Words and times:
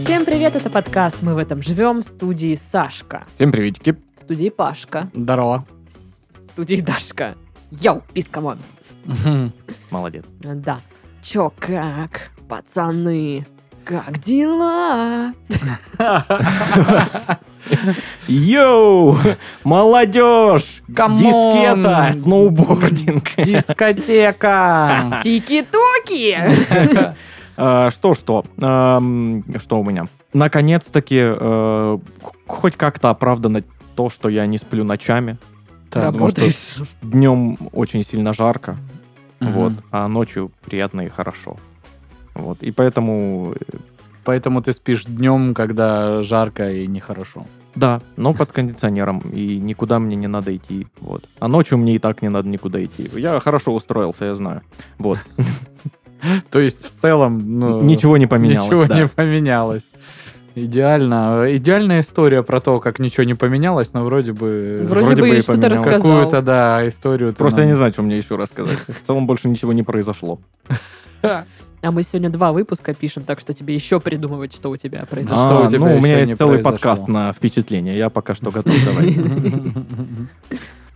Всем 0.00 0.24
привет, 0.24 0.56
это 0.56 0.70
подкаст 0.70 1.20
«Мы 1.20 1.34
в 1.34 1.38
этом 1.38 1.60
живем» 1.62 1.98
в 2.00 2.04
студии 2.04 2.54
Сашка, 2.54 3.26
Всем 3.34 3.52
приветики. 3.52 3.94
в 4.14 4.20
студии 4.20 4.48
Пашка, 4.48 5.10
Здорово. 5.12 5.66
в 5.86 6.52
студии 6.52 6.76
Дашка. 6.80 7.34
Yo, 7.72 8.02
peace, 8.14 8.34
come 8.34 8.48
on. 8.48 8.58
Молодец. 9.90 10.24
Да. 10.40 10.80
Чё, 11.20 11.52
как, 11.58 12.30
пацаны? 12.48 13.44
Как 13.84 14.18
дела? 14.20 15.34
Yo! 18.28 19.16
Молодежь! 19.64 20.82
Come 20.94 21.08
on! 21.08 21.18
Дискета! 21.18 22.12
Сноубординг! 22.12 23.24
Дискотека! 23.38 25.20
Тики-туки! 25.24 26.36
Что-что? 27.90 28.44
Ам, 28.60 29.44
Что 29.58 29.80
у 29.80 29.84
меня? 29.84 30.06
Наконец-таки 30.32 31.18
э, 31.20 31.98
хоть 32.46 32.76
как-то 32.76 33.08
оправдано 33.10 33.62
то, 33.94 34.10
что 34.10 34.28
я 34.28 34.44
не 34.46 34.58
сплю 34.58 34.84
ночами. 34.84 35.38
потому 35.90 36.28
что 36.28 36.42
Работаешь? 36.42 36.76
Днем 37.00 37.56
очень 37.72 38.02
сильно 38.02 38.34
жарко, 38.34 38.76
вот, 39.40 39.72
а 39.90 40.08
ночью 40.08 40.50
приятно 40.64 41.02
и 41.02 41.08
хорошо. 41.08 41.56
Вот, 42.34 42.62
и 42.62 42.70
поэтому, 42.70 43.54
э, 43.58 43.76
Поэтому 44.24 44.60
ты 44.60 44.72
спишь 44.72 45.04
днем, 45.04 45.54
когда 45.54 46.22
жарко 46.24 46.72
и 46.72 46.86
нехорошо. 46.88 47.46
Да, 47.76 48.00
но 48.16 48.34
под 48.34 48.52
кондиционером, 48.52 49.20
и 49.20 49.58
никуда 49.58 49.98
мне 49.98 50.16
не 50.16 50.26
надо 50.26 50.56
идти, 50.56 50.86
вот. 51.00 51.24
А 51.38 51.46
ночью 51.46 51.78
мне 51.78 51.94
и 51.94 51.98
так 51.98 52.22
не 52.22 52.28
надо 52.28 52.48
никуда 52.48 52.84
идти. 52.84 53.08
Я 53.14 53.38
хорошо 53.38 53.74
устроился, 53.74 54.24
я 54.24 54.34
знаю. 54.34 54.62
Вот, 54.98 55.18
То 56.50 56.58
есть 56.58 56.84
в 56.84 57.00
целом 57.00 57.58
ну, 57.60 57.82
ничего 57.82 58.16
не 58.16 58.26
поменялось, 58.26 58.70
ничего 58.70 58.86
да. 58.86 59.00
не 59.00 59.06
поменялось. 59.06 59.84
Идеально. 60.54 61.44
Идеальная 61.50 62.00
история 62.00 62.42
про 62.42 62.62
то, 62.62 62.80
как 62.80 62.98
ничего 62.98 63.24
не 63.24 63.34
поменялось, 63.34 63.92
но 63.92 64.04
вроде 64.04 64.32
бы... 64.32 64.86
Вроде, 64.88 65.06
вроде 65.06 65.22
бы 65.22 65.28
бы 65.28 65.36
и 65.36 65.40
что-то 65.42 65.68
рассказал. 65.68 66.00
Какую-то, 66.00 66.40
да, 66.40 66.88
историю 66.88 67.34
Просто 67.34 67.60
я 67.60 67.66
нам- 67.66 67.72
не 67.72 67.76
знаю, 67.76 67.92
что 67.92 68.02
мне 68.02 68.16
еще 68.16 68.36
рассказать. 68.36 68.78
В 68.88 69.06
целом 69.06 69.26
больше 69.26 69.48
ничего 69.48 69.74
не 69.74 69.82
произошло. 69.82 70.40
А 71.86 71.92
мы 71.92 72.02
сегодня 72.02 72.30
два 72.30 72.50
выпуска 72.50 72.94
пишем, 72.94 73.22
так 73.22 73.38
что 73.38 73.54
тебе 73.54 73.72
еще 73.72 74.00
придумывать, 74.00 74.52
что 74.52 74.70
у 74.70 74.76
тебя 74.76 75.06
произошло. 75.08 75.38
А, 75.38 75.46
что 75.46 75.66
у 75.66 75.70
тебя 75.70 75.78
ну, 75.78 75.96
у 75.98 76.00
меня 76.00 76.18
есть 76.18 76.36
целый 76.36 76.58
произошло? 76.58 76.72
подкаст 76.72 77.06
на 77.06 77.32
впечатление. 77.32 77.96
Я 77.96 78.10
пока 78.10 78.34
что 78.34 78.50
готов 78.50 78.74
давай. 78.84 79.16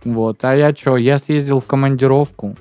Вот, 0.03 0.43
а 0.43 0.55
я 0.55 0.75
что, 0.75 0.97
я 0.97 1.19
съездил 1.19 1.59
в 1.59 1.65
командировку, 1.65 2.57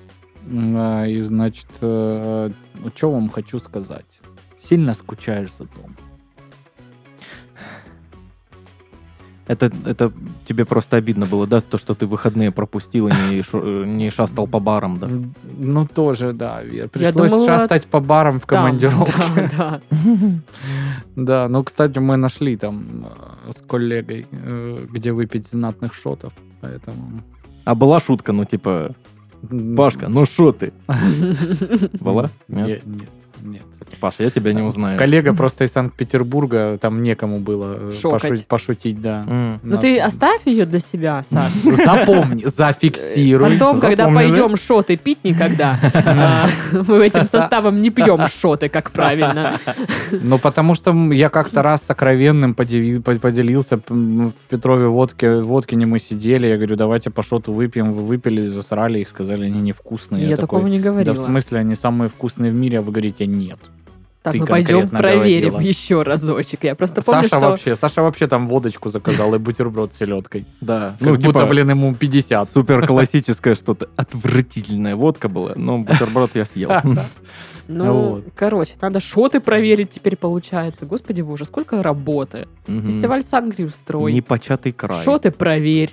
а, 0.47 1.07
и, 1.07 1.21
значит, 1.23 1.69
что 1.75 2.53
вам 3.01 3.31
хочу 3.31 3.59
сказать? 3.59 4.21
Сильно 4.63 4.93
скучаешь 4.95 5.53
за 5.55 5.65
домом. 5.65 5.97
Это, 9.51 9.73
это 9.85 10.13
тебе 10.47 10.65
просто 10.65 10.97
обидно 10.97 11.27
было, 11.27 11.45
да, 11.45 11.61
то, 11.61 11.77
что 11.77 11.97
ты 11.97 12.07
выходные 12.07 12.53
пропустил 12.53 13.09
и 13.09 13.13
не, 13.29 13.43
шо- 13.43 13.83
э, 13.83 13.85
не 13.85 14.09
шастал 14.11 14.47
по 14.47 14.61
барам, 14.61 15.01
да? 15.01 15.09
Ну, 15.59 15.89
тоже, 15.89 16.33
да, 16.33 16.63
Вер. 16.63 16.89
Пришлось 16.89 17.33
думала, 17.33 17.47
шастать 17.49 17.87
по 17.89 17.99
барам 17.99 18.39
в 18.39 18.47
Там, 18.47 18.63
командировке. 18.63 19.13
Да, 19.37 19.51
да. 19.59 19.81
Да, 21.17 21.49
ну, 21.49 21.65
кстати, 21.65 21.99
мы 21.99 22.17
нашли 22.17 22.57
там 22.57 23.07
э, 23.49 23.53
с 23.53 23.61
коллегой, 23.63 24.25
э, 24.31 24.87
где 24.89 25.11
выпить 25.11 25.49
знатных 25.49 25.95
шотов, 25.95 26.33
поэтому... 26.61 27.23
А 27.65 27.75
была 27.75 27.99
шутка, 27.99 28.33
ну 28.33 28.45
типа, 28.45 28.95
Пашка, 29.77 30.09
ну 30.09 30.27
шо 30.27 30.53
ты? 30.53 30.73
Была? 32.01 32.31
Нет? 32.47 32.69
Нет, 32.69 32.87
нет, 32.87 33.09
нет. 33.43 33.63
Паша, 34.01 34.23
я 34.25 34.31
тебя 34.31 34.53
не 34.53 34.63
узнаю. 34.63 34.99
Коллега 34.99 35.35
просто 35.35 35.65
из 35.65 35.73
Санкт-Петербурга, 35.73 36.79
там 36.81 37.03
некому 37.03 37.39
было 37.39 37.77
э, 37.79 37.93
пошу- 38.03 38.45
пошутить, 38.47 39.01
да. 39.01 39.25
М. 39.27 39.61
Ну 39.63 39.77
ты 39.79 39.99
оставь 39.99 40.43
ее 40.47 40.65
для 40.67 40.79
себя, 40.79 41.23
Саш. 41.29 41.53
Запомни, 41.85 42.45
зафиксируй. 42.47 43.53
Потом, 43.53 43.81
когда 43.81 44.09
пойдем 44.09 44.57
шоты 44.57 44.97
пить 44.97 45.19
никогда, 45.25 45.79
а, 45.95 46.47
мы 46.73 47.05
этим 47.07 47.27
составом 47.27 47.83
не 47.83 47.91
пьем 47.91 48.27
шоты, 48.27 48.69
как 48.69 48.91
правильно. 48.91 49.57
Ну, 50.11 50.39
потому 50.39 50.75
что 50.75 50.93
я 51.13 51.29
как-то 51.29 51.63
раз 51.63 51.83
сокровенным 51.83 52.53
подели- 52.55 53.01
по- 53.01 53.15
поделился 53.17 53.79
в 53.89 54.33
Петрове 54.49 54.87
водке, 54.87 55.37
в 55.41 55.47
Водкине 55.47 55.87
мы 55.87 55.99
сидели, 55.99 56.47
я 56.47 56.57
говорю, 56.57 56.77
давайте 56.77 57.11
по 57.11 57.23
шоту 57.23 57.53
выпьем, 57.53 57.93
вы 57.93 58.03
выпили, 58.05 58.49
засрали 58.49 59.01
их, 59.01 59.09
сказали, 59.09 59.47
они 59.47 59.61
невкусные. 59.61 60.23
Я 60.29 60.37
такой, 60.37 60.61
такого 60.61 60.67
не 60.69 60.79
Да 60.79 60.91
в 60.91 60.95
говорила. 60.95 61.25
смысле, 61.25 61.59
они 61.59 61.75
самые 61.75 62.09
вкусные 62.09 62.53
в 62.53 62.55
мире, 62.55 62.79
а 62.79 62.83
вы 62.83 62.93
говорите, 62.93 63.25
нет. 63.39 63.59
Так, 64.23 64.35
ты 64.35 64.41
мы 64.41 64.47
пойдем 64.47 64.81
конкретно 64.81 64.99
проверим 64.99 65.49
говорила. 65.53 65.69
еще 65.69 66.03
разочек. 66.03 66.65
Я 66.65 66.75
просто 66.75 67.01
помню, 67.01 67.23
Саша 67.23 67.39
что... 67.39 67.41
вообще, 67.41 67.75
Саша 67.77 68.03
вообще 68.03 68.27
там 68.27 68.49
водочку 68.49 68.91
заказал 68.91 69.35
и 69.35 69.39
бутерброд 69.39 69.95
с 69.95 69.97
селедкой. 69.97 70.45
Да. 70.61 70.95
Как 70.99 71.01
Ну, 71.01 71.15
будто, 71.15 71.33
типа, 71.33 71.47
блин, 71.47 71.71
ему 71.71 71.95
50. 71.95 72.51
супер 72.51 72.87
классическое 72.87 73.55
что-то. 73.55 73.89
Отвратительная 73.97 74.95
водка 74.95 75.29
была, 75.31 75.53
но 75.57 75.79
бутерброд 75.79 76.33
я 76.35 76.45
съел. 76.45 76.71
Ну, 77.73 77.93
Вот. 78.15 78.25
короче, 78.35 78.73
надо 78.81 78.99
шоты 78.99 79.39
проверить 79.39 79.91
теперь 79.91 80.17
получается. 80.17 80.87
Господи 80.87 81.21
боже, 81.23 81.45
сколько 81.45 81.85
работы. 81.85 82.49
Фестиваль 82.67 83.23
Сангри 83.23 83.65
устрой. 83.65 84.13
Непочатый 84.13 84.73
край. 84.73 85.05
Шоты 85.05 85.31
проверь. 85.31 85.93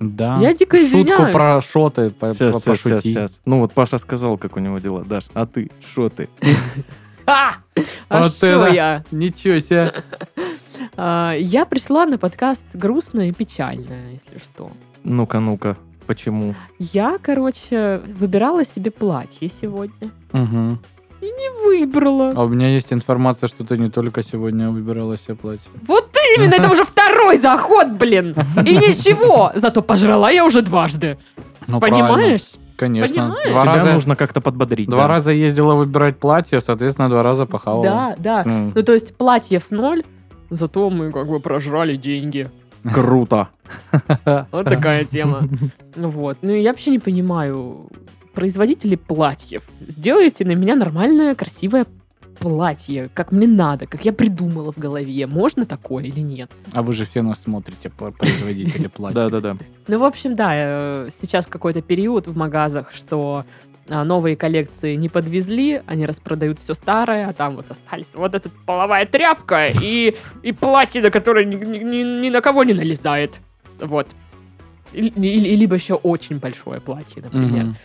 Да. 0.00 0.38
Я 0.40 0.52
дико 0.54 0.76
Шутку 0.76 0.88
извиняюсь. 0.98 1.32
про 1.32 1.62
шоты 1.62 2.10
по- 2.10 2.34
Сейчас, 2.34 2.54
по- 2.54 2.60
сейчас, 2.60 2.62
сейчас, 2.62 2.62
пошути. 2.92 3.12
сейчас. 3.12 3.40
Ну 3.44 3.60
вот 3.60 3.72
Паша 3.72 3.98
сказал, 3.98 4.36
как 4.38 4.56
у 4.56 4.60
него 4.60 4.78
дела. 4.78 5.04
Даш, 5.04 5.24
а 5.34 5.46
ты, 5.46 5.70
шо 5.94 6.08
ты? 6.08 6.28
А, 7.26 7.54
а 8.10 8.26
это- 8.26 8.68
я? 8.72 9.04
Ничего 9.10 9.58
себе. 9.60 9.92
А, 10.96 11.34
я 11.38 11.64
пришла 11.64 12.04
на 12.06 12.18
подкаст 12.18 12.66
грустная 12.74 13.28
и 13.28 13.32
печальная, 13.32 14.10
если 14.12 14.38
что. 14.38 14.70
Ну-ка, 15.02 15.40
ну-ка, 15.40 15.76
почему? 16.06 16.54
Я, 16.78 17.18
короче, 17.20 18.00
выбирала 18.06 18.64
себе 18.64 18.90
платье 18.90 19.48
сегодня. 19.48 20.10
Мгм. 20.32 20.78
Не 21.20 21.64
выбрала. 21.64 22.32
А 22.34 22.44
у 22.44 22.48
меня 22.48 22.68
есть 22.68 22.92
информация, 22.92 23.48
что 23.48 23.64
ты 23.64 23.78
не 23.78 23.88
только 23.90 24.22
сегодня 24.22 24.70
выбирала 24.70 25.16
себе 25.16 25.34
платье. 25.36 25.70
Вот 25.86 26.10
именно, 26.36 26.54
это 26.54 26.70
уже 26.70 26.84
второй 26.84 27.36
заход, 27.36 27.92
блин. 27.92 28.34
И 28.64 28.76
ничего, 28.76 29.52
зато 29.54 29.82
пожрала 29.82 30.30
я 30.30 30.44
уже 30.44 30.62
дважды. 30.62 31.18
Ну, 31.66 31.80
правильно. 31.80 32.08
Понимаешь? 32.08 32.52
Конечно. 32.76 33.14
Понимаешь? 33.14 33.52
Два, 33.52 33.62
Тебя 33.62 33.74
раза, 33.74 33.92
нужно 33.92 34.16
как-то 34.16 34.40
подбодрить. 34.40 34.88
два 34.88 35.02
да. 35.02 35.08
раза 35.08 35.32
ездила 35.32 35.74
выбирать 35.74 36.18
платье, 36.18 36.60
соответственно, 36.60 37.08
два 37.08 37.22
раза 37.22 37.46
похавала. 37.46 37.84
Да, 37.84 38.14
да. 38.18 38.42
М. 38.44 38.72
Ну, 38.74 38.82
то 38.82 38.92
есть 38.92 39.16
платьев 39.16 39.70
ноль, 39.70 40.02
зато 40.50 40.90
мы 40.90 41.12
как 41.12 41.28
бы 41.28 41.40
прожрали 41.40 41.96
деньги. 41.96 42.48
Круто. 42.92 43.48
Вот 44.52 44.64
такая 44.64 45.04
тема. 45.04 45.48
Вот. 45.96 46.38
Ну, 46.42 46.52
я 46.52 46.70
вообще 46.70 46.90
не 46.90 46.98
понимаю, 46.98 47.88
производители 48.34 48.96
платьев, 48.96 49.62
сделайте 49.80 50.44
на 50.44 50.54
меня 50.54 50.74
нормальное, 50.74 51.34
красивое 51.34 51.86
платье, 52.38 53.10
как 53.14 53.32
мне 53.32 53.46
надо, 53.46 53.86
как 53.86 54.04
я 54.04 54.12
придумала 54.12 54.72
в 54.72 54.78
голове. 54.78 55.26
Можно 55.26 55.66
такое 55.66 56.04
или 56.04 56.20
нет? 56.20 56.52
А 56.72 56.82
вы 56.82 56.92
же 56.92 57.04
все 57.06 57.22
нас 57.22 57.40
смотрите, 57.42 57.90
пр- 57.90 58.12
производители 58.12 58.86
платьев. 58.94 59.14
Да-да-да. 59.16 59.56
Ну, 59.88 59.98
в 59.98 60.04
общем, 60.04 60.36
да, 60.36 60.50
э, 60.54 61.08
сейчас 61.12 61.46
какой-то 61.46 61.82
период 61.82 62.26
в 62.26 62.36
магазах, 62.36 62.92
что 62.92 63.44
а, 63.88 64.04
новые 64.04 64.36
коллекции 64.36 64.94
не 64.94 65.08
подвезли, 65.08 65.82
они 65.86 66.06
распродают 66.06 66.58
все 66.58 66.74
старое, 66.74 67.28
а 67.28 67.32
там 67.32 67.56
вот 67.56 67.70
остались 67.70 68.14
вот 68.14 68.34
эта 68.34 68.48
половая 68.66 69.04
тряпка 69.06 69.68
и, 69.68 70.16
и 70.42 70.52
платье, 70.52 71.02
на 71.02 71.10
которое 71.10 71.44
ни, 71.44 71.56
ни- 71.56 71.78
ни- 71.84 72.20
ни 72.22 72.30
на 72.30 72.40
кого 72.40 72.64
не 72.64 72.72
налезает. 72.74 73.40
Вот. 73.80 74.08
Или, 74.92 75.08
или- 75.08 75.56
либо 75.56 75.74
еще 75.74 75.94
очень 75.94 76.38
большое 76.38 76.80
платье, 76.80 77.20
например. 77.22 77.64
Мгм. 77.64 77.76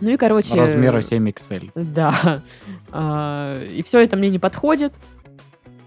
Ну 0.00 0.10
и, 0.10 0.16
короче... 0.16 0.54
Размера 0.54 1.00
7XL. 1.00 1.70
Да. 1.74 2.42
А, 2.92 3.62
и 3.64 3.82
все 3.82 4.00
это 4.00 4.16
мне 4.16 4.30
не 4.30 4.38
подходит. 4.38 4.94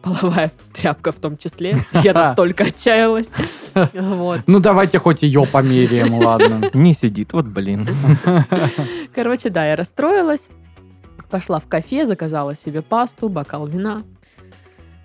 Половая 0.02 0.52
тряпка 0.74 1.12
в 1.12 1.16
том 1.16 1.38
числе. 1.38 1.78
Я 2.04 2.14
настолько 2.14 2.66
отчаялась. 2.66 3.30
Вот. 3.94 4.42
Ну, 4.48 4.60
давайте 4.60 4.98
хоть 5.00 5.22
ее 5.22 5.46
померяем, 5.46 6.14
ладно. 6.14 6.70
Не 6.74 6.94
сидит, 6.94 7.34
вот 7.34 7.46
блин. 7.46 7.88
Короче, 9.14 9.50
да, 9.50 9.68
я 9.68 9.76
расстроилась. 9.76 10.48
Пошла 11.30 11.60
в 11.60 11.68
кафе, 11.68 12.06
заказала 12.06 12.56
себе 12.56 12.82
пасту, 12.82 13.30
бокал 13.30 13.68
вина. 13.68 14.02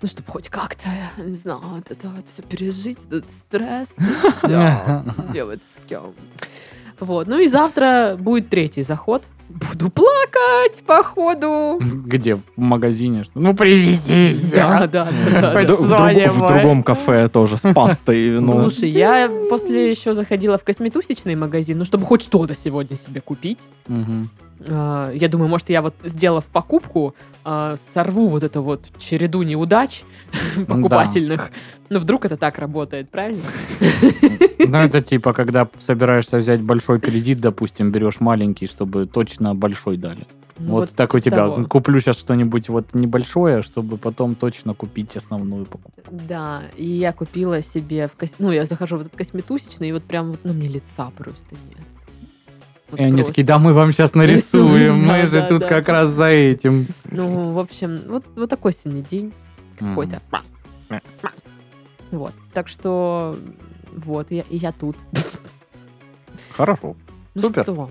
Ну, 0.01 0.07
чтобы 0.07 0.29
хоть 0.31 0.49
как-то, 0.49 0.89
я 1.17 1.23
не 1.23 1.33
знаю, 1.33 1.59
вот 1.63 1.89
это 1.89 2.09
вот 2.09 2.27
все 2.27 2.41
пережить, 2.41 2.97
этот 3.07 3.31
стресс, 3.31 3.97
все 4.37 5.03
делать 5.31 5.63
с 5.65 5.81
кем. 5.87 6.13
Вот. 6.99 7.27
Ну 7.27 7.39
и 7.39 7.47
завтра 7.47 8.15
будет 8.19 8.49
третий 8.49 8.83
заход 8.83 9.23
буду 9.49 9.89
плакать, 9.89 10.83
походу. 10.85 11.79
Где? 11.81 12.35
В 12.35 12.41
магазине? 12.57 13.23
что? 13.23 13.31
Ну, 13.35 13.53
привези. 13.55 14.37
Да, 14.53 14.87
да, 14.87 15.07
да, 15.31 15.53
В, 15.61 15.65
друг- 15.65 16.47
другом 16.47 16.83
кафе 16.83 17.27
тоже 17.29 17.57
с 17.57 17.73
пастой. 17.73 18.39
ну. 18.39 18.59
Слушай, 18.61 18.89
я 18.89 19.29
после 19.49 19.89
еще 19.89 20.13
заходила 20.13 20.57
в 20.57 20.63
косметусечный 20.63 21.35
магазин, 21.35 21.77
ну, 21.77 21.85
чтобы 21.85 22.05
хоть 22.05 22.21
что-то 22.21 22.55
сегодня 22.55 22.95
себе 22.97 23.21
купить. 23.21 23.67
А, 24.67 25.11
Я 25.11 25.27
думаю, 25.27 25.49
может, 25.49 25.69
я 25.69 25.81
вот, 25.81 25.93
сделав 26.05 26.45
покупку, 26.45 27.13
а, 27.43 27.75
сорву 27.77 28.29
вот 28.29 28.41
эту 28.43 28.61
вот 28.63 28.85
череду 28.97 29.43
неудач 29.43 30.03
покупательных. 30.67 31.51
Ну, 31.89 31.99
вдруг 31.99 32.25
это 32.25 32.37
так 32.37 32.57
работает, 32.57 33.09
правильно? 33.09 33.41
Ну, 34.67 34.77
это 34.77 35.01
типа, 35.01 35.33
когда 35.33 35.67
собираешься 35.79 36.37
взять 36.37 36.61
большой 36.61 36.99
кредит, 36.99 37.39
допустим, 37.41 37.91
берешь 37.91 38.19
маленький, 38.21 38.65
чтобы 38.67 39.05
точно 39.05 39.34
большой 39.39 39.97
дали. 39.97 40.25
Ну, 40.57 40.71
вот, 40.71 40.91
так 40.91 41.13
у 41.13 41.19
тебя. 41.19 41.37
того. 41.37 41.65
Куплю 41.65 41.99
сейчас 41.99 42.17
что-нибудь 42.17 42.69
вот 42.69 42.93
небольшое, 42.93 43.61
чтобы 43.61 43.97
потом 43.97 44.35
точно 44.35 44.73
купить 44.73 45.17
основную 45.17 45.65
покупку. 45.65 46.01
Да, 46.09 46.63
и 46.77 46.85
я 46.85 47.11
купила 47.11 47.61
себе, 47.61 48.07
в 48.07 48.15
кос- 48.15 48.35
ну, 48.39 48.51
я 48.51 48.63
захожу 48.63 48.97
в 48.97 49.01
этот 49.01 49.15
косметусечный, 49.15 49.89
и 49.89 49.91
вот 49.91 50.03
прям 50.03 50.31
вот, 50.31 50.39
ну, 50.43 50.53
мне 50.53 50.69
лица 50.69 51.11
просто 51.17 51.55
нет. 51.69 51.83
Вот 52.89 52.99
И 52.99 53.03
они 53.03 53.13
просто. 53.13 53.31
такие, 53.31 53.45
да 53.45 53.59
мы 53.59 53.73
вам 53.73 53.91
сейчас 53.91 54.13
нарисуем, 54.13 54.99
мы 54.99 55.23
да, 55.23 55.25
же 55.25 55.41
да, 55.41 55.47
тут 55.47 55.61
да. 55.63 55.67
как 55.67 55.89
раз 55.89 56.09
за 56.09 56.27
этим. 56.27 56.87
Ну, 57.11 57.51
в 57.51 57.59
общем, 57.59 57.99
вот, 58.07 58.23
вот 58.35 58.49
такой 58.49 58.71
сегодня 58.71 59.03
день 59.03 59.33
какой-то. 59.77 60.21
Вот, 62.11 62.33
так 62.53 62.69
что, 62.69 63.35
вот, 63.93 64.31
я, 64.31 64.43
и 64.43 64.55
я 64.55 64.71
тут. 64.71 64.95
Хорошо. 66.51 66.95
Ну 67.33 67.41
Супер. 67.41 67.63
что, 67.63 67.89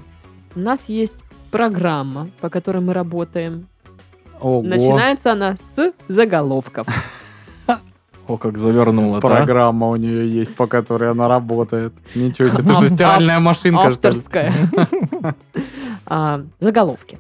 у 0.55 0.58
нас 0.58 0.88
есть 0.88 1.17
программа, 1.54 2.30
по 2.40 2.50
которой 2.50 2.82
мы 2.82 2.92
работаем. 2.92 3.68
Ого. 4.40 4.62
Начинается 4.62 5.32
она 5.32 5.56
с 5.56 5.92
заголовков. 6.08 6.88
О, 8.26 8.36
как 8.38 8.58
завернула 8.58 9.20
Программа 9.20 9.88
у 9.88 9.96
нее 9.96 10.28
есть, 10.28 10.56
по 10.56 10.66
которой 10.66 11.10
она 11.10 11.28
работает. 11.28 11.92
Ничего 12.16 12.48
себе, 12.48 12.64
это 12.64 12.80
же 12.80 12.88
стиральная 12.88 13.38
машинка, 13.38 13.92
что 13.92 14.10
ли? 14.10 14.16
Авторская. 14.16 14.52
А, 16.06 16.42
Заголовки. 16.58 17.18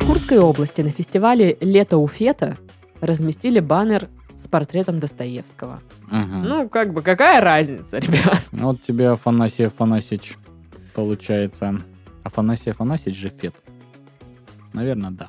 В 0.00 0.06
Курской 0.06 0.38
области 0.38 0.80
на 0.80 0.88
фестивале 0.90 1.58
«Лето 1.60 1.98
у 1.98 2.06
Фета» 2.06 2.56
разместили 3.02 3.60
баннер 3.60 4.08
с 4.36 4.48
портретом 4.48 4.98
Достоевского. 5.00 5.80
Мгм. 6.10 6.42
Ну, 6.44 6.68
как 6.68 6.92
бы, 6.92 7.02
какая 7.02 7.40
разница, 7.40 7.98
ребят? 8.00 8.42
Вот 8.52 8.82
тебе 8.82 9.10
Афанасий 9.10 9.64
Афанасьич 9.64 10.36
получается. 10.94 11.80
Афанасий 12.22 12.70
Афанасьич 12.70 13.16
же 13.18 13.28
Фет. 13.30 13.54
Наверное, 14.72 15.10
да. 15.10 15.28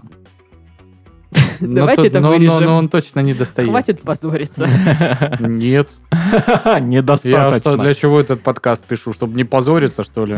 Но 1.60 1.76
Давайте 1.76 2.04
тут- 2.04 2.12
это 2.12 2.20
но- 2.20 2.30
вырежем. 2.30 2.64
Но 2.66 2.76
он 2.78 2.90
точно 2.90 3.20
не 3.22 3.34
достает. 3.34 3.70
Хватит 3.70 4.02
позориться. 4.02 4.68
Нет. 5.40 5.90
Я 6.12 6.50
что, 6.50 6.80
Недостаточно. 6.80 7.78
для 7.78 7.94
чего 7.94 8.20
этот 8.20 8.42
подкаст 8.44 8.84
пишу? 8.86 9.14
Чтобы 9.14 9.36
не 9.36 9.44
позориться, 9.44 10.04
что 10.04 10.26
ли? 10.26 10.38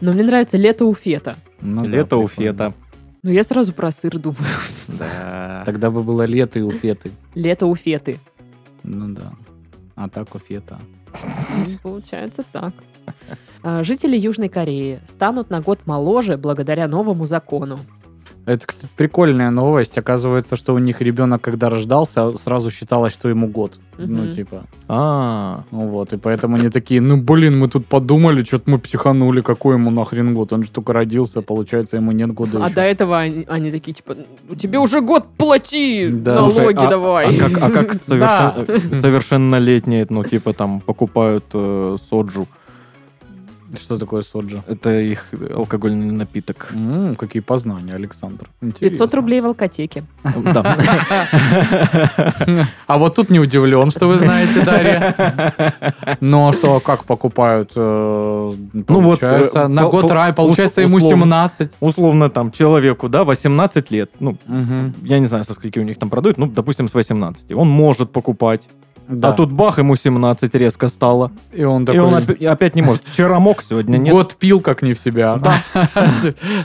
Но 0.00 0.12
мне 0.12 0.22
нравится 0.24 0.56
«Лето 0.58 0.84
у 0.84 0.94
Фета». 0.94 1.36
Ну 1.60 1.82
да, 1.84 1.88
Лето 1.90 2.16
у. 2.18 2.26
Фета. 2.26 2.74
Ну, 3.26 3.32
я 3.32 3.42
сразу 3.42 3.72
про 3.72 3.90
сыр 3.90 4.18
думаю. 4.18 4.46
Да. 4.86 5.64
Тогда 5.66 5.90
бы 5.90 6.04
было 6.04 6.24
лето 6.26 6.60
и 6.60 6.62
у 6.62 6.70
Феты. 6.70 7.10
«Лето 7.34 7.66
у 7.66 7.74
Феты». 7.74 8.20
Ну 8.84 9.08
да. 9.08 9.32
А 9.96 10.08
так 10.08 10.32
у 10.36 10.38
Фета. 10.38 10.78
Получается 11.82 12.44
так. 12.52 12.72
А, 13.64 13.82
Жители 13.82 14.16
Южной 14.16 14.48
Кореи 14.48 15.00
станут 15.06 15.50
на 15.50 15.60
год 15.60 15.80
моложе 15.86 16.36
благодаря 16.36 16.86
новому 16.86 17.26
закону. 17.26 17.80
Это, 18.46 18.64
кстати, 18.64 18.88
прикольная 18.96 19.50
новость. 19.50 19.98
Оказывается, 19.98 20.54
что 20.56 20.72
у 20.72 20.78
них 20.78 21.00
ребенок, 21.00 21.40
когда 21.42 21.68
рождался, 21.68 22.36
сразу 22.38 22.70
считалось, 22.70 23.12
что 23.12 23.28
ему 23.28 23.48
год. 23.48 23.78
Ну, 23.98 24.32
типа. 24.34 24.62
А, 24.88 25.64
Ну 25.72 25.88
вот, 25.88 26.12
и 26.12 26.16
поэтому 26.16 26.56
они 26.56 26.68
такие, 26.68 27.00
ну, 27.00 27.16
блин, 27.20 27.58
мы 27.58 27.66
тут 27.68 27.86
подумали, 27.86 28.44
что-то 28.44 28.70
мы 28.70 28.78
психанули, 28.78 29.40
какой 29.40 29.74
ему 29.74 29.90
нахрен 29.90 30.32
год? 30.34 30.52
Он 30.52 30.62
же 30.64 30.70
только 30.70 30.92
родился, 30.92 31.42
получается, 31.42 31.96
ему 31.96 32.12
нет 32.12 32.32
года 32.32 32.58
А 32.62 32.66
еще. 32.66 32.74
до 32.74 32.82
этого 32.82 33.18
они, 33.18 33.44
они 33.48 33.70
такие, 33.70 33.94
типа, 33.94 34.16
«Ну, 34.48 34.54
тебе 34.54 34.78
уже 34.78 35.00
год 35.00 35.24
плати, 35.36 36.08
Да. 36.12 36.34
налоги 36.36 36.54
Слушай, 36.54 36.74
а- 36.74 36.90
давай. 36.90 37.36
а 37.36 37.48
как, 37.50 37.62
а 37.62 37.70
как 37.70 37.92
Да. 38.08 38.54
совершен- 38.56 39.00
совершеннолетние, 39.00 40.06
ну, 40.08 40.24
типа, 40.24 40.52
там, 40.52 40.80
покупают 40.80 41.44
э, 41.54 41.96
соджу. 42.08 42.46
Что 43.80 43.98
такое 43.98 44.22
соджа? 44.22 44.62
Это 44.68 44.90
их 45.00 45.26
алкогольный 45.54 46.12
напиток. 46.12 46.68
М, 46.72 47.16
какие 47.16 47.42
познания, 47.42 47.94
Александр. 47.94 48.48
Интересно. 48.62 48.88
500 49.06 49.14
рублей 49.14 49.40
в 49.40 49.46
алкотеке. 49.46 50.04
Да. 50.54 50.76
А 52.86 52.98
вот 52.98 53.14
тут 53.14 53.30
не 53.30 53.40
удивлен, 53.40 53.90
что 53.90 54.06
вы 54.06 54.18
знаете, 54.18 54.62
Дарья. 54.64 55.14
Но 56.20 56.52
что, 56.52 56.80
как 56.80 57.04
покупают? 57.04 57.72
э, 57.76 58.54
Ну 58.72 59.00
вот, 59.00 59.20
Получается, 59.20 59.58
э, 59.60 59.68
на 59.68 59.84
год 59.88 60.10
рай, 60.10 60.32
получается, 60.32 60.82
ему 60.82 60.96
условно. 60.96 61.24
17. 61.24 61.70
Условно, 61.80 62.30
там, 62.30 62.52
человеку, 62.52 63.08
да, 63.08 63.24
18 63.24 63.90
лет, 63.90 64.10
ну, 64.20 64.38
я 65.02 65.18
не 65.18 65.26
знаю, 65.26 65.44
со 65.44 65.52
скольки 65.54 65.78
у 65.78 65.82
них 65.84 65.98
там 65.98 66.10
продают, 66.10 66.38
ну, 66.38 66.46
допустим, 66.46 66.88
с 66.88 66.94
18. 66.94 67.52
Он 67.52 67.68
может 67.68 68.12
покупать. 68.12 68.62
Да. 69.08 69.28
А 69.28 69.32
тут 69.32 69.52
бах, 69.52 69.78
ему 69.78 69.94
17 69.96 70.54
резко 70.54 70.88
стало. 70.88 71.30
И 71.52 71.62
он 71.64 71.82
И 71.84 71.86
такой... 71.86 72.00
он 72.00 72.14
опя- 72.14 72.34
и 72.36 72.44
опять 72.44 72.74
не 72.74 72.82
может. 72.82 73.04
Вчера 73.04 73.38
мог, 73.38 73.62
сегодня 73.62 73.98
нет. 73.98 74.12
Год 74.12 74.34
пил 74.36 74.60
как 74.60 74.82
не 74.82 74.94
в 74.94 75.00
себя. 75.00 75.40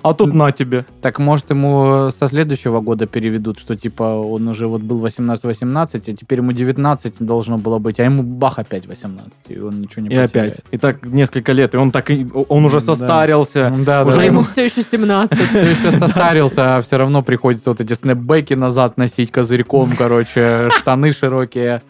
А 0.03 0.13
тут 0.13 0.33
на 0.33 0.51
тебе. 0.51 0.85
Так 1.01 1.19
может 1.19 1.49
ему 1.49 2.09
со 2.11 2.27
следующего 2.27 2.81
года 2.81 3.05
переведут, 3.07 3.59
что 3.59 3.75
типа 3.75 4.03
он 4.03 4.47
уже 4.47 4.67
вот 4.67 4.81
был 4.81 5.05
18-18, 5.05 5.89
а 5.93 5.99
теперь 5.99 6.39
ему 6.39 6.51
19 6.51 7.15
должно 7.19 7.57
было 7.57 7.79
быть, 7.79 7.99
а 7.99 8.03
ему 8.03 8.23
бах 8.23 8.59
опять 8.59 8.87
18, 8.87 9.31
и 9.49 9.59
он 9.59 9.81
ничего 9.81 10.05
не 10.07 10.13
И 10.15 10.17
опять. 10.17 10.59
И 10.71 10.77
так 10.77 11.05
несколько 11.05 11.51
лет. 11.53 11.73
И 11.73 11.77
он 11.77 11.91
так 11.91 12.09
и- 12.11 12.27
он 12.49 12.65
уже 12.65 12.79
Да. 12.79 12.95
состарился. 12.95 13.73
Да, 13.85 14.03
Уже 14.03 14.13
А 14.13 14.17
да. 14.17 14.23
ему 14.23 14.43
все 14.43 14.65
еще 14.65 14.83
17. 14.83 15.37
все 15.49 15.71
еще 15.71 15.91
состарился, 15.91 16.77
а 16.77 16.81
все 16.81 16.97
равно 16.97 17.21
приходится 17.23 17.69
вот 17.69 17.81
эти 17.81 17.93
снэпбэки 17.93 18.53
назад 18.53 18.97
носить 18.97 19.31
козырьком, 19.31 19.91
короче, 19.97 20.69
штаны 20.77 21.11
широкие, 21.11 21.81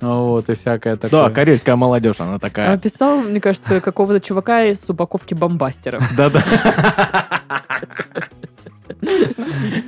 вот, 0.00 0.48
и 0.48 0.54
всякое 0.54 0.96
такое. 0.96 1.24
Да, 1.24 1.30
корейская 1.30 1.76
молодежь, 1.76 2.16
она 2.18 2.38
такая. 2.38 2.72
Описал, 2.72 3.18
мне 3.18 3.40
кажется, 3.40 3.80
какого-то 3.80 4.20
чувака 4.20 4.64
из 4.64 4.88
упаковки 4.88 5.34
бомбастеров. 5.34 6.04
Да-да. 6.16 6.44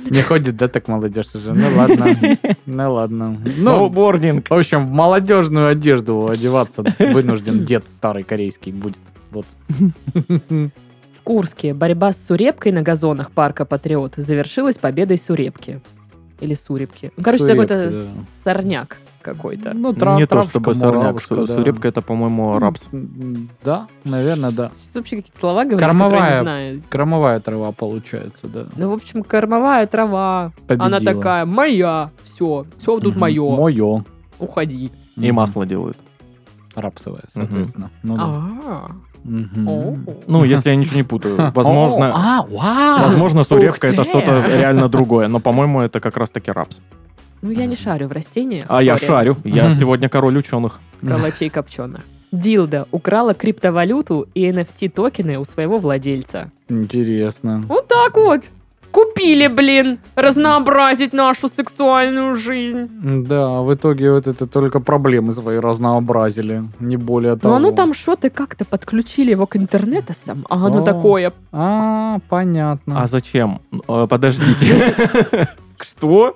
Не 0.09 0.21
ходит, 0.21 0.57
да, 0.57 0.67
так 0.67 0.87
молодежь 0.87 1.33
уже. 1.33 1.53
Ну 1.53 1.67
ладно, 1.75 2.17
ну 2.65 2.93
ладно. 2.93 3.37
Ну, 3.43 3.51
Сноубординг. 3.51 4.49
в 4.49 4.53
общем, 4.53 4.87
в 4.87 4.91
молодежную 4.91 5.67
одежду 5.69 6.27
одеваться 6.27 6.83
вынужден 6.99 7.65
дед 7.65 7.87
старый 7.87 8.23
корейский 8.23 8.71
будет. 8.71 9.01
Вот. 9.31 9.45
В 10.47 11.23
Курске 11.23 11.73
борьба 11.73 12.13
с 12.13 12.25
сурепкой 12.25 12.71
на 12.71 12.81
газонах 12.81 13.31
парка 13.31 13.63
Патриот 13.63 14.15
завершилась 14.17 14.77
победой 14.77 15.17
сурепки. 15.17 15.81
Или 16.39 16.55
сурепки. 16.55 17.11
Ну, 17.15 17.23
Короче, 17.23 17.47
какой-то 17.47 17.91
да. 17.91 18.05
сорняк 18.43 18.97
какой-то. 19.21 19.73
Ну, 19.73 19.93
Не 20.17 20.25
то 20.27 20.41
чтобы 20.43 20.73
сорняк. 20.73 21.15
да. 21.29 21.45
Сурепка 21.47 21.87
это, 21.87 22.01
по-моему, 22.01 22.57
рапс. 22.59 22.87
М, 22.91 23.49
Да, 23.63 23.87
наверное, 24.03 24.51
да. 24.51 24.69
Сейчас 24.71 24.95
вообще 24.95 25.17
какие-то 25.17 25.37
слова 25.39 25.63
говорить, 25.63 25.79
Кормовая. 25.79 26.37
не 26.37 26.43
знаю. 26.43 26.83
Кормовая 26.89 27.39
трава 27.39 27.71
получается, 27.71 28.47
да. 28.47 28.65
Ну, 28.75 28.89
в 28.89 28.93
общем, 28.93 29.23
кормовая 29.23 29.85
трава. 29.87 30.51
Она 30.67 30.87
Победила. 30.97 31.13
такая, 31.13 31.45
моя. 31.45 32.09
Все, 32.23 32.65
все 32.77 32.99
тут 32.99 33.11
Мгм. 33.13 33.21
мое. 33.21 33.55
Мое. 33.55 34.03
Уходи. 34.39 34.91
И 35.17 35.27
Мгм. 35.27 35.35
масло 35.35 35.65
делают. 35.65 35.97
Рапсовое, 36.75 37.23
соответственно. 37.29 37.89
Ну 38.03 38.15
да. 38.15 38.23
А. 38.23 38.87
Ну, 39.23 40.43
если 40.43 40.69
я 40.69 40.75
ничего 40.75 40.95
не 40.97 41.03
путаю. 41.03 41.35
Возможно, 41.55 42.11
А, 42.15 42.45
возможно, 43.03 43.43
сурепка 43.43 43.87
это 43.87 44.03
что-то 44.03 44.45
реально 44.47 44.89
другое. 44.89 45.27
Но, 45.27 45.39
по-моему, 45.39 45.81
это 45.81 45.99
как 45.99 46.17
раз-таки 46.17 46.51
рапс. 46.51 46.79
Ну, 47.41 47.51
я 47.51 47.65
не 47.65 47.75
шарю 47.75 48.07
в 48.07 48.11
растениях. 48.11 48.65
А 48.69 48.83
я 48.83 48.97
шарю. 48.97 49.37
Я 49.43 49.69
сегодня 49.71 50.09
король 50.09 50.37
ученых. 50.37 50.79
Калачей 51.01 51.49
копченых. 51.49 52.01
Дилда 52.31 52.87
украла 52.91 53.33
криптовалюту 53.33 54.27
и 54.33 54.49
NFT-токены 54.49 55.37
у 55.37 55.43
своего 55.43 55.79
владельца. 55.79 56.51
Интересно. 56.69 57.63
Вот 57.67 57.87
так 57.87 58.15
вот. 58.15 58.43
Купили, 58.91 59.47
блин, 59.47 59.99
разнообразить 60.15 61.13
нашу 61.13 61.47
сексуальную 61.47 62.35
жизнь. 62.35 62.89
Да, 63.25 63.61
в 63.61 63.73
итоге 63.73 64.11
вот 64.11 64.27
это 64.27 64.47
только 64.47 64.81
проблемы 64.81 65.31
свои 65.31 65.59
разнообразили, 65.59 66.63
не 66.79 66.97
более 66.97 67.37
того. 67.37 67.57
Ну, 67.57 67.67
оно 67.67 67.75
там 67.75 67.93
что-то 67.93 68.29
как-то 68.29 68.65
подключили 68.65 69.31
его 69.31 69.47
к 69.47 69.55
интернету 69.55 70.13
сам, 70.13 70.45
а 70.49 70.65
оно 70.67 70.81
О. 70.81 70.85
такое. 70.85 71.31
А, 71.53 72.19
понятно. 72.27 73.01
А 73.01 73.07
зачем? 73.07 73.61
Э, 73.87 74.07
Подождите. 74.09 75.47
Что? 75.83 76.35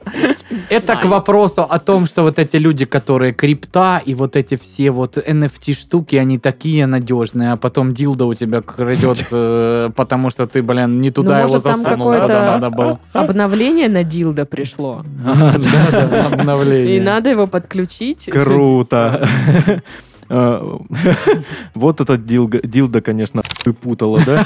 Это 0.70 0.96
к 0.96 1.06
вопросу 1.06 1.64
о 1.64 1.80
том, 1.80 2.06
что 2.06 2.24
вот 2.24 2.40
эти 2.40 2.58
люди, 2.58 2.86
которые 2.86 3.34
крипта 3.34 4.02
и 4.06 4.14
вот 4.14 4.36
эти 4.36 4.56
все 4.56 4.92
вот 4.92 5.18
NFT-штуки, 5.18 6.16
они 6.16 6.40
такие 6.40 6.86
надежные, 6.86 7.54
а 7.54 7.58
потом 7.58 7.94
дилда 7.94 8.26
у 8.26 8.34
тебя 8.34 8.62
крадет, 8.62 9.26
э, 9.32 9.90
потому 9.96 10.30
что 10.30 10.48
ты, 10.48 10.62
блин, 10.62 11.02
не 11.02 11.12
туда 11.12 11.42
Ну, 11.42 11.48
его 11.48 11.60
засунул, 11.60 12.12
надо 12.12 12.70
было. 12.70 13.00
Обновление 13.14 13.90
на 13.90 14.04
дилдо 14.04 14.46
пришло. 14.46 15.04
Обновление. 16.32 16.98
И 16.98 17.00
надо 17.00 17.30
его 17.30 17.48
подключить. 17.48 18.30
Круто. 18.32 19.28
Э, 20.30 20.78
Вот 21.74 22.02
этот 22.02 22.26
дилда, 22.26 23.02
конечно, 23.02 23.44
путала, 23.82 24.22
да? 24.26 24.46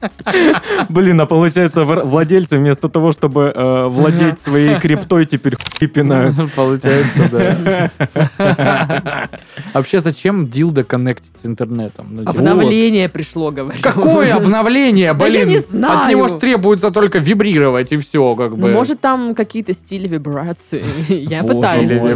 Блин, 0.88 1.20
а 1.20 1.26
получается, 1.26 1.84
владельцы 1.84 2.58
вместо 2.58 2.88
того, 2.88 3.12
чтобы 3.12 3.52
э, 3.54 3.86
владеть 3.88 4.40
своей 4.40 4.78
криптой, 4.78 5.26
теперь 5.26 5.56
хуй 5.56 5.88
пинают. 5.88 6.36
Получается, 6.56 7.90
да. 8.38 9.28
Вообще, 9.74 10.00
зачем 10.00 10.48
дилда 10.48 10.84
коннектить 10.84 11.40
с 11.40 11.46
интернетом? 11.46 12.06
Ну, 12.10 12.20
типа, 12.20 12.30
Обновление 12.30 13.08
пришло, 13.08 13.50
говорю. 13.50 13.78
Какое 13.82 14.34
обновление, 14.34 15.12
блин? 15.14 15.48
не 15.48 15.58
знаю. 15.58 16.00
От 16.00 16.10
него 16.10 16.28
ж 16.28 16.32
требуется 16.32 16.90
только 16.90 17.18
вибрировать, 17.18 17.92
и 17.92 17.96
все, 17.96 18.34
как 18.34 18.56
бы. 18.56 18.68
Ну, 18.68 18.74
может, 18.74 19.00
там 19.00 19.34
какие-то 19.34 19.72
стили 19.72 20.08
вибрации. 20.08 20.84
Я 21.08 21.42
Боже 21.42 21.54
пытаюсь 21.54 21.92
мой, 21.94 22.14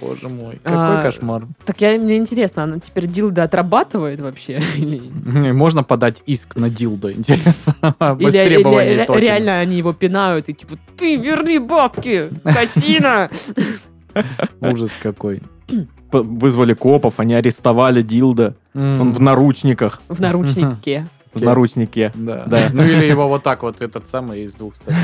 боже 0.00 0.28
мой. 0.28 0.60
А, 0.70 0.96
Какой 0.96 1.10
кошмар. 1.10 1.46
Так 1.64 1.80
я, 1.80 1.98
мне 1.98 2.16
интересно, 2.16 2.64
она 2.64 2.78
теперь 2.78 3.06
дилда 3.06 3.44
отрабатывает 3.44 4.20
вообще? 4.20 4.60
Или, 4.76 5.00
Можно 5.52 5.82
подать 5.82 6.22
иск 6.26 6.56
на 6.56 6.70
дилдо, 6.70 7.12
интересно. 7.12 7.74
Без 8.18 8.34
или- 8.34 8.44
требований 8.44 8.92
или 8.92 9.04
токена. 9.04 9.20
реально 9.22 9.60
они 9.60 9.76
его 9.78 9.92
пинают 9.92 10.48
и 10.48 10.54
типа, 10.54 10.74
ты 10.96 11.16
верни 11.16 11.58
бабки, 11.58 12.30
скотина! 12.40 13.30
Ужас 14.60 14.90
какой. 15.02 15.42
Вызвали 16.12 16.72
копов, 16.72 17.14
они 17.20 17.34
арестовали 17.34 18.02
дилда. 18.02 18.54
Он 18.74 19.12
в 19.12 19.20
наручниках. 19.20 20.00
В 20.08 20.20
наручнике. 20.20 21.06
В 21.34 21.42
наручнике. 21.42 22.10
Да. 22.14 22.44
Да. 22.46 22.68
Ну 22.72 22.82
или 22.82 23.04
его 23.04 23.28
вот 23.28 23.42
так 23.42 23.62
вот, 23.62 23.82
этот 23.82 24.08
самый 24.08 24.44
из 24.44 24.54
двух 24.54 24.76
сторон. 24.76 24.98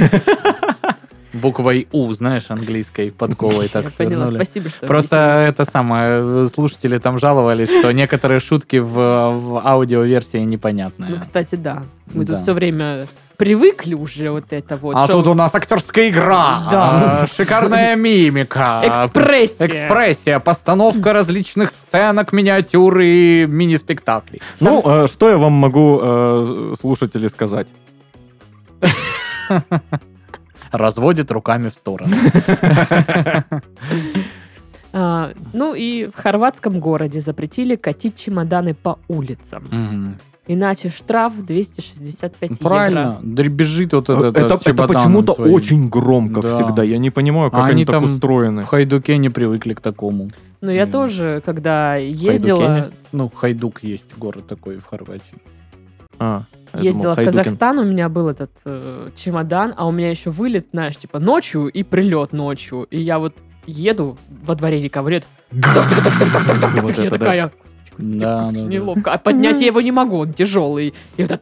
Буквой 1.35 1.87
У, 1.93 2.13
знаешь, 2.13 2.45
английской 2.49 3.11
подковой 3.11 3.69
так 3.69 3.85
Я 3.85 3.91
поняла, 3.91 4.27
свернули. 4.27 4.45
спасибо, 4.45 4.69
что 4.71 4.87
Просто 4.87 5.17
это 5.49 5.65
самое, 5.65 6.47
слушатели 6.47 6.99
там 6.99 7.19
жаловались, 7.19 7.69
что 7.69 7.93
некоторые 7.93 8.41
шутки 8.41 8.77
в, 8.77 8.93
в 8.95 9.61
аудиоверсии 9.67 10.39
непонятные. 10.39 11.11
Ну, 11.11 11.21
кстати, 11.21 11.57
да. 11.57 11.83
Мы 12.13 12.25
тут 12.25 12.39
все 12.39 12.53
время 12.53 13.07
привыкли 13.37 13.95
уже 13.95 14.31
вот 14.31 14.53
это 14.53 14.77
вот. 14.77 14.95
а 14.97 15.07
шоу. 15.09 15.19
тут 15.19 15.29
у 15.33 15.35
нас 15.35 15.53
актерская 15.55 16.09
игра, 16.09 16.69
Да. 16.71 17.23
а, 17.23 17.27
шикарная 17.27 17.97
мимика, 17.97 18.81
Экспрессия. 18.85 19.67
экспрессия, 19.67 20.39
постановка 20.39 21.13
различных 21.13 21.71
сценок, 21.71 22.33
миниатюр 22.33 23.01
и 23.01 23.45
мини-спектаклей. 23.49 24.41
Ну, 24.61 24.83
э, 24.85 25.07
что 25.09 25.29
я 25.31 25.37
вам 25.37 25.53
могу, 25.53 25.99
э, 26.01 26.75
слушатели, 26.81 27.27
сказать? 27.27 27.67
Разводит 30.75 31.31
руками 31.31 31.69
в 31.69 31.77
сторону. 31.77 32.15
А, 34.97 35.33
ну 35.53 35.75
и 35.75 36.07
в 36.07 36.15
хорватском 36.17 36.79
городе 36.79 37.21
запретили 37.21 37.75
катить 37.75 38.17
чемоданы 38.17 38.75
по 38.75 39.01
улицам. 39.09 39.65
Иначе 40.47 40.91
штраф 40.91 41.33
265 41.37 42.51
евро. 42.51 42.63
Правильно, 42.63 43.19
дребезжит 43.21 43.93
вот 43.93 44.09
этот 44.09 44.37
это, 44.37 44.55
это 44.55 44.65
чемоданом 44.65 44.95
почему-то 44.95 45.35
своим. 45.35 45.53
очень 45.55 45.89
громко 45.89 46.43
Да. 46.43 46.55
всегда. 46.55 46.83
Я 46.85 46.99
не 46.99 47.11
понимаю, 47.11 47.51
как 47.51 47.59
А 47.61 47.65
они, 47.65 47.73
они 47.73 47.85
так 47.87 47.95
там 47.97 48.05
устроены. 48.05 48.63
В 48.63 48.67
Хайдуке 48.67 49.17
не 49.19 49.31
привыкли 49.31 49.75
к 49.75 49.81
такому. 49.81 50.29
Но 50.61 50.71
я 50.71 50.83
М. 50.85 50.91
тоже, 50.93 51.43
когда 51.45 51.97
ездила, 51.97 52.61
Хайдукене? 52.61 52.93
Ну, 53.11 53.33
Хайдук 53.35 53.83
есть 53.83 54.17
город 54.17 54.47
такой 54.47 54.77
в 54.77 54.87
Хорватии. 54.87 55.39
А, 56.21 56.43
ездила 56.83 57.15
думал, 57.15 57.17
в. 57.17 57.25
Казахстан, 57.37 57.79
у 57.79 57.85
меня 57.85 58.09
был 58.09 58.29
этот 58.29 58.51
э, 58.65 59.11
чемодан, 59.17 59.75
а 59.77 59.87
у 59.87 59.91
меня 59.93 60.11
еще 60.11 60.31
вылет, 60.31 60.67
знаешь, 60.73 60.97
типа 60.97 61.19
ночью 61.19 61.69
и 61.69 61.83
прилет 61.83 62.33
ночью. 62.33 62.87
И 62.91 62.99
я 63.01 63.19
вот 63.19 63.35
еду, 63.67 64.19
во 64.45 64.55
дворе. 64.55 64.81
Вот 66.83 66.99
я 66.99 67.11
такая, 67.11 67.53
господи, 67.93 68.19
Да, 68.19 68.51
да, 68.51 68.61
неловко. 68.61 69.13
А 69.13 69.19
поднять 69.19 69.61
я 69.61 69.67
его 69.67 69.81
не 69.81 69.93
могу, 69.93 70.19
он 70.19 70.33
тяжелый. 70.33 70.95
И 71.17 71.23
вот 71.23 71.29
так- 71.29 71.41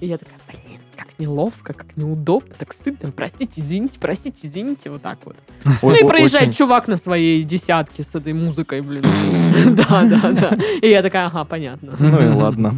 И 0.00 0.06
я 0.06 0.18
такая, 0.18 0.36
блин, 0.48 0.60
как 1.02 1.18
неловко, 1.18 1.72
как 1.72 1.96
неудобно, 1.96 2.54
так 2.58 2.72
стыдно. 2.72 3.10
Простите, 3.10 3.60
извините, 3.60 3.98
простите, 4.00 4.46
извините, 4.46 4.90
вот 4.90 5.02
так 5.02 5.18
вот. 5.24 5.36
Ну 5.82 5.94
и 5.94 6.04
проезжает 6.04 6.48
очень- 6.48 6.58
чувак 6.58 6.88
на 6.88 6.96
своей 6.96 7.42
десятке 7.42 8.02
с 8.02 8.14
этой 8.14 8.32
музыкой, 8.32 8.80
блин. 8.80 9.04
Да, 9.66 10.02
да, 10.02 10.32
да. 10.32 10.58
И 10.80 10.88
я 10.88 11.02
такая, 11.02 11.26
ага, 11.26 11.44
понятно. 11.44 11.94
Ну 11.98 12.22
и 12.22 12.28
ладно. 12.28 12.74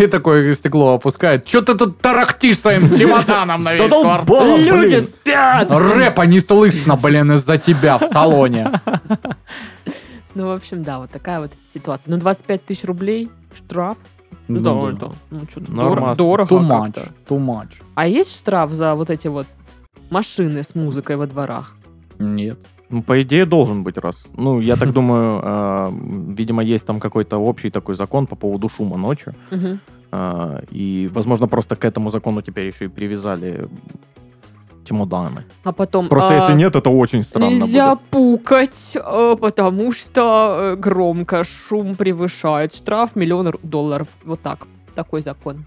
И 0.00 0.06
такое 0.08 0.52
стекло 0.54 0.94
опускает. 0.94 1.44
Че 1.44 1.60
ты 1.60 1.74
тут 1.76 2.00
тарахтишь 2.00 2.58
своим 2.58 2.92
чемоданом 2.96 3.62
на 3.62 3.74
весь 3.74 3.88
квартал? 3.88 4.56
Люди 4.58 4.98
спят! 5.00 5.70
Рэпа 5.70 6.22
не 6.22 6.40
слышно, 6.40 6.96
блин, 6.96 7.30
из-за 7.32 7.58
тебя 7.58 7.98
в 7.98 8.06
салоне. 8.06 8.72
Ну, 10.34 10.46
в 10.48 10.50
общем, 10.50 10.82
да, 10.82 10.98
вот 10.98 11.10
такая 11.10 11.40
вот 11.40 11.52
ситуация. 11.72 12.10
Ну, 12.10 12.16
25 12.16 12.64
тысяч 12.64 12.84
рублей 12.84 13.30
штраф 13.54 13.98
Ну 14.48 14.58
за 14.58 14.74
да. 14.74 14.90
это. 14.90 15.12
Ну, 15.30 15.40
что-то 15.50 15.72
Нормас. 15.72 16.18
дорого 16.18 16.54
Too 16.54 16.60
much, 16.68 16.92
как-то. 16.94 17.34
too 17.34 17.38
much. 17.38 17.82
А 17.94 18.06
есть 18.06 18.36
штраф 18.38 18.70
за 18.72 18.94
вот 18.94 19.10
эти 19.10 19.28
вот 19.28 19.46
машины 20.10 20.62
с 20.62 20.74
музыкой 20.74 21.16
во 21.16 21.26
дворах? 21.26 21.76
Нет. 22.18 22.58
Ну, 22.90 23.02
по 23.02 23.22
идее, 23.22 23.46
должен 23.46 23.82
быть 23.84 23.96
раз. 23.98 24.26
Ну, 24.36 24.60
я 24.60 24.76
так 24.76 24.92
думаю, 24.94 25.40
э, 25.42 25.90
видимо, 26.36 26.62
есть 26.62 26.86
там 26.86 27.00
какой-то 27.00 27.38
общий 27.38 27.70
такой 27.70 27.94
закон 27.94 28.26
по 28.26 28.36
поводу 28.36 28.68
шума 28.68 28.96
ночью. 28.98 29.34
Мгм. 29.50 29.80
Э, 30.12 30.60
И, 30.70 31.10
возможно, 31.14 31.48
просто 31.48 31.74
к 31.76 31.84
этому 31.86 32.10
закону 32.10 32.42
теперь 32.42 32.66
еще 32.66 32.84
и 32.84 32.88
привязали 32.88 33.68
чемоданы. 34.84 35.44
А 35.64 35.72
потом... 35.72 36.08
Просто 36.08 36.30
а, 36.30 36.34
если 36.40 36.54
нет, 36.54 36.76
это 36.76 36.90
очень 36.90 37.22
странно 37.22 37.50
Нельзя 37.50 37.94
будет. 37.94 38.04
пукать, 38.10 38.96
э, 38.96 39.36
потому 39.40 39.92
что 39.92 40.74
э, 40.74 40.76
громко 40.76 41.44
шум 41.44 41.96
превышает. 41.96 42.74
Штраф 42.74 43.16
миллион 43.16 43.54
долларов. 43.62 44.08
Вот 44.24 44.40
так. 44.40 44.66
Такой 44.94 45.20
закон. 45.20 45.64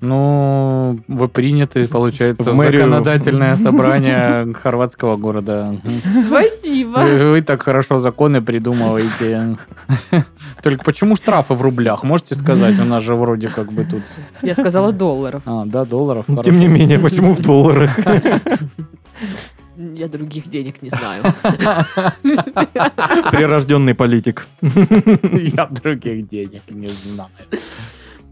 Ну, 0.00 0.98
вы 1.08 1.28
приняты, 1.28 1.86
получается, 1.86 2.42
В 2.42 2.56
мэрию. 2.56 2.84
законодательное 2.84 3.56
собрание 3.56 4.50
хорватского 4.62 5.18
города. 5.18 5.78
Спасибо. 6.80 6.98
Вы, 6.98 7.30
вы 7.30 7.42
так 7.42 7.62
хорошо 7.62 7.98
законы 7.98 8.40
придумываете. 8.40 9.56
Только 10.62 10.84
почему 10.84 11.16
штрафы 11.16 11.54
в 11.54 11.62
рублях? 11.62 12.04
Можете 12.04 12.34
сказать? 12.34 12.78
У 12.80 12.84
нас 12.84 13.02
же 13.02 13.14
вроде 13.14 13.48
как 13.48 13.72
бы 13.72 13.84
тут... 13.84 14.02
Я 14.42 14.54
сказала 14.54 14.92
долларов. 14.92 15.42
А, 15.46 15.64
да, 15.66 15.84
долларов. 15.84 16.24
Ну. 16.28 16.42
Тем 16.42 16.58
не 16.58 16.68
менее, 16.68 16.98
почему 16.98 17.32
в 17.34 17.40
долларах? 17.40 17.90
Я 19.76 20.08
других 20.08 20.48
денег 20.48 20.82
не 20.82 20.90
знаю. 20.90 21.22
Прирожденный 23.30 23.94
политик. 23.94 24.46
Я 24.62 25.66
других 25.66 26.28
денег 26.28 26.62
не 26.68 26.88
знаю. 26.88 27.30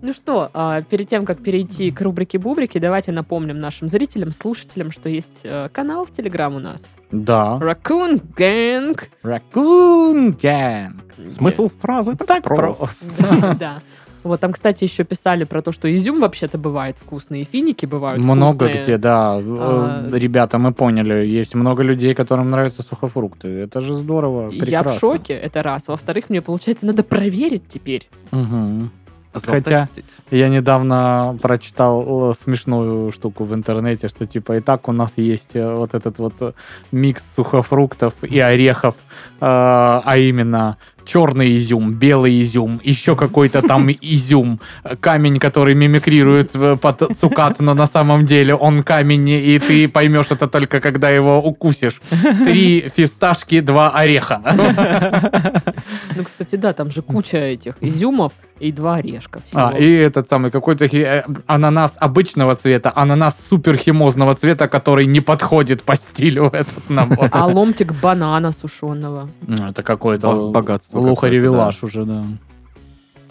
Ну 0.00 0.12
что, 0.12 0.49
а, 0.55 0.83
перед 0.83 1.09
тем, 1.09 1.25
как 1.25 1.43
перейти 1.43 1.90
к 1.90 2.00
рубрике 2.02 2.38
Бубрики, 2.38 2.78
давайте 2.78 3.11
напомним 3.11 3.59
нашим 3.59 3.88
зрителям, 3.88 4.31
слушателям, 4.31 4.93
что 4.93 5.09
есть 5.09 5.40
э, 5.43 5.69
канал 5.73 6.07
в 6.07 6.12
Телеграм 6.12 6.55
у 6.55 6.61
нас. 6.61 6.87
Да. 7.11 7.59
Raccoon 7.61 8.23
Gang. 8.37 8.97
Raccoon 9.25 10.38
Gang. 10.40 11.28
Смысл 11.28 11.69
фразы 11.81 12.14
Так 12.14 12.45
прост. 12.45 12.78
просто. 12.78 13.57
Да. 13.59 13.81
Вот 14.25 14.40
там, 14.40 14.52
кстати, 14.52 14.85
еще 14.85 15.05
писали 15.05 15.45
про 15.45 15.62
то, 15.62 15.73
что 15.73 15.88
изюм 15.97 16.21
вообще-то 16.21 16.59
бывает 16.59 16.97
вкусный, 16.99 17.43
и 17.43 17.45
финики 17.45 17.87
бывают 17.87 18.23
Много 18.23 18.67
вкусные. 18.67 18.83
где, 18.83 18.99
да. 18.99 19.37
А, 19.37 20.09
Э, 20.12 20.19
Ребята, 20.19 20.59
мы 20.59 20.73
поняли, 20.73 21.25
есть 21.26 21.55
много 21.57 21.83
людей, 21.83 22.14
которым 22.14 22.50
нравятся 22.50 22.83
сухофрукты. 22.83 23.49
Это 23.49 23.81
же 23.81 23.95
здорово, 23.95 24.50
Я 24.50 24.57
в 24.57 24.61
прекрасно. 24.61 24.99
шоке, 24.99 25.33
это 25.35 25.62
раз. 25.62 25.88
Во-вторых, 25.88 26.31
мне, 26.31 26.40
получается, 26.43 26.87
надо 26.87 27.02
проверить 27.02 27.62
теперь. 27.69 28.09
Мгм. 28.33 28.90
Хотя- 29.32 29.88
Я 30.30 30.49
недавно 30.49 31.37
прочитал 31.42 32.35
смешную 32.35 33.12
штуку 33.12 33.44
в 33.44 33.54
интернете, 33.54 34.08
что 34.08 34.26
типа 34.26 34.56
и 34.56 34.61
так 34.61 34.88
у 34.88 34.92
нас 34.92 35.12
есть 35.16 35.54
э, 35.56 35.75
вот 35.75 35.94
этот 35.94 36.18
вот 36.18 36.35
э, 36.40 36.52
микс 36.92 37.35
сухофруктов 37.35 38.14
и 38.23 38.38
орехов, 38.40 38.94
э, 38.94 39.37
а 39.40 40.16
именно 40.16 40.76
черный 41.04 41.56
изюм, 41.56 41.94
белый 41.94 42.38
изюм, 42.42 42.80
еще 42.85 43.16
какой-то 43.16 43.62
там 43.62 43.88
изюм, 44.02 44.61
камень, 45.00 45.38
который 45.38 45.75
мимикрирует 45.75 46.52
под 46.80 47.16
цукат, 47.16 47.61
но 47.61 47.75
на 47.75 47.87
самом 47.87 48.26
деле 48.26 48.54
он 48.54 48.82
камень, 48.82 49.28
и 49.30 49.58
ты 49.58 49.88
поймешь 49.88 50.26
это 50.30 50.49
только 50.49 50.80
когда 50.80 51.08
его 51.08 51.38
укусишь. 51.42 52.00
Три 52.44 52.90
фисташки, 52.97 53.61
два 53.61 53.90
ореха. 53.90 54.42
Ну, 56.18 56.25
кстати, 56.25 56.56
да, 56.56 56.72
там 56.72 56.90
же 56.90 57.00
куча 57.02 57.38
этих 57.38 57.76
изюмов. 57.80 58.32
и 58.58 58.72
два 58.72 58.96
орешка. 58.96 59.40
всего. 59.46 59.68
А, 59.68 59.78
и 59.78 59.88
этот 59.88 60.28
самый 60.28 60.50
какой-то 60.50 60.88
хи- 60.88 60.96
э, 61.06 61.22
ананас 61.46 61.96
обычного 62.00 62.56
цвета, 62.56 62.92
ананас 62.94 63.37
суперхимозного 63.48 64.34
цвета, 64.34 64.66
который 64.66 65.06
не 65.06 65.20
подходит 65.20 65.84
по 65.84 65.94
стилю 65.96 66.46
этот 66.52 66.90
набор. 66.90 67.28
А 67.30 67.46
ломтик 67.46 67.92
банана 68.02 68.50
сушеного. 68.52 69.30
Ну, 69.46 69.68
это 69.68 69.84
какое-то 69.84 70.26
Бо- 70.32 70.50
богатство 70.50 70.98
лухаревелаш 70.98 71.84
уже, 71.84 72.04
да. 72.04 72.25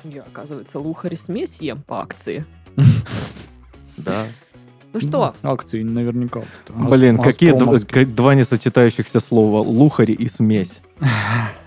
Я, 0.06 0.22
оказывается, 0.22 0.80
лухари 0.80 1.18
смесь 1.18 1.58
ем 1.60 1.82
по 1.86 2.00
акции. 2.02 2.46
Да. 3.98 4.24
Ну 4.94 5.00
что, 5.02 5.36
Акции 5.44 5.84
наверняка. 5.84 6.42
Блин, 6.70 7.18
какие 7.18 7.52
два 8.06 8.36
несочетающихся 8.36 9.20
слова. 9.20 9.60
Лухари 9.62 10.14
и 10.14 10.30
смесь. 10.30 10.80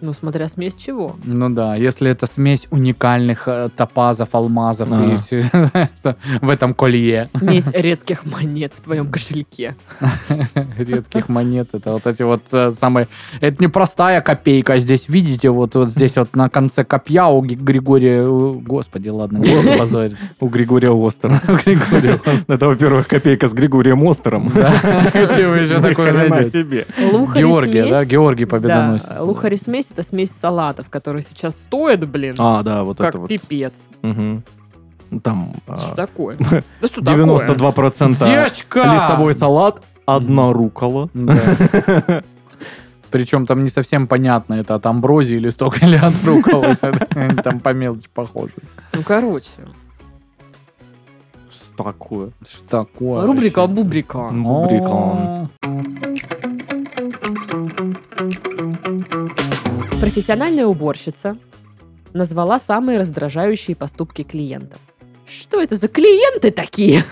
ну 0.00 0.12
смотря 0.12 0.48
смесь 0.48 0.74
чего. 0.74 1.16
Ну 1.24 1.50
да, 1.50 1.76
если 1.76 2.10
это 2.10 2.26
смесь 2.26 2.66
уникальных 2.70 3.46
э, 3.46 3.68
топазов, 3.76 4.34
алмазов 4.34 4.88
А. 4.90 5.16
и 5.30 5.42
что 5.98 6.16
в 6.40 6.48
этом 6.48 6.74
колье 6.74 7.26
Смесь 7.28 7.66
редких 7.72 8.24
монет 8.24 8.72
в 8.76 8.80
твоем 8.80 9.10
кошельке. 9.10 9.76
редких 10.78 11.28
монет, 11.28 11.68
это 11.72 11.92
вот 11.92 12.06
эти 12.06 12.22
вот 12.22 12.42
э, 12.52 12.72
самые... 12.72 13.08
Это 13.40 13.56
не 13.60 13.68
простая 13.68 14.20
копейка, 14.20 14.78
здесь, 14.78 15.08
видите, 15.08 15.50
вот, 15.50 15.74
вот 15.74 15.90
здесь 15.90 16.16
вот 16.16 16.34
на 16.34 16.48
конце 16.48 16.84
копья 16.84 17.26
у 17.26 17.40
Григория... 17.42 18.26
Господи, 18.26 19.08
ладно. 19.08 19.40
У 20.40 20.48
Григория 20.48 20.90
Остера. 20.90 21.40
У 21.48 21.52
Григория. 21.52 22.20
Это, 22.48 22.66
во-первых, 22.66 23.06
копейка 23.06 23.46
с 23.46 23.52
Григорием 23.52 24.06
Остером. 24.08 24.48
Где 24.48 25.46
вы 25.48 25.58
еще 25.58 25.80
такое 25.80 26.12
найдете? 26.12 26.86
Лухари 27.12 27.40
Георгия, 27.40 27.86
да? 27.90 28.04
Георгий 28.04 28.44
Победоносец. 28.44 29.08
Да, 29.08 29.22
лухари 29.22 29.56
смесь 29.56 29.89
это 29.90 30.02
смесь 30.02 30.30
салатов, 30.30 30.88
которые 30.90 31.22
сейчас 31.22 31.54
стоят, 31.54 32.08
блин, 32.08 32.34
А, 32.38 32.62
да, 32.62 32.84
вот 32.84 32.98
как 32.98 33.10
это 33.10 33.18
вот. 33.18 33.28
пипец. 33.28 33.88
Мгм. 34.02 34.42
Там 35.22 35.54
а, 35.66 35.76
Что 35.76 35.96
такое? 35.96 36.36
Да 36.80 36.86
что 36.86 37.02
такое? 37.02 37.24
92% 37.26 38.26
Девочка! 38.26 38.94
листовой 38.94 39.34
салат, 39.34 39.82
одна 40.06 40.52
рукола. 40.52 41.10
Да. 41.14 41.36
Причем 43.10 43.44
там 43.46 43.64
не 43.64 43.70
совсем 43.70 44.06
понятно, 44.06 44.54
это 44.54 44.76
от 44.76 44.86
амброзии 44.86 45.36
листок 45.36 45.82
или 45.82 45.96
от 45.96 46.14
рукола. 46.24 46.76
Там 47.42 47.58
по 47.58 47.70
мелочи 47.70 48.08
похоже. 48.14 48.52
Ну, 48.92 49.02
короче. 49.02 49.48
Что 51.50 51.82
такое? 51.82 52.30
Что 52.48 52.84
такое? 52.84 53.26
Рубрика 53.26 53.66
вообще? 53.66 53.74
Бубрика. 53.74 54.30
Профессиональная 60.10 60.66
уборщица 60.66 61.36
назвала 62.14 62.58
самые 62.58 62.98
раздражающие 62.98 63.76
поступки 63.76 64.24
клиентов. 64.24 64.80
Что 65.24 65.62
это 65.62 65.76
за 65.76 65.86
клиенты 65.86 66.50
такие? 66.50 67.04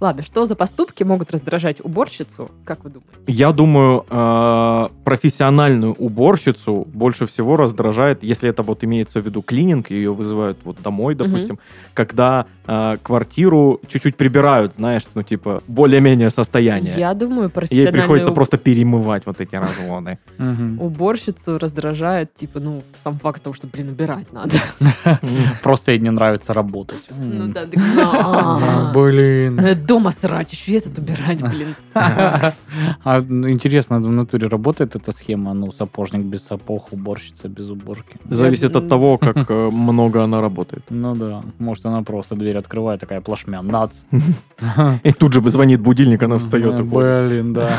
Ладно, 0.00 0.22
что 0.22 0.46
за 0.46 0.56
поступки 0.56 1.02
могут 1.04 1.30
раздражать 1.30 1.84
уборщицу, 1.84 2.50
как 2.64 2.84
вы 2.84 2.90
думаете? 2.90 3.10
Я 3.26 3.52
думаю, 3.52 4.06
э, 4.08 4.88
профессиональную 5.04 5.92
уборщицу 5.92 6.86
больше 6.92 7.26
всего 7.26 7.56
раздражает, 7.56 8.22
если 8.22 8.48
это 8.48 8.62
вот 8.62 8.82
имеется 8.82 9.20
в 9.20 9.26
виду 9.26 9.42
клининг, 9.42 9.90
ее 9.90 10.14
вызывают 10.14 10.58
вот 10.64 10.80
домой, 10.82 11.14
допустим, 11.14 11.58
когда 11.92 12.46
э, 12.66 12.96
квартиру 13.02 13.80
чуть-чуть 13.88 14.16
прибирают, 14.16 14.74
знаешь, 14.74 15.02
ну 15.14 15.22
типа 15.22 15.62
более-менее 15.66 16.30
состояние. 16.30 16.94
Я 16.96 17.12
думаю, 17.12 17.44
Ей 17.44 17.50
профессиональную 17.50 17.92
приходится 17.92 18.32
просто 18.32 18.56
перемывать 18.56 19.26
вот 19.26 19.40
эти 19.40 19.56
разводы. 19.56 20.18
Мгм. 20.38 20.80
уборщицу 20.80 21.58
раздражает, 21.58 22.32
типа, 22.34 22.60
ну, 22.60 22.82
сам 22.96 23.18
факт 23.18 23.42
того, 23.42 23.54
что, 23.54 23.66
блин, 23.66 23.90
убирать 23.90 24.32
надо. 24.32 24.54
Просто 25.62 25.92
ей 25.92 26.00
не 26.00 26.10
нравится 26.10 26.54
работать. 26.54 27.06
Ну 27.10 27.52
да, 27.52 27.66
а, 28.12 28.92
Блин. 28.94 29.58
Дома 29.90 30.12
срать, 30.12 30.52
еще 30.52 30.72
и 30.72 30.76
этот 30.76 30.98
убирать, 30.98 31.40
блин. 31.40 31.74
А 33.04 33.20
ну, 33.28 33.50
интересно, 33.50 34.00
в 34.00 34.12
натуре 34.12 34.46
работает 34.46 34.94
эта 34.94 35.10
схема? 35.10 35.52
Ну, 35.54 35.72
сапожник 35.72 36.22
без 36.22 36.44
сапог, 36.44 36.92
уборщица 36.92 37.48
без 37.48 37.70
уборки. 37.70 38.16
Зависит 38.30 38.76
от 38.76 38.88
того, 38.88 39.18
как 39.18 39.50
э, 39.50 39.70
много 39.70 40.22
она 40.22 40.40
работает. 40.40 40.84
Ну 40.90 41.16
да, 41.16 41.42
может 41.58 41.86
она 41.86 42.02
просто 42.02 42.36
дверь 42.36 42.56
открывает, 42.58 43.00
такая 43.00 43.20
плашмя, 43.20 43.62
нац. 43.62 44.02
И 45.02 45.10
тут 45.10 45.32
же 45.32 45.50
звонит 45.50 45.80
будильник, 45.80 46.22
она 46.22 46.38
встает. 46.38 46.84
Блин, 46.84 47.52
да. 47.52 47.72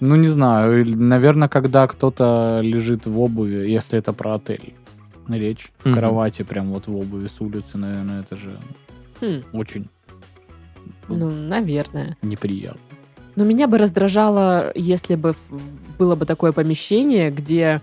Ну, 0.00 0.16
не 0.16 0.28
знаю, 0.28 0.84
наверное, 0.84 1.48
когда 1.48 1.86
кто-то 1.86 2.60
лежит 2.62 3.06
в 3.06 3.18
обуви, 3.18 3.70
если 3.76 3.98
это 3.98 4.12
про 4.12 4.34
отель. 4.34 4.74
Речь. 5.28 5.72
В 5.84 5.94
кровати 5.94 6.42
прям 6.42 6.66
вот 6.66 6.86
в 6.86 6.94
обуви 6.94 7.28
с 7.28 7.40
улицы, 7.40 7.78
наверное, 7.78 8.20
это 8.20 8.36
же 8.36 8.58
Хм, 9.20 9.42
очень 9.54 9.88
Ну, 11.08 11.30
наверное. 11.30 12.16
неприятно. 12.22 12.80
Но 13.36 13.44
меня 13.44 13.68
бы 13.68 13.76
раздражало, 13.76 14.72
если 14.74 15.14
бы 15.14 15.34
было 15.98 16.16
бы 16.16 16.24
такое 16.24 16.52
помещение, 16.52 17.30
где, 17.30 17.82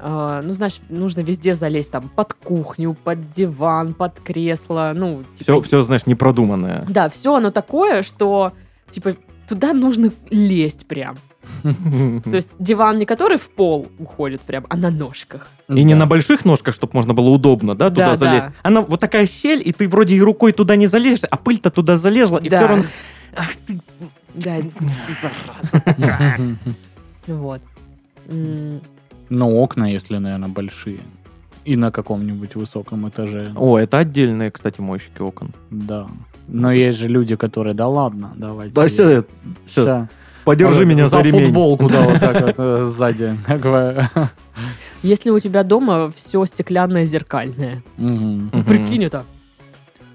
э, 0.00 0.40
ну, 0.44 0.52
знаешь, 0.52 0.80
нужно 0.88 1.20
везде 1.20 1.54
залезть, 1.54 1.92
там, 1.92 2.08
под 2.08 2.34
кухню, 2.34 2.96
под 3.04 3.30
диван, 3.30 3.94
под 3.94 4.18
кресло, 4.18 4.92
ну, 4.94 5.22
Все, 5.36 5.44
типа, 5.44 5.62
все, 5.62 5.82
знаешь, 5.82 6.06
непродуманное. 6.06 6.84
Да, 6.88 7.08
все 7.08 7.36
оно 7.36 7.52
такое, 7.52 8.02
что, 8.02 8.52
типа, 8.90 9.16
туда 9.48 9.72
нужно 9.72 10.12
лезть 10.30 10.86
прям. 10.86 11.16
То 11.62 12.36
есть 12.36 12.50
диван 12.58 12.98
не 12.98 13.06
который 13.06 13.38
в 13.38 13.48
пол 13.50 13.86
уходит 13.98 14.40
прям, 14.42 14.66
а 14.68 14.76
на 14.76 14.90
ножках. 14.90 15.48
И 15.68 15.82
не 15.84 15.94
на 15.94 16.06
больших 16.06 16.44
ножках, 16.44 16.74
чтобы 16.74 16.92
можно 16.94 17.14
было 17.14 17.30
удобно, 17.30 17.74
да, 17.74 17.88
туда 17.90 18.10
Да, 18.10 18.14
залезть. 18.16 18.46
да. 18.46 18.52
Она 18.62 18.80
вот 18.82 19.00
такая 19.00 19.26
щель, 19.26 19.62
и 19.64 19.72
ты 19.72 19.88
вроде 19.88 20.14
и 20.14 20.20
рукой 20.20 20.52
туда 20.52 20.76
не 20.76 20.86
залезешь, 20.86 21.24
а 21.30 21.36
пыль-то 21.36 21.70
туда 21.70 21.96
залезла, 21.96 22.38
и 22.38 22.48
Да. 22.48 22.56
все 22.58 22.66
равно... 22.66 22.84
Ах 23.36 23.50
ты, 23.66 23.80
Да, 24.34 24.56
зараза. 25.22 26.48
Вот. 27.26 27.60
Но 29.30 29.50
окна, 29.50 29.90
если, 29.90 30.16
наверное, 30.18 30.48
большие. 30.48 31.00
И 31.64 31.76
на 31.76 31.90
каком-нибудь 31.90 32.54
высоком 32.56 33.08
этаже. 33.08 33.52
О, 33.54 33.78
это 33.78 33.98
отдельные, 33.98 34.50
кстати, 34.50 34.80
мойщики 34.80 35.20
окон. 35.20 35.52
Да. 35.70 36.06
Но 36.48 36.72
есть 36.72 36.98
же 36.98 37.08
люди, 37.08 37.36
которые, 37.36 37.74
да 37.74 37.88
ладно, 37.88 38.32
давайте. 38.36 38.74
Да, 38.74 38.88
сейчас, 38.88 39.24
Ща. 39.72 40.08
подержи 40.44 40.84
Вот 40.84 40.88
меня 40.88 41.06
за, 41.06 41.20
ремень. 41.20 41.46
футболку, 41.46 41.88
да, 41.88 42.02
вот 42.02 42.20
так 42.20 42.40
вот 42.46 42.54
э, 42.58 42.84
сзади. 42.84 43.36
Если 45.02 45.30
у 45.30 45.38
тебя 45.38 45.62
дома 45.62 46.10
все 46.14 46.44
стеклянное 46.46 47.04
зеркальное, 47.04 47.82
ну, 47.96 48.48
прикинь 48.66 49.04
это. 49.04 49.24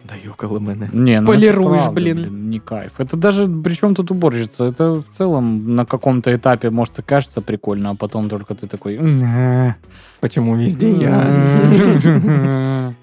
Да 0.04 0.16
ёкало 0.16 0.60
мене. 0.60 0.90
Не, 0.92 1.22
ну 1.22 1.32
это 1.32 1.40
Полируешь, 1.40 1.82
правда, 1.84 1.92
блин. 1.92 2.50
Не 2.50 2.60
кайф. 2.60 2.92
Это 2.98 3.16
даже, 3.16 3.48
причем 3.48 3.96
тут 3.96 4.12
уборщица, 4.12 4.66
это 4.66 4.96
в 4.96 5.06
целом 5.18 5.76
на 5.76 5.86
каком-то 5.86 6.36
этапе, 6.36 6.70
может, 6.72 7.00
и 7.00 7.02
кажется 7.02 7.40
прикольно, 7.42 7.92
а 7.92 7.96
потом 7.96 8.28
только 8.28 8.54
ты 8.54 8.68
такой... 8.68 8.98
«М, 8.98 9.74
Почему 10.20 10.58
везде 10.58 10.92
я? 10.92 12.94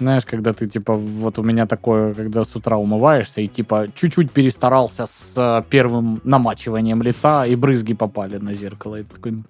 м». 0.00 0.04
Знаешь, 0.06 0.24
когда 0.24 0.52
ты, 0.52 0.68
типа, 0.68 0.94
вот 0.94 1.38
у 1.38 1.42
меня 1.42 1.66
такое, 1.66 2.14
когда 2.14 2.44
с 2.44 2.56
утра 2.56 2.76
умываешься 2.76 3.40
и, 3.40 3.48
типа, 3.48 3.86
чуть-чуть 3.94 4.30
перестарался 4.30 5.06
с 5.06 5.34
э, 5.36 5.62
первым 5.70 6.20
намачиванием 6.24 7.02
лица, 7.02 7.46
и 7.46 7.56
брызги 7.56 7.94
попали 7.94 8.38
на 8.38 8.54
зеркало. 8.54 9.00
И 9.00 9.02
ты 9.02 9.14
такой... 9.14 9.42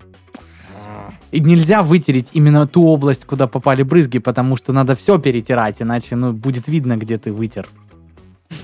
И 1.32 1.40
нельзя 1.40 1.82
вытереть 1.82 2.30
именно 2.34 2.66
ту 2.66 2.84
область, 2.86 3.24
куда 3.24 3.46
попали 3.46 3.82
брызги, 3.82 4.18
потому 4.18 4.56
что 4.56 4.72
надо 4.72 4.94
все 4.94 5.18
перетирать, 5.18 5.82
иначе, 5.82 6.16
ну, 6.16 6.32
будет 6.32 6.68
видно, 6.68 6.96
где 6.96 7.18
ты 7.18 7.32
вытер. 7.32 7.66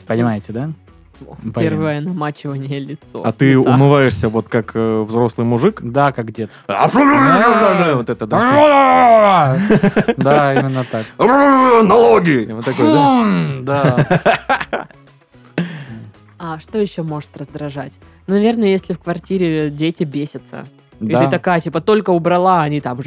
Понимаете, 0.07 0.53
да? 0.53 0.71
Блин. 1.21 1.53
Первое 1.55 2.01
намачивание 2.01 2.79
лицо. 2.79 3.23
А 3.25 3.33
ты 3.33 3.53
лица. 3.53 3.71
умываешься 3.71 4.29
вот 4.29 4.49
как 4.49 4.73
э, 4.75 5.03
взрослый 5.03 5.47
мужик? 5.47 5.81
Да, 5.83 6.13
как 6.13 6.33
дед. 6.33 6.51
Вот 6.67 8.09
это 8.09 8.27
да. 8.27 9.57
Да, 10.17 10.55
именно 10.55 10.85
так. 10.91 11.07
Налоги! 11.19 12.49
Вот 12.51 12.65
такой, 12.65 13.63
да? 13.63 14.87
А 16.39 16.59
что 16.59 16.79
еще 16.79 17.03
может 17.03 17.37
раздражать? 17.37 17.93
Ну, 18.27 18.35
наверное, 18.35 18.69
если 18.69 18.95
в 18.95 18.99
квартире 18.99 19.69
дети 19.71 20.05
бесятся. 20.05 20.67
И 21.01 21.09
ты 21.09 21.29
такая, 21.29 21.61
типа, 21.61 21.81
только 21.81 22.11
убрала, 22.11 22.63
они 22.63 22.81
там 22.81 23.01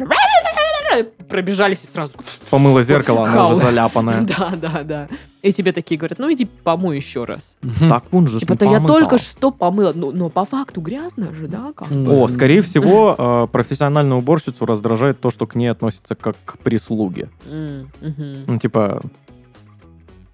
пробежались 1.28 1.84
и 1.84 1.88
сразу. 1.88 2.14
Помыла 2.50 2.82
зеркало, 2.84 3.24
она 3.28 3.46
уже 3.50 3.60
Хаос. 3.60 3.64
заляпанная. 3.64 4.22
Да, 4.38 4.54
да, 4.56 4.84
да. 4.84 5.08
И 5.42 5.52
тебе 5.52 5.72
такие 5.74 5.98
говорят, 5.98 6.20
ну 6.20 6.32
иди 6.32 6.46
помой 6.46 6.96
еще 6.98 7.26
раз. 7.26 7.58
Так 7.80 8.04
вон 8.12 8.28
же 8.28 8.40
Типа, 8.40 8.56
то 8.56 8.66
я 8.66 8.80
только 8.80 9.18
что 9.18 9.52
помыла. 9.52 9.92
Ну, 9.96 10.12
но 10.12 10.30
по 10.30 10.46
факту 10.46 10.80
грязно 10.82 11.34
же, 11.34 11.48
да? 11.48 11.74
Как? 11.76 11.90
О, 11.92 12.28
скорее 12.28 12.62
всего, 12.62 13.16
э, 13.18 13.48
профессиональную 13.52 14.20
уборщицу 14.20 14.66
раздражает 14.66 15.20
то, 15.20 15.32
что 15.32 15.46
к 15.48 15.56
ней 15.56 15.68
относятся 15.68 16.16
как 16.16 16.36
к 16.46 16.58
прислуге. 16.60 17.30
Ну, 17.46 18.58
типа, 18.60 19.02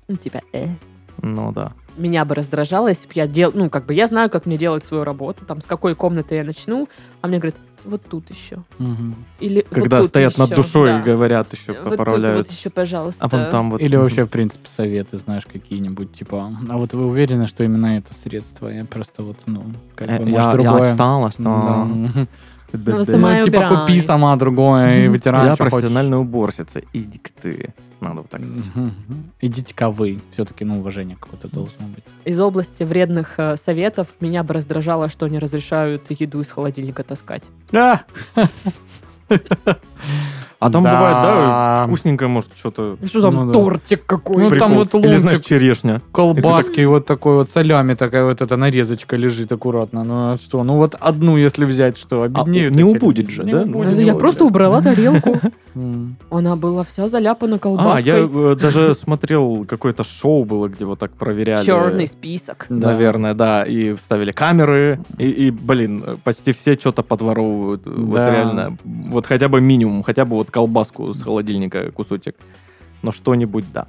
Ну, 0.08 0.16
Типа, 0.18 0.42
э. 0.54 0.68
ну 1.22 1.52
да. 1.52 1.72
Меня 1.98 2.24
бы 2.24 2.34
раздражало, 2.34 2.88
если 2.88 3.08
бы 3.08 3.14
я 3.16 3.28
дел... 3.28 3.52
Ну, 3.54 3.70
как 3.70 3.86
бы 3.86 3.94
я 3.94 4.08
знаю, 4.08 4.30
как 4.30 4.46
мне 4.46 4.58
делать 4.58 4.86
свою 4.86 5.04
работу, 5.04 5.44
там, 5.46 5.60
с 5.60 5.66
какой 5.66 5.96
комнаты 5.96 6.36
я 6.36 6.44
начну, 6.46 6.88
а 7.22 7.28
мне 7.28 7.40
говорят, 7.40 7.58
вот 7.86 8.02
тут 8.10 8.30
еще. 8.30 8.58
Мгм. 8.78 9.16
Или 9.40 9.66
вот 9.70 9.80
Когда 9.82 9.98
тут 9.98 10.08
стоят 10.08 10.38
над 10.38 10.48
еще, 10.52 10.56
душой 10.56 10.90
да. 10.90 11.00
и 11.00 11.04
говорят 11.04 11.54
еще, 11.54 11.74
Вот 11.74 11.84
тут 11.90 11.98
поправляют. 11.98 12.48
вот 12.48 12.56
еще, 12.58 12.70
пожалуйста. 12.70 13.26
А 13.26 13.28
вон 13.28 13.50
там 13.50 13.72
вот... 13.72 13.82
Или 13.82 13.96
вообще, 13.96 14.26
в 14.26 14.30
принципе, 14.30 14.68
советы, 14.70 15.18
знаешь, 15.18 15.46
какие-нибудь, 15.46 16.12
типа, 16.14 16.52
а 16.70 16.78
вот 16.78 16.94
вы 16.94 17.06
уверены, 17.06 17.48
что 17.48 17.64
именно 17.64 17.98
это 17.98 18.14
средство? 18.14 18.68
Я 18.68 18.86
просто 18.86 19.24
вот, 19.24 19.38
ну, 19.46 19.64
как 19.96 20.10
Э, 20.10 20.18
бы, 20.20 20.30
Я 20.30 20.36
может, 20.42 20.46
я 20.48 20.52
другое. 20.52 20.92
читала, 20.92 21.32
что... 21.32 21.44
Да. 21.44 21.88
Да, 22.74 22.92
Ну, 22.92 22.98
да. 23.00 23.04
сама- 23.06 23.34
Ну, 23.40 23.46
типа, 23.46 23.58
убирай. 23.58 23.78
купи 23.78 24.00
сама 24.00 24.36
другое 24.36 25.06
и 25.06 25.08
вытирай, 25.08 25.46
Я 25.46 25.56
хочешь. 25.56 25.72
профессиональная 25.72 26.18
уборщица. 26.20 26.82
Иди-ка 26.94 27.30
ты. 27.42 27.74
Надо 28.00 28.22
вот 28.22 28.30
так. 28.30 28.42
Идите-ка 29.42 29.90
вы. 29.90 30.20
Все-таки, 30.32 30.64
ну, 30.64 30.80
уважение 30.80 31.18
какое-то 31.20 31.50
должно 31.50 31.86
быть. 31.88 32.04
Из 32.24 32.40
области 32.40 32.84
вредных 32.84 33.34
э, 33.38 33.58
советов 33.58 34.08
меня 34.22 34.44
бы 34.44 34.54
раздражало, 34.54 35.10
что 35.10 35.28
не 35.28 35.38
разрешают 35.40 36.10
еду 36.12 36.40
из 36.42 36.50
холодильника 36.50 37.04
таскать. 37.04 37.44
Да. 37.72 38.06
А 40.60 40.70
там 40.70 40.84
Да. 40.84 40.94
бывает, 40.96 41.16
да, 41.16 41.84
вкусненькое, 41.88 42.28
может, 42.30 42.50
что-то... 42.58 42.98
Что 43.06 43.22
там, 43.22 43.36
Ну 43.36 43.46
да. 43.46 43.54
тортик 43.54 44.06
какой? 44.06 44.50
Ну, 44.50 44.58
там 44.58 44.74
вот 44.74 44.94
Или, 44.94 45.16
знаешь, 45.16 45.40
черешня. 45.40 46.02
Колбаски, 46.12 46.82
вот 46.82 47.06
такой 47.06 47.36
вот 47.36 47.50
солями, 47.50 47.94
такая 47.94 48.26
вот 48.26 48.42
эта 48.42 48.58
нарезочка 48.58 49.16
лежит 49.16 49.52
аккуратно. 49.54 50.04
Ну, 50.04 50.14
а 50.34 50.38
что? 50.38 50.64
Ну, 50.64 50.76
вот 50.76 50.96
одну, 51.00 51.38
если 51.38 51.64
взять, 51.64 51.98
что, 51.98 52.24
обеднеют. 52.24 52.74
не 52.76 52.82
эти 52.84 52.98
убудет 52.98 53.30
же, 53.30 53.44
Не 53.46 53.54
да? 53.54 53.62
убудет, 53.62 53.92
Ну, 53.92 53.98
не 53.98 54.04
я 54.04 54.12
убудет. 54.14 54.20
просто 54.20 54.44
убрала 54.46 54.82
тарелку. 54.82 55.40
Она 56.30 56.56
была 56.58 56.84
вся 56.84 57.08
заляпана 57.08 57.56
А, 57.56 57.60
колбаской. 57.60 58.04
я 58.04 58.18
э, 58.30 58.56
даже 58.60 58.96
смотрел, 58.96 59.66
какое-то 59.66 60.04
шоу 60.04 60.44
было, 60.44 60.68
где 60.68 60.84
вот 60.84 61.00
так 61.00 61.12
проверяли. 61.12 61.64
Черный 61.64 62.08
список. 62.08 62.66
Наверное, 62.70 63.34
да. 63.34 63.64
И 63.64 63.94
вставили 63.94 64.32
камеры. 64.32 65.00
И, 65.18 65.52
блин, 65.52 66.04
почти 66.26 66.52
все 66.52 66.74
что-то 66.74 67.02
подворовывают. 67.04 67.84
Вот 67.86 68.18
реально. 68.18 68.78
Вот 68.84 69.26
хотя 69.26 69.48
бы 69.48 69.62
минимум, 69.62 70.04
хотя 70.04 70.26
бы 70.26 70.36
вот 70.36 70.49
колбаску 70.50 71.14
с 71.14 71.22
холодильника 71.22 71.92
кусочек. 71.92 72.36
Но 73.02 73.12
что-нибудь, 73.12 73.66
да. 73.74 73.88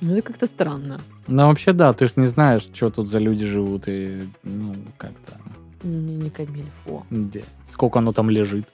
Ну, 0.00 0.12
это 0.14 0.22
как-то 0.22 0.46
странно. 0.46 1.00
Ну, 1.28 1.46
вообще, 1.46 1.72
да, 1.72 1.92
ты 1.92 2.06
ж 2.06 2.12
не 2.16 2.26
знаешь, 2.26 2.68
что 2.74 2.90
тут 2.90 3.08
за 3.08 3.18
люди 3.20 3.46
живут, 3.46 3.84
и, 3.86 4.28
ну, 4.42 4.74
как-то, 4.98 5.32
Не, 5.84 6.14
не 6.16 6.30
камильфо. 6.30 7.04
где- 7.10 7.44
сколько 7.68 7.98
оно 7.98 8.12
там 8.12 8.30
лежит. 8.30 8.64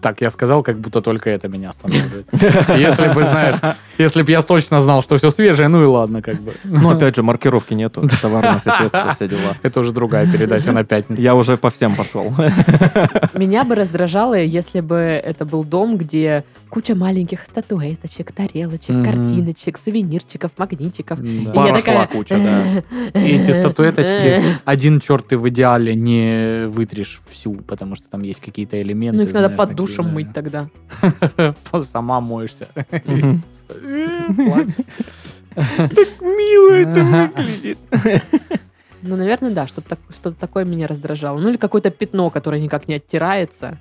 Так, 0.00 0.20
я 0.20 0.30
сказал, 0.30 0.62
как 0.62 0.78
будто 0.78 1.00
только 1.00 1.30
это 1.30 1.48
меня 1.48 1.70
останавливает. 1.70 2.26
Если 2.78 3.12
бы, 3.12 3.24
знаешь, 3.24 3.56
если 3.98 4.22
бы 4.22 4.30
я 4.30 4.42
точно 4.42 4.82
знал, 4.82 5.02
что 5.02 5.16
все 5.16 5.30
свежее, 5.30 5.68
ну 5.68 5.82
и 5.82 5.86
ладно, 5.86 6.22
как 6.22 6.40
бы. 6.40 6.54
Но 6.64 6.90
опять 6.90 7.16
же, 7.16 7.22
маркировки 7.22 7.74
нету. 7.74 8.02
Товарное 8.20 8.58
соседство, 8.58 9.14
все 9.14 9.28
дела. 9.28 9.56
Это 9.62 9.80
уже 9.80 9.92
другая 9.92 10.30
передача 10.30 10.72
на 10.72 10.84
пятницу. 10.84 11.20
Я 11.20 11.34
уже 11.34 11.56
по 11.56 11.70
всем 11.70 11.94
пошел. 11.94 12.32
Меня 13.34 13.64
бы 13.64 13.74
раздражало, 13.74 14.34
если 14.34 14.80
бы 14.80 14.96
это 14.96 15.44
был 15.44 15.64
дом, 15.64 15.96
где 15.96 16.44
куча 16.74 16.96
маленьких 16.96 17.44
статуэточек, 17.44 18.32
тарелочек, 18.32 18.96
Мгм. 18.96 19.04
картиночек, 19.04 19.78
сувенирчиков, 19.78 20.50
магнитиков. 20.58 21.20
Да. 21.20 21.52
И 21.52 21.66
я 21.68 21.72
такая... 21.72 22.06
куча, 22.08 22.36
да. 22.36 22.82
И 23.20 23.36
эти 23.36 23.52
статуэточки, 23.52 24.42
один 24.64 24.98
черт 24.98 25.28
ты 25.28 25.38
в 25.38 25.48
идеале 25.50 25.94
не 25.94 26.66
вытрешь 26.66 27.22
всю, 27.30 27.54
потому 27.54 27.94
что 27.94 28.10
там 28.10 28.22
есть 28.22 28.40
какие-то 28.40 28.82
элементы. 28.82 29.18
Ну, 29.18 29.22
их 29.22 29.32
надо 29.32 29.46
знаешь, 29.46 29.56
под 29.56 29.68
такие, 29.68 29.76
душем 29.76 30.06
да. 30.06 30.10
мыть 30.10 30.32
тогда. 30.34 30.68
Сама 31.84 32.20
моешься. 32.20 32.66
Мгм. 33.04 33.44
Плачь. 34.34 34.74
Мило 36.20 36.72
это 36.72 37.04
выглядит. 37.04 37.78
Ну, 39.02 39.16
наверное, 39.16 39.52
да, 39.52 39.68
что-то, 39.68 39.90
так- 39.90 40.00
что-то 40.12 40.36
такое 40.40 40.64
меня 40.64 40.88
раздражало. 40.88 41.38
Ну, 41.38 41.50
или 41.50 41.56
какое-то 41.56 41.90
пятно, 41.90 42.30
которое 42.30 42.60
никак 42.60 42.88
не 42.88 42.94
оттирается. 42.94 43.78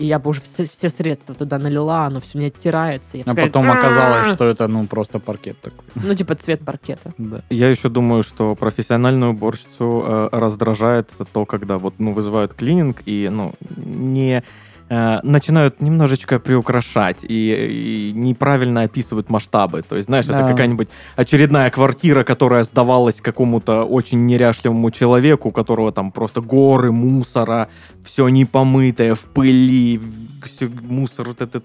И 0.00 0.06
я 0.06 0.18
бы 0.18 0.30
уже 0.30 0.40
все, 0.40 0.64
все 0.64 0.88
средства 0.88 1.34
туда 1.34 1.58
налила, 1.58 2.06
оно 2.06 2.20
все 2.20 2.38
не 2.38 2.46
оттирается. 2.46 3.18
Я 3.18 3.24
А 3.24 3.26
такая, 3.26 3.46
потом 3.48 3.70
оказалось, 3.70 4.34
что 4.34 4.46
это, 4.46 4.66
ну, 4.66 4.86
просто 4.86 5.18
паркет 5.18 5.60
такой. 5.60 5.84
Ну, 5.94 6.14
типа 6.14 6.34
цвет 6.36 6.64
паркета. 6.64 7.12
Да. 7.18 7.42
Я 7.50 7.68
еще 7.68 7.90
думаю, 7.90 8.22
что 8.22 8.54
профессиональную 8.54 9.32
уборщицу 9.32 10.02
э, 10.06 10.28
раздражает 10.32 11.10
то, 11.34 11.44
когда 11.44 11.76
вот 11.76 11.94
ну 11.98 12.14
вызывают 12.14 12.54
клининг 12.54 13.02
и 13.04 13.28
ну 13.30 13.52
не 13.76 14.42
э, 14.90 15.20
начинают 15.22 15.80
немножечко 15.80 16.38
приукрашать 16.40 17.18
и, 17.22 18.10
и 18.10 18.12
неправильно 18.12 18.82
описывают 18.82 19.30
масштабы. 19.30 19.82
То 19.82 19.96
есть, 19.96 20.06
знаешь, 20.06 20.24
это 20.26 20.38
Да. 20.38 20.48
какая-нибудь 20.48 20.88
очередная 21.16 21.70
квартира, 21.70 22.24
которая 22.24 22.64
сдавалась 22.64 23.20
какому-то 23.20 23.84
очень 23.84 24.26
неряшливому 24.26 24.90
человеку, 24.90 25.48
у 25.48 25.52
которого 25.52 25.92
там 25.92 26.10
просто 26.12 26.40
горы 26.40 26.90
мусора, 26.92 27.68
все 28.04 28.28
непомытое, 28.28 29.14
в 29.14 29.20
пыли, 29.20 30.00
всё, 30.44 30.68
мусор 30.68 31.28
вот 31.28 31.40
этот, 31.40 31.64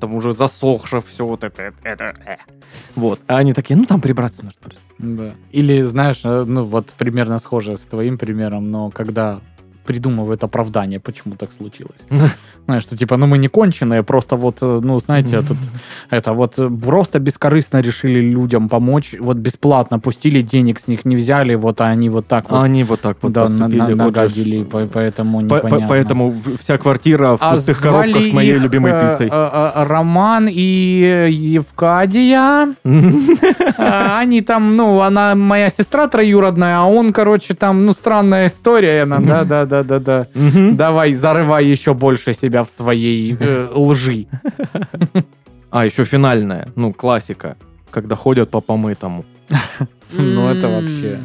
там 0.00 0.14
уже 0.14 0.32
засохшее, 0.32 1.00
все 1.00 1.24
вот 1.24 1.44
это, 1.44 1.72
это, 1.84 2.04
э. 2.26 2.36
Вот. 2.96 3.20
А 3.28 3.36
они 3.38 3.52
такие, 3.52 3.76
ну 3.78 3.84
там 3.86 4.00
прибраться 4.00 4.44
нужно. 4.44 4.58
просто». 4.60 4.80
Да. 4.98 5.30
Или, 5.52 5.82
знаешь, 5.82 6.20
э, 6.24 6.44
ну 6.46 6.64
вот 6.64 6.94
примерно 6.98 7.38
схоже 7.38 7.76
с 7.76 7.86
твоим 7.86 8.18
примером, 8.18 8.70
но 8.70 8.90
когда 8.90 9.40
придумывают 9.86 10.44
оправдание, 10.44 10.98
почему 11.00 11.34
так 11.36 11.50
случилось. 11.52 12.00
Знаешь, 12.66 12.82
что 12.82 12.96
типа, 12.96 13.16
ну 13.16 13.26
мы 13.26 13.38
не 13.38 13.48
конченые, 13.48 14.02
просто 14.02 14.36
вот, 14.36 14.58
э, 14.62 14.80
ну 14.82 14.98
знаете, 15.00 15.40
тут 15.42 15.56
это 16.10 16.32
вот 16.32 16.58
э, 16.58 16.68
просто 16.84 17.18
бескорыстно 17.20 17.80
решили 17.82 18.20
людям 18.20 18.68
помочь, 18.68 19.14
вот 19.20 19.36
бесплатно 19.36 19.98
пустили, 20.00 20.42
денег 20.42 20.78
с 20.80 20.88
них 20.88 21.04
не 21.04 21.16
взяли, 21.16 21.54
вот 21.56 21.80
а 21.80 21.86
они 21.86 22.10
вот 22.10 22.26
так 22.26 22.44
А 22.48 22.54
вот 22.56 22.64
они 22.64 22.84
вот 22.84 23.00
так 23.00 23.16
вот 23.22 23.32
да, 23.32 23.42
поступили. 23.42 23.78
на- 23.78 23.84
вот 23.86 23.90
же 23.90 23.96
нагадили, 23.96 24.64
по- 24.64 24.86
поэтому 24.86 25.38
По- 25.40 25.48
по- 25.60 25.66
непонятно. 25.66 25.86
Поэтому 25.88 26.34
вся 26.60 26.76
квартира 26.78 27.36
в 27.36 27.42
А 27.42 27.54
пустых 27.54 27.80
коробках 27.80 28.22
с 28.22 28.32
моей 28.32 28.56
их, 28.56 28.62
любимой 28.62 28.92
э, 28.94 29.10
пиццей. 29.10 29.28
э, 29.32 29.50
э, 29.76 29.84
Роман 29.84 30.48
и 30.50 31.28
Евкадия. 31.30 32.74
А, 33.78 34.18
Они 34.20 34.40
там, 34.40 34.76
ну, 34.76 35.00
она 35.00 35.34
моя 35.34 35.68
сестра 35.70 36.08
троюродная, 36.08 36.78
а 36.78 36.84
он, 36.86 37.12
короче, 37.12 37.54
там, 37.54 37.84
ну, 37.84 37.92
странная 37.92 38.46
история. 38.48 39.02
Она, 39.02 39.20
да, 39.20 39.44
да, 39.44 39.64
да, 39.82 39.98
да, 39.98 39.98
да. 39.98 40.26
Давай, 40.72 41.14
зарывай 41.14 41.66
еще 41.66 41.94
больше 41.94 42.32
себя 42.32 42.62
в 42.62 42.70
своей 42.70 43.36
э, 43.38 43.68
лжи. 43.74 44.26
А, 45.70 45.84
еще 45.84 46.04
финальная, 46.04 46.68
ну, 46.76 46.92
классика, 46.92 47.56
когда 47.90 48.16
ходят 48.16 48.50
по 48.50 48.60
помытому. 48.60 49.24
Ну, 50.12 50.48
это 50.48 50.68
вообще... 50.68 51.18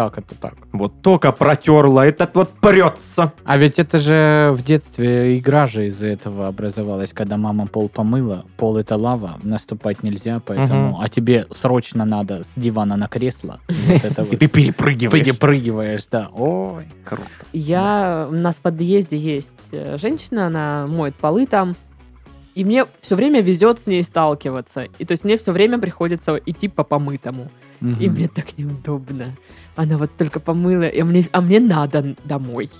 Как 0.00 0.16
это 0.16 0.34
так? 0.34 0.54
Вот 0.72 1.02
только 1.02 1.30
протерла, 1.30 2.06
этот 2.06 2.34
вот 2.34 2.48
прется. 2.48 3.34
А 3.44 3.58
ведь 3.58 3.78
это 3.78 3.98
же 3.98 4.50
в 4.54 4.62
детстве 4.62 5.38
игра 5.38 5.66
же 5.66 5.88
из-за 5.88 6.06
этого 6.06 6.46
образовалась, 6.46 7.10
когда 7.12 7.36
мама 7.36 7.66
пол 7.66 7.90
помыла, 7.90 8.46
пол 8.56 8.78
это 8.78 8.96
лава, 8.96 9.38
наступать 9.42 10.02
нельзя, 10.02 10.40
поэтому... 10.40 10.92
Мгм. 10.92 10.96
А 11.02 11.08
тебе 11.10 11.44
срочно 11.50 12.06
надо 12.06 12.44
с 12.44 12.54
дивана 12.56 12.96
на 12.96 13.08
кресло. 13.08 13.60
И 14.30 14.36
ты 14.36 14.48
перепрыгиваешь. 14.48 15.22
Перепрыгиваешь, 15.22 16.06
да. 16.10 16.30
Ой. 16.32 16.88
Круто. 17.04 17.28
Я, 17.52 18.26
у 18.30 18.34
нас 18.34 18.56
в 18.56 18.60
подъезде 18.60 19.18
есть 19.18 19.68
э, 19.72 19.98
женщина, 19.98 20.46
она 20.46 20.86
моет 20.86 21.14
полы 21.14 21.44
там, 21.44 21.76
и 22.54 22.64
мне 22.64 22.86
все 23.00 23.16
время 23.16 23.42
везет 23.42 23.78
с 23.78 23.86
ней 23.86 24.02
сталкиваться. 24.02 24.86
И 24.98 25.04
то 25.04 25.12
есть 25.12 25.24
мне 25.24 25.36
все 25.36 25.52
время 25.52 25.78
приходится 25.78 26.36
идти 26.46 26.68
по 26.68 26.84
помытому. 26.84 27.50
И 27.80 28.08
мне 28.08 28.28
так 28.28 28.58
неудобно. 28.58 29.26
Она 29.76 29.96
вот 29.96 30.10
только 30.16 30.40
помыла, 30.40 30.88
и 30.88 31.02
мне, 31.02 31.24
а 31.32 31.40
мне 31.40 31.60
надо 31.60 32.14
домой. 32.24 32.70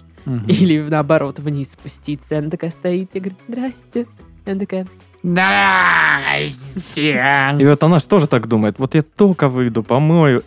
Или 0.47 0.81
наоборот, 0.81 1.39
вниз 1.39 1.73
спуститься. 1.73 2.35
И 2.35 2.39
она 2.39 2.51
такая 2.51 2.71
стоит 2.71 3.11
и 3.15 3.21
говорит, 3.21 3.39
здрасте. 3.49 4.07
И 4.45 4.51
она 4.51 4.61
такая, 4.61 4.87
Здрасте. 5.23 7.23
И 7.59 7.67
вот 7.67 7.83
она 7.83 8.01
же 8.01 8.07
тоже 8.07 8.27
так 8.27 8.49
думает. 8.49 8.79
Вот 8.79 8.95
я 8.95 9.03
только 9.03 9.49
выйду, 9.49 9.83
помою. 9.83 10.43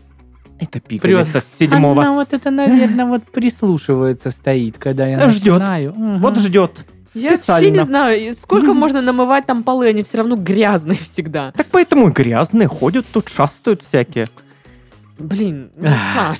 Это 0.59 0.79
пикается 0.79 1.39
с 1.39 1.45
седьмого. 1.45 2.01
Она 2.01 2.13
вот 2.13 2.33
это, 2.33 2.51
наверное, 2.51 3.05
вот 3.05 3.23
прислушивается, 3.23 4.31
стоит, 4.31 4.77
когда 4.77 5.07
я 5.07 5.29
Ждет. 5.29 5.53
начинаю. 5.53 5.93
Мгм. 5.93 6.19
Вот 6.19 6.37
ждет. 6.37 6.85
Я 7.13 7.32
вообще 7.32 7.71
не 7.71 7.84
знаю, 7.84 8.34
сколько 8.34 8.73
можно 8.73 9.02
намывать 9.02 9.45
там 9.45 9.63
полы, 9.63 9.88
они 9.88 10.04
все 10.04 10.17
равно 10.19 10.36
грязные 10.36 10.97
всегда. 10.97 11.52
Так 11.56 11.67
поэтому 11.71 12.10
и 12.10 12.12
грязные 12.12 12.67
ходят 12.67 13.06
тут, 13.12 13.30
шастают 13.30 13.82
всякие. 13.82 14.26
Блин, 15.19 15.69
ну, 15.76 15.88
Саш, 16.15 16.39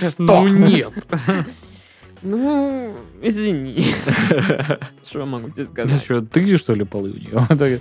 Ну 0.18 0.46
нет. 0.48 0.92
ну, 2.22 2.94
извини. 3.20 3.84
Что 5.04 5.18
я 5.18 5.26
могу 5.26 5.50
тебе 5.50 5.64
Ну 5.64 5.70
сказать? 5.72 6.02
что, 6.04 6.20
ты 6.22 6.56
что 6.56 6.74
ли 6.74 6.84
полы 6.84 7.10
у 7.10 7.16
нее 7.16 7.80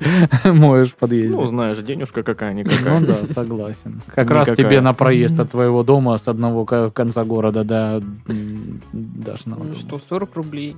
моешь 0.54 0.90
в 0.90 0.96
подъезде? 0.96 1.36
Ну, 1.38 1.46
знаешь, 1.46 1.78
денежка 1.78 2.20
Ну 2.20 2.24
какая-никакая. 2.24 3.00
да, 3.02 3.16
согласен. 3.28 4.02
Как 4.14 4.32
раз 4.32 4.48
тебе 4.58 4.82
на 4.82 4.94
проезд 4.94 5.40
от 5.40 5.52
твоего 5.52 5.84
дома 5.84 6.18
с 6.18 6.28
одного 6.28 6.66
ко- 6.66 6.90
конца 6.90 7.24
города 7.24 7.64
до 7.64 8.02
Дашного 8.92 9.64
Ну 9.66 9.74
что, 9.76 10.00
40 10.00 10.36
рублей. 10.36 10.76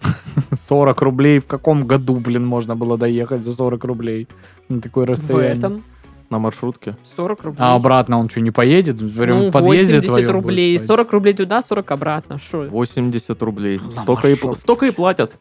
40 0.60 1.02
рублей. 1.02 1.38
В 1.38 1.46
каком 1.46 1.86
году, 1.86 2.16
блин, 2.16 2.46
можно 2.46 2.76
было 2.76 2.98
доехать 2.98 3.44
за 3.44 3.52
40 3.52 3.84
рублей 3.84 4.28
на 4.68 4.80
такое 4.80 5.06
В 5.06 5.10
расстояние? 5.10 5.56
этом. 5.58 5.84
на 6.30 6.38
маршрутке. 6.38 6.96
40 7.16 7.44
рублей. 7.44 7.58
А 7.60 7.74
обратно 7.74 8.18
он 8.18 8.28
что, 8.28 8.40
не 8.40 8.50
поедет? 8.50 8.98
Прям 9.14 9.38
ну, 9.38 9.48
в 9.48 9.52
подъезде 9.52 10.00
80 10.00 10.06
твоем 10.06 10.30
рублей. 10.30 10.72
будет 10.72 10.80
стоять? 10.80 10.98
40 11.00 11.12
рублей 11.12 11.34
туда, 11.34 11.62
40 11.62 11.90
обратно. 11.92 12.38
Шо? 12.38 12.64
80 12.68 13.42
рублей. 13.42 13.80
На 13.96 14.02
Столько 14.02 14.28
и, 14.28 14.36
столько 14.56 14.86
и 14.86 14.90
платят. 14.90 15.36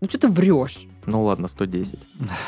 Ну, 0.00 0.08
что 0.08 0.18
ты 0.18 0.28
врешь? 0.28 0.86
Ну 1.06 1.24
ладно, 1.24 1.48
110. 1.48 1.98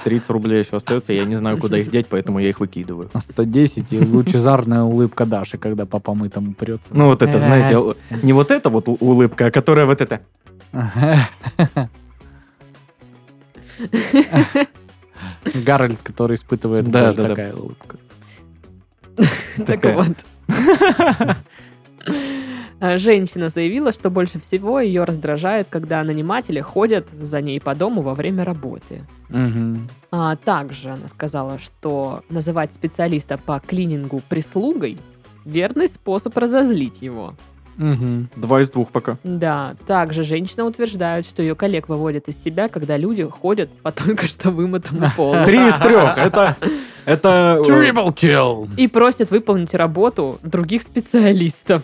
30 0.05 0.31
рублей 0.31 0.59
еще 0.61 0.77
остается, 0.77 1.13
я 1.13 1.25
не 1.25 1.37
знаю, 1.37 1.59
куда 1.59 1.79
их 1.79 1.91
деть, 1.91 2.07
поэтому 2.09 2.39
я 2.41 2.49
их 2.49 2.61
выкидываю. 2.61 3.09
На 3.15 3.21
110 3.21 3.93
и 3.93 4.01
лучезарная 4.01 4.83
улыбка 4.83 5.27
Даши, 5.27 5.59
когда 5.59 5.87
по 5.87 6.01
помытому 6.01 6.55
прется. 6.55 6.89
Ну 6.91 7.07
вот 7.07 7.23
это, 7.23 7.39
знаете, 7.39 7.95
не 8.23 8.33
вот 8.33 8.51
эта 8.51 8.69
вот 8.71 8.89
улыбка, 8.89 9.47
а 9.47 9.51
которая 9.51 9.87
вот 9.87 10.01
эта. 10.01 10.21
Гарольд, 15.65 15.99
который 16.03 16.35
испытывает 16.37 16.91
Да, 16.91 17.07
боль, 17.09 17.17
да, 17.17 17.23
да. 17.23 17.29
такая 17.29 17.55
улыбка. 17.55 17.97
Так 19.67 19.85
вот. 19.85 20.17
А, 22.81 22.99
Женщина 22.99 23.49
заявила, 23.49 23.93
что 23.93 24.11
больше 24.11 24.39
всего 24.39 24.81
ее 24.81 25.05
раздражает, 25.05 25.69
когда 25.71 26.03
наниматели 26.05 26.61
ходят 26.61 27.09
за 27.11 27.41
ней 27.41 27.61
по 27.61 27.75
дому 27.75 28.03
во 28.03 28.15
время 28.15 28.45
работы. 28.45 29.05
Мгм. 29.29 29.89
А 30.11 30.37
также 30.37 30.91
она 30.91 31.09
сказала, 31.09 31.59
что 31.59 32.23
называть 32.31 32.75
специалиста 32.75 33.39
по 33.39 33.61
клинингу 33.61 34.23
прислугой– 34.29 34.99
верный 35.49 35.89
способ 35.89 36.37
разозлить 36.37 37.03
его. 37.03 37.35
Мгм. 37.79 38.29
Два 38.37 38.61
из 38.61 38.71
двух 38.71 38.91
пока. 38.91 39.17
Да, 39.25 39.75
также 39.87 40.23
женщина 40.25 40.65
утверждает, 40.65 41.27
что 41.27 41.43
ее 41.43 41.55
коллег 41.55 41.89
выводят 41.89 42.29
из 42.29 42.43
себя, 42.43 42.69
когда 42.69 42.97
люди 42.97 43.23
ходят 43.25 43.71
по 43.83 43.91
только 44.05 44.27
что 44.27 44.51
вымытому 44.51 45.09
полу. 45.17 45.37
Три 45.47 45.67
из 45.69 45.75
трех. 45.75 46.19
Это... 46.19 46.57
Это... 47.07 47.63
э, 47.65 47.71
Triple 47.71 48.15
kill. 48.15 48.69
И 48.77 48.87
просят 48.87 49.31
выполнить 49.31 49.73
работу 49.75 50.39
других 50.43 50.83
специалистов. 50.83 51.83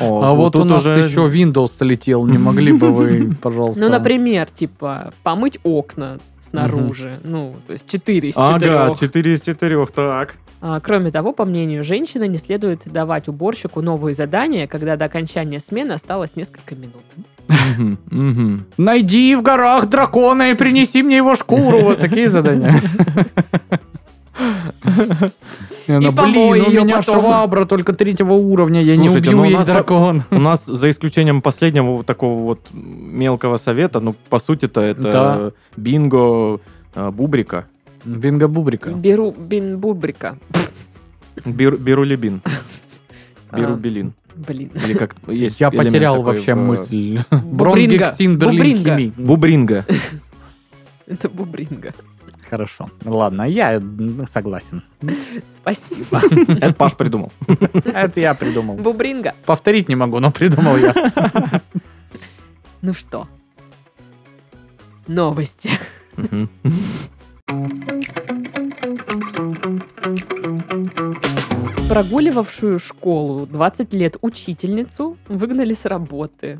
о, 0.00 0.22
А 0.22 0.32
вот 0.32 0.54
у 0.54 0.60
тут 0.60 0.70
нас 0.70 0.82
уже- 0.86 1.00
еще 1.00 1.26
Windows 1.26 1.72
слетел. 1.76 2.24
Не 2.24 2.38
могли 2.38 2.72
бы 2.72 2.92
вы, 2.92 3.34
пожалуйста? 3.40 3.80
Ну, 3.80 3.88
например, 3.88 4.48
типа, 4.48 5.12
помыть 5.24 5.58
окна 5.64 6.18
снаружи. 6.40 7.18
Ну, 7.24 7.56
то 7.66 7.72
есть 7.72 7.88
4 7.90 8.28
из 8.28 8.34
Ага, 8.36 8.94
4. 8.94 8.96
4 9.00 9.32
из 9.32 9.40
4, 9.40 9.86
так. 9.86 10.36
А, 10.60 10.80
кроме 10.80 11.10
того, 11.10 11.32
по 11.32 11.44
мнению 11.44 11.84
женщины, 11.84 12.26
не 12.26 12.38
следует 12.38 12.82
давать 12.86 13.28
уборщику 13.28 13.80
новые 13.80 14.14
задания, 14.14 14.66
когда 14.66 14.96
до 14.96 15.04
окончания 15.04 15.60
смены 15.60 15.92
осталось 15.92 16.34
несколько 16.34 16.74
минут. 16.74 17.04
Найди 18.76 19.36
в 19.36 19.42
горах 19.42 19.88
дракона 19.88 20.50
и 20.50 20.54
принеси 20.54 21.02
мне 21.02 21.16
его 21.18 21.34
шкуру. 21.36 21.80
Вот 21.80 21.98
такие 21.98 22.28
задания. 22.28 22.74
И 25.86 25.92
она, 25.92 26.12
помой 26.12 26.60
Блин, 26.60 26.66
у 26.66 26.70
её 26.70 26.84
меня 26.84 26.96
потом». 26.98 27.20
швабра 27.20 27.64
только 27.64 27.92
третьего 27.92 28.34
уровня, 28.34 28.82
я 28.82 28.96
не 28.96 29.08
Слушайте, 29.08 29.30
убью 29.30 29.36
ну 29.38 29.42
у 29.42 29.50
ей 29.50 29.64
дракон. 29.64 30.22
У 30.30 30.38
нас, 30.38 30.64
за 30.66 30.90
исключением 30.90 31.40
последнего 31.40 31.96
вот 31.96 32.06
такого 32.06 32.42
вот 32.42 32.60
мелкого 32.72 33.56
совета, 33.56 34.00
ну, 34.00 34.14
по 34.28 34.38
сути-то 34.38 34.80
это 34.82 35.02
Да. 35.02 35.50
бинго 35.76 36.60
э, 36.94 37.10
бубрика. 37.10 37.66
Бинго 38.16 38.48
Бубрика. 38.48 38.90
Беру 38.90 39.32
бин 39.32 39.78
бубрика. 39.78 40.38
Бир, 41.44 41.76
Бирулибин. 41.76 42.42
А. 43.50 43.56
Бирубилин. 43.56 44.12
Блин. 44.34 44.70
Или 44.84 44.92
как 44.92 45.16
есть 45.28 45.58
Я 45.58 45.70
потерял 45.70 46.16
такой 46.16 46.34
вообще 46.34 46.54
в, 46.54 46.58
э, 46.58 46.60
мысль. 46.60 47.18
Бубринга. 47.30 47.54
Бронгексин, 47.54 48.38
Берлин, 48.38 49.12
Бубринга. 49.16 49.86
Это 51.06 51.30
бубринга. 51.30 51.94
Хорошо. 52.50 52.90
Ладно, 53.06 53.44
я 53.48 53.80
согласен. 54.30 54.82
Спасибо. 55.50 56.20
Это 56.60 56.74
Паш 56.74 56.94
придумал. 56.94 57.32
Это 57.86 58.20
я 58.20 58.34
придумал. 58.34 58.76
Бубринга. 58.76 59.34
Повторить 59.46 59.88
не 59.88 59.96
могу, 59.96 60.18
но 60.20 60.30
придумал 60.30 60.76
я. 60.76 60.94
Ну 62.82 62.92
что? 62.92 63.26
Новости. 65.06 65.70
Прогуливавшую 71.88 72.78
школу 72.78 73.46
20 73.46 73.92
лет 73.94 74.16
учительницу 74.20 75.16
выгнали 75.28 75.72
с 75.74 75.84
работы. 75.86 76.58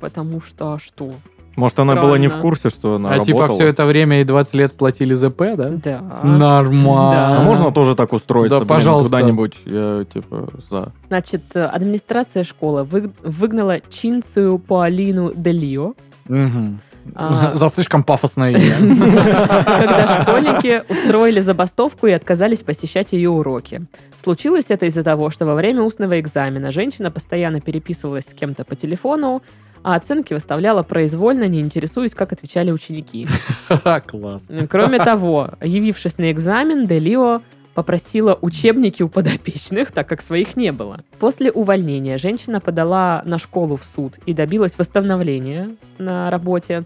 Потому 0.00 0.40
что 0.40 0.78
что? 0.78 1.12
Может, 1.54 1.78
она 1.78 1.94
была 1.94 2.18
не 2.18 2.28
в 2.28 2.36
курсе, 2.38 2.68
что 2.68 2.96
она 2.96 3.10
А 3.14 3.18
типа 3.20 3.38
работала? 3.42 3.58
все 3.58 3.68
это 3.68 3.86
время 3.86 4.20
и 4.20 4.24
20 4.24 4.54
лет 4.54 4.72
платили 4.74 5.14
ЗП, 5.14 5.38
да? 5.56 5.70
Да. 5.70 6.00
Нормально. 6.22 7.38
А 7.38 7.42
можно 7.44 7.70
тоже 7.72 7.94
так 7.94 8.12
устроиться, 8.12 8.58
Да, 8.58 8.64
блин, 8.64 8.68
пожалуйста. 8.68 9.10
куда-нибудь? 9.10 9.54
Я, 9.64 10.04
типа, 10.12 10.48
за. 10.70 10.92
Значит, 11.08 11.42
э, 11.54 11.64
администрация 11.64 12.44
школы 12.44 12.84
вы- 12.84 13.10
выгнала 13.22 13.80
Чинцию 13.88 14.58
Пуалину 14.58 15.32
Делио, 15.34 15.94
Мгм. 16.28 16.80
За, 17.14 17.52
за 17.54 17.68
слишком 17.68 18.02
пафосное 18.02 18.50
имя. 18.50 18.74
когда 19.64 20.22
школьники 20.22 20.82
устроили 20.88 21.40
забастовку 21.40 22.06
и 22.06 22.12
отказались 22.12 22.60
посещать 22.60 23.12
ее 23.12 23.30
уроки. 23.30 23.86
Случилось 24.16 24.66
это 24.70 24.86
из-за 24.86 25.02
того, 25.02 25.30
что 25.30 25.46
во 25.46 25.54
время 25.54 25.82
устного 25.82 26.18
экзамена 26.20 26.72
женщина 26.72 27.10
постоянно 27.10 27.60
переписывалась 27.60 28.24
с 28.24 28.34
кем-то 28.34 28.64
по 28.64 28.76
телефону, 28.76 29.42
а 29.82 29.94
оценки 29.94 30.34
выставляла 30.34 30.82
произвольно, 30.82 31.46
не 31.46 31.60
интересуясь, 31.60 32.14
как 32.14 32.32
отвечали 32.32 32.72
ученики. 32.72 33.28
Класс. 34.06 34.44
Кроме 34.68 34.98
того, 34.98 35.50
явившись 35.62 36.18
на 36.18 36.32
экзамен, 36.32 36.86
Делио 36.88 37.42
попросила 37.76 38.38
учебники 38.40 39.02
у 39.02 39.08
подопечных, 39.10 39.92
так 39.92 40.08
как 40.08 40.22
своих 40.22 40.56
не 40.56 40.72
было. 40.72 41.00
После 41.18 41.52
увольнения 41.52 42.16
женщина 42.16 42.58
подала 42.58 43.22
на 43.26 43.36
школу 43.38 43.76
в 43.76 43.84
суд 43.84 44.18
и 44.24 44.32
добилась 44.32 44.78
восстановления 44.78 45.76
на 45.98 46.30
работе. 46.30 46.84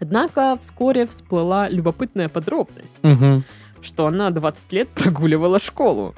Однако 0.00 0.58
вскоре 0.60 1.06
всплыла 1.06 1.68
любопытная 1.68 2.28
подробность, 2.28 2.98
Мгм. 3.04 3.44
что 3.80 4.06
она 4.08 4.30
20 4.30 4.72
лет 4.72 4.88
прогуливала 4.88 5.60
школу. 5.60 6.16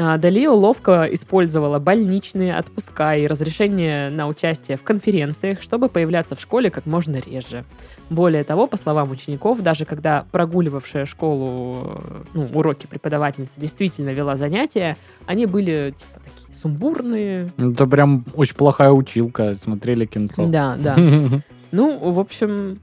А, 0.00 0.16
Далио 0.16 0.54
ловко 0.54 1.08
использовала 1.10 1.80
больничные 1.80 2.56
отпуска 2.56 3.16
и 3.16 3.26
разрешение 3.26 4.10
на 4.10 4.28
участие 4.28 4.76
в 4.76 4.84
конференциях, 4.84 5.60
чтобы 5.60 5.88
появляться 5.88 6.36
в 6.36 6.40
школе 6.40 6.70
как 6.70 6.86
можно 6.86 7.16
реже. 7.16 7.64
Более 8.08 8.44
того, 8.44 8.68
по 8.68 8.76
словам 8.76 9.10
учеников, 9.10 9.60
даже 9.60 9.84
когда 9.84 10.24
прогуливавшая 10.30 11.04
школу 11.04 12.00
ну, 12.32 12.48
уроки 12.54 12.86
преподавательница 12.86 13.54
действительно 13.60 14.10
вела 14.10 14.36
занятия, 14.36 14.96
они 15.26 15.46
были 15.46 15.92
типа 15.98 16.20
такие 16.20 16.54
сумбурные. 16.54 17.50
Это 17.58 17.84
прям 17.88 18.24
очень 18.34 18.54
плохая 18.54 18.92
училка. 18.92 19.56
Смотрели 19.56 20.06
кинцо. 20.06 20.46
Да, 20.46 20.76
да. 20.78 20.96
Ну, 21.70 21.98
в 21.98 22.18
общем, 22.18 22.80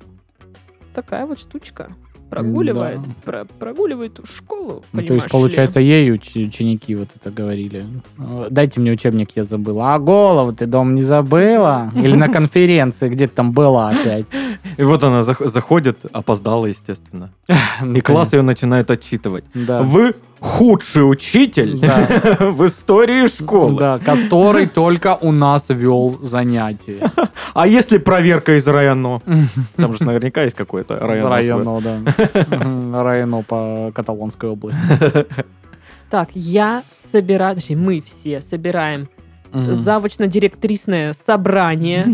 такая 0.94 1.26
вот 1.26 1.40
штучка. 1.40 1.96
Прогуливает, 2.30 3.00
Да. 3.02 3.08
про- 3.24 3.46
прогуливает 3.60 4.20
школу. 4.26 4.84
Ну, 4.92 5.02
то 5.02 5.02
есть, 5.02 5.08
понимаешь 5.08 5.24
ли. 5.24 5.30
получается, 5.30 5.80
ей 5.80 6.12
уч- 6.12 6.48
ученики 6.48 6.96
вот 6.96 7.10
это 7.16 7.32
говорили. 7.32 7.86
«Э, 8.18 8.48
Дайте 8.50 8.80
мне 8.80 8.92
учебник, 8.92 9.30
я 9.36 9.44
забыла. 9.44 9.94
А 9.94 10.00
голову 10.00 10.52
ты 10.52 10.66
дом 10.66 10.96
не 10.96 11.04
забыла? 11.04 11.92
Или 11.96 12.16
на 12.16 12.28
конференции 12.30 13.10
где 13.10 13.28
то 13.28 13.36
там 13.36 13.52
была 13.52 13.90
опять? 13.92 14.26
И 14.78 14.84
вот 14.84 15.04
она 15.04 15.20
зах- 15.22 15.48
заходит, 15.48 16.00
опоздала, 16.12 16.66
естественно. 16.66 17.30
Ну, 17.82 17.94
И 17.96 18.02
класс 18.02 18.34
ее 18.34 18.42
начинает 18.42 18.90
отчитывать. 18.90 19.44
Да. 19.54 19.82
Вы 19.84 20.16
худший 20.46 21.10
учитель 21.10 21.80
Да. 21.80 22.08
в 22.52 22.66
истории 22.66 23.28
школы. 23.28 23.80
Да, 23.80 24.00
который 24.00 24.68
только 24.68 25.18
у 25.20 25.32
нас 25.32 25.66
вел 25.70 26.20
занятия. 26.22 27.12
А 27.54 27.68
если 27.68 27.98
проверка 27.98 28.56
из 28.56 28.68
районо? 28.68 29.22
Там 29.76 29.94
же 29.96 30.04
наверняка 30.04 30.44
есть 30.44 30.56
какой-то 30.56 31.00
район. 31.00 31.30
Районо, 31.30 31.82
да. 31.82 33.04
Районо 33.04 33.42
по 33.42 33.92
Каталонской 33.94 34.50
области. 34.50 34.80
Так, 36.10 36.30
я 36.34 36.84
собираю, 36.96 37.56
точнее, 37.56 37.78
мы 37.78 38.02
все 38.06 38.40
собираем 38.40 39.10
Мгм. 39.56 39.74
завочно-директрисное 39.74 41.14
собрание, 41.14 42.06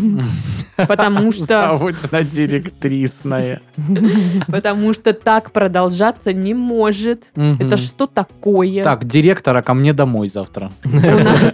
потому 0.87 1.31
что, 1.31 1.45
Заочно-директрисная. 1.45 3.61
потому 4.47 4.93
что 4.93 5.13
так 5.13 5.51
продолжаться 5.51 6.33
не 6.33 6.53
может. 6.53 7.31
Это 7.35 7.77
что 7.77 8.07
такое? 8.07 8.83
Так, 8.83 9.05
директора 9.05 9.61
ко 9.61 9.73
мне 9.73 9.93
домой 9.93 10.27
завтра. 10.29 10.71
У 10.83 10.89
нас 10.89 11.53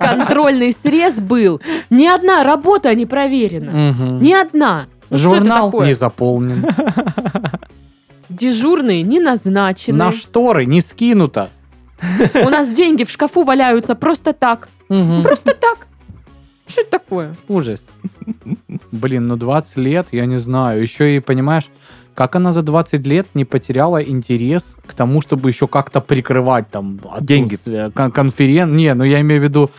контрольный 0.00 0.72
срез 0.72 1.20
был. 1.20 1.60
Ни 1.90 2.06
одна 2.06 2.42
работа 2.42 2.94
не 2.94 3.06
проверена. 3.06 3.94
Ни 4.20 4.32
одна. 4.32 4.86
Ну, 5.10 5.16
Журнал 5.16 5.72
не 5.82 5.94
заполнен. 5.94 6.66
Дежурные 8.28 9.02
не 9.02 9.20
назначены. 9.20 9.98
На 9.98 10.12
шторы 10.12 10.66
не 10.66 10.80
скинуто. 10.80 11.50
У 12.34 12.48
нас 12.48 12.72
деньги 12.72 13.04
в 13.04 13.10
шкафу 13.10 13.42
валяются 13.42 13.94
просто 13.94 14.32
так. 14.32 14.68
Мгм. 14.90 15.22
Просто 15.22 15.54
так. 15.54 15.86
Что 16.66 16.82
это 16.82 16.90
такое? 16.90 17.34
Ужас. 17.48 17.82
Блин, 18.92 19.28
ну 19.28 19.36
20 19.36 19.76
лет, 19.78 20.08
я 20.12 20.26
не 20.26 20.38
знаю. 20.38 20.82
Еще 20.82 21.16
и, 21.16 21.20
понимаешь, 21.20 21.68
как 22.14 22.36
она 22.36 22.52
за 22.52 22.62
20 22.62 23.06
лет 23.06 23.26
не 23.34 23.44
потеряла 23.44 24.02
интерес 24.02 24.76
к 24.86 24.92
тому, 24.92 25.22
чтобы 25.22 25.48
еще 25.48 25.66
как-то 25.66 26.00
прикрывать 26.00 26.68
там 26.70 27.00
Деньги. 27.20 27.56
конферен... 28.10 28.76
Не, 28.76 28.94
ну 28.94 29.04
я 29.04 29.20
имею 29.20 29.40
в 29.40 29.44
виду, 29.44 29.70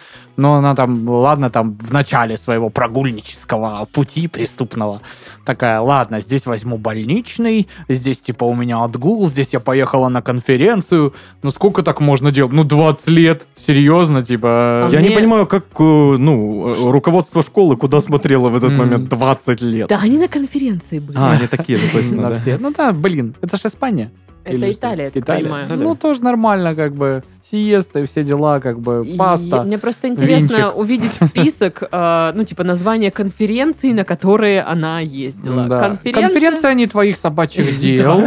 но 0.41 0.55
она 0.55 0.75
там, 0.75 1.07
ладно, 1.07 1.49
там 1.51 1.77
в 1.79 1.93
начале 1.93 2.37
своего 2.37 2.69
прогульнического 2.69 3.87
пути 3.91 4.27
преступного 4.27 5.01
такая, 5.45 5.79
ладно, 5.81 6.19
здесь 6.19 6.45
возьму 6.47 6.77
больничный, 6.77 7.67
здесь 7.89 8.21
типа 8.21 8.43
у 8.45 8.55
меня 8.55 8.83
отгул, 8.83 9.27
здесь 9.29 9.53
я 9.53 9.59
поехала 9.59 10.09
на 10.09 10.21
конференцию. 10.21 11.13
Ну 11.43 11.51
сколько 11.51 11.83
так 11.83 11.99
можно 12.01 12.31
делать? 12.31 12.53
Ну 12.53 12.63
20 12.63 13.07
лет, 13.07 13.47
серьезно, 13.55 14.23
типа... 14.25 14.47
А 14.87 14.89
Я 14.91 15.01
не 15.01 15.07
мне- 15.09 15.15
понимаю, 15.17 15.45
как 15.45 15.65
э, 15.79 15.83
ну, 15.83 16.73
э, 16.73 16.91
руководство 16.91 17.43
школы 17.43 17.77
куда 17.77 18.01
смотрело 18.01 18.49
в 18.49 18.55
этот 18.55 18.71
М. 18.71 18.77
момент 18.77 19.09
20 19.09 19.61
лет. 19.61 19.87
Да, 19.89 19.99
они 20.01 20.17
на 20.17 20.27
конференции 20.27 20.99
были. 20.99 21.17
А, 21.17 21.33
они 21.33 21.47
такие, 21.47 21.77
да, 21.93 21.99
точно, 21.99 22.29
да. 22.29 22.57
Ну 22.59 22.73
да, 22.75 22.91
блин, 22.93 23.35
это 23.41 23.57
же 23.57 23.63
Испания. 23.67 24.09
Это 24.43 24.55
Или? 24.55 24.71
Италия, 24.73 25.03
я 25.05 25.11
так 25.11 25.23
Италия. 25.23 25.43
понимаю. 25.43 25.65
Италия. 25.65 25.83
Ну, 25.83 25.95
тоже 25.95 26.23
нормально, 26.23 26.75
как 26.75 26.93
бы. 26.93 27.23
Сиеста 27.51 27.99
и 27.99 28.05
все 28.05 28.23
дела, 28.23 28.59
как 28.59 28.79
бы, 28.79 29.03
И 29.05 29.17
паста. 29.17 29.63
Мне 29.63 29.77
просто 29.77 30.07
интересно 30.07 30.55
винчик. 30.55 30.77
увидеть 30.77 31.13
список, 31.21 31.83
э, 31.91 32.31
ну, 32.33 32.43
типа, 32.45 32.63
названия 32.63 33.11
конференций, 33.11 33.93
на 33.93 34.03
которые 34.03 34.61
она 34.61 34.99
ездила. 35.01 35.65
Да. 35.67 35.79
Конференция, 35.81 36.27
Конференция 36.27 36.73
не 36.75 36.87
твоих 36.87 37.17
собачьих 37.17 37.79
дел. 37.81 38.23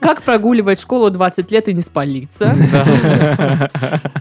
Как 0.00 0.22
прогуливать 0.22 0.80
школу 0.80 1.10
20 1.10 1.50
лет 1.52 1.68
и 1.68 1.74
не 1.74 1.80
спалиться. 1.80 2.54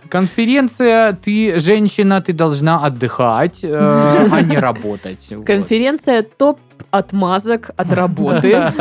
Конференция, 0.10 1.14
ты 1.14 1.60
женщина, 1.60 2.22
ты 2.22 2.34
должна 2.34 2.86
отдыхать, 2.86 3.60
э, 3.64 4.28
а 4.32 4.42
не 4.42 4.58
работать. 4.58 5.34
Конференция 5.46 6.24
топ 6.24 6.60
отмазок 6.92 7.72
от 7.76 7.92
работы. 7.94 8.72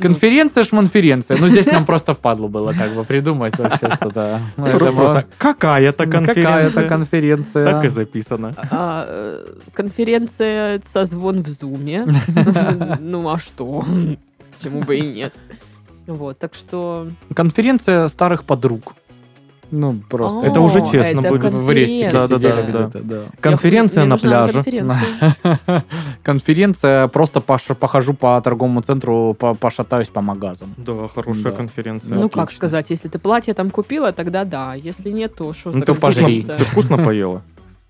Конференция, 0.00 0.64
шмонференция. 0.64 1.36
Ну, 1.40 1.48
здесь 1.48 1.66
нам 1.66 1.84
просто 1.86 2.14
впадло 2.14 2.48
было 2.48 2.72
как 2.72 2.94
бы 2.94 3.04
придумать 3.04 3.56
вообще 3.58 3.90
что-то. 3.94 4.40
Ну, 4.56 4.66
это 4.66 4.78
Просто 4.78 4.96
было- 4.96 5.24
какая-то 5.38 6.06
конференция. 6.06 6.44
Какая-то 6.44 6.88
конференция. 6.88 7.64
Так 7.64 7.84
и 7.84 7.88
записано. 7.88 8.54
А, 8.70 9.06
э, 9.08 9.44
Конференция 9.72 10.80
созвон 10.84 11.42
в 11.42 11.48
зуме. 11.48 12.06
Ну, 13.00 13.28
а 13.28 13.38
что? 13.38 13.84
Почему 14.56 14.80
бы 14.82 14.96
и 14.96 15.02
нет? 15.02 15.34
Вот, 16.06 16.38
так 16.38 16.54
что... 16.54 17.08
Конференция 17.34 18.08
старых 18.08 18.44
подруг. 18.44 18.94
Ну, 19.70 19.96
просто. 20.08 20.46
Это 20.46 20.60
уже 20.60 20.80
честно 20.80 21.20
это 21.20 21.28
будет. 21.30 21.52
в 21.52 21.70
Рестике 21.70 22.10
Да, 22.12 22.28
да, 22.28 22.90
да. 23.02 23.22
Конференция 23.40 24.00
Мне 24.04 24.10
на 24.10 24.16
пляже. 24.18 24.52
конференция. 24.62 25.34
Конференция, 26.22 27.08
просто 27.08 27.40
похожу 27.40 28.14
по 28.14 28.40
торговому 28.40 28.80
центру, 28.82 29.34
по- 29.38 29.54
пошатаюсь 29.54 30.08
по 30.08 30.20
магазам. 30.20 30.74
Да, 30.76 31.08
хорошая 31.08 31.44
Да. 31.44 31.50
конференция. 31.52 32.14
Ну, 32.14 32.26
отлично. 32.26 32.42
как 32.42 32.52
сказать, 32.52 32.90
если 32.90 33.08
ты 33.08 33.18
платье 33.18 33.54
там 33.54 33.70
купила, 33.70 34.12
тогда 34.12 34.44
да. 34.44 34.74
Если 34.74 35.10
нет, 35.10 35.34
то 35.34 35.52
что 35.52 35.70
Ну, 35.72 35.80
ты 35.80 35.92
вкусно, 35.92 36.26
ты 36.26 36.64
вкусно 36.64 36.98
поела. 36.98 37.42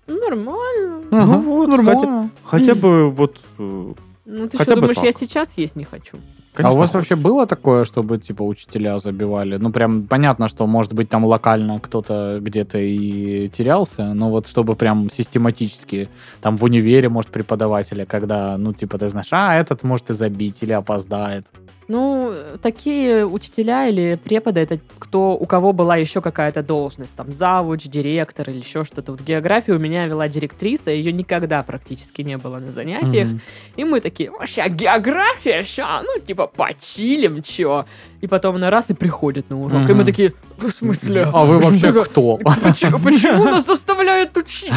Ну, 0.07 0.17
Нормально. 0.29 1.01
Ага, 1.11 1.37
вот, 1.37 1.67
нормально. 1.69 2.29
Хотя 2.43 2.75
бы 2.75 3.09
вот... 3.09 3.37
э, 3.59 3.93
Ну, 4.25 4.47
ты 4.47 4.57
Хотя 4.57 4.71
что, 4.71 4.81
думаешь, 4.81 4.97
я 5.03 5.11
сейчас 5.11 5.57
есть 5.57 5.75
не 5.75 5.83
хочу? 5.85 6.17
А 6.59 6.61
у 6.61 6.63
конечно, 6.63 6.79
вас 6.79 6.93
вообще 6.93 7.15
было 7.15 7.45
такое, 7.45 7.85
чтобы, 7.85 8.17
типа, 8.17 8.43
учителя 8.43 8.99
забивали? 8.99 9.57
Ну, 9.57 9.71
прям 9.71 10.07
понятно, 10.07 10.47
что, 10.47 10.67
может 10.67 10.93
быть, 10.93 11.09
там 11.09 11.25
локально 11.25 11.79
кто-то 11.79 12.39
где-то 12.41 12.77
и 12.77 13.49
терялся, 13.49 14.13
но 14.13 14.29
вот 14.29 14.47
чтобы 14.47 14.75
прям 14.75 15.09
систематически, 15.09 16.09
там 16.41 16.57
в 16.57 16.63
универе, 16.63 17.09
может, 17.09 17.31
преподавателя, 17.31 18.05
когда, 18.05 18.57
ну, 18.57 18.73
типа, 18.73 18.97
ты 18.97 19.09
знаешь, 19.09 19.29
а, 19.31 19.55
этот 19.55 19.83
может 19.83 20.09
и 20.09 20.13
забить 20.13 20.57
или 20.61 20.73
опоздает. 20.73 21.45
Ну, 21.87 22.33
такие 22.61 23.25
учителя 23.25 23.87
или 23.87 24.19
преподы, 24.21 24.59
это 24.59 24.79
кто, 24.99 25.37
у 25.39 25.45
кого 25.45 25.71
была 25.71 25.95
еще 25.95 26.21
какая-то 26.21 26.61
должность, 26.61 27.15
там, 27.15 27.31
завуч, 27.31 27.83
директор 27.83 28.49
или 28.49 28.59
еще 28.59 28.83
что-то. 28.83 29.13
Вот 29.13 29.21
географию 29.21 29.77
у 29.77 29.79
меня 29.79 30.05
вела 30.05 30.27
директриса, 30.27 30.91
ее 30.91 31.13
никогда 31.13 31.63
практически 31.63 32.23
не 32.23 32.37
было 32.37 32.59
на 32.59 32.71
занятиях. 32.71 33.27
Мгм. 33.27 33.41
И 33.77 33.83
мы 33.85 34.01
такие, 34.01 34.31
вообще, 34.31 34.67
география, 34.67 35.63
ща, 35.63 36.01
ну, 36.03 36.19
типа, 36.19 36.47
почилим, 36.47 37.41
чё. 37.41 37.85
И 38.19 38.27
потом 38.27 38.55
она 38.55 38.69
раз 38.69 38.89
и 38.89 38.93
приходит 38.93 39.49
на 39.49 39.61
урок. 39.61 39.89
И 39.89 39.93
мы 39.93 40.03
такие, 40.03 40.33
в 40.57 40.69
смысле? 40.69 41.29
А 41.31 41.45
вы 41.45 41.59
вообще 41.59 41.93
кто? 42.03 42.37
Почему, 42.37 42.99
почему 43.03 43.45
нас 43.45 43.65
заставляют 43.65 44.35
учить? 44.37 44.73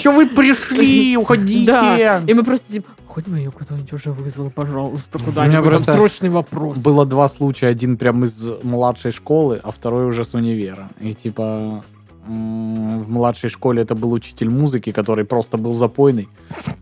Че 0.00 0.12
вы 0.12 0.26
пришли? 0.26 1.16
Уходите! 1.18 1.66
Да, 1.66 2.22
и 2.26 2.32
мы 2.32 2.42
просто 2.42 2.68
сидим, 2.68 2.84
хоть 3.14 3.28
бы 3.28 3.38
ее 3.38 3.52
куда-нибудь 3.52 3.92
уже 3.92 4.10
вызвал, 4.10 4.50
пожалуйста, 4.50 5.20
куда-нибудь, 5.20 5.84
там 5.84 5.96
срочный 5.96 6.30
вопрос. 6.30 6.78
Было 6.78 7.06
два 7.06 7.28
случая. 7.28 7.68
Один 7.68 7.96
прям 7.96 8.24
из 8.24 8.44
младшей 8.64 9.12
школы, 9.12 9.60
а 9.62 9.70
второй 9.70 10.06
уже 10.06 10.24
с 10.24 10.34
универа. 10.34 10.88
И 11.00 11.14
типа 11.14 11.84
в 12.26 13.10
младшей 13.10 13.50
школе 13.50 13.82
это 13.82 13.94
был 13.94 14.12
учитель 14.12 14.48
музыки, 14.48 14.92
который 14.92 15.24
просто 15.24 15.58
был 15.58 15.74
запойный. 15.74 16.28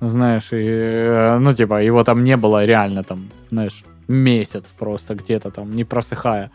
Знаешь, 0.00 0.52
и, 0.52 0.64
э, 0.64 1.38
ну, 1.38 1.52
типа, 1.52 1.82
его 1.82 2.04
там 2.04 2.24
не 2.24 2.36
было 2.36 2.64
реально 2.64 3.02
там, 3.02 3.28
знаешь, 3.50 3.84
месяц 4.08 4.64
просто 4.78 5.14
где-то 5.14 5.50
там, 5.50 5.76
не 5.76 5.84
просыхая. 5.84 6.50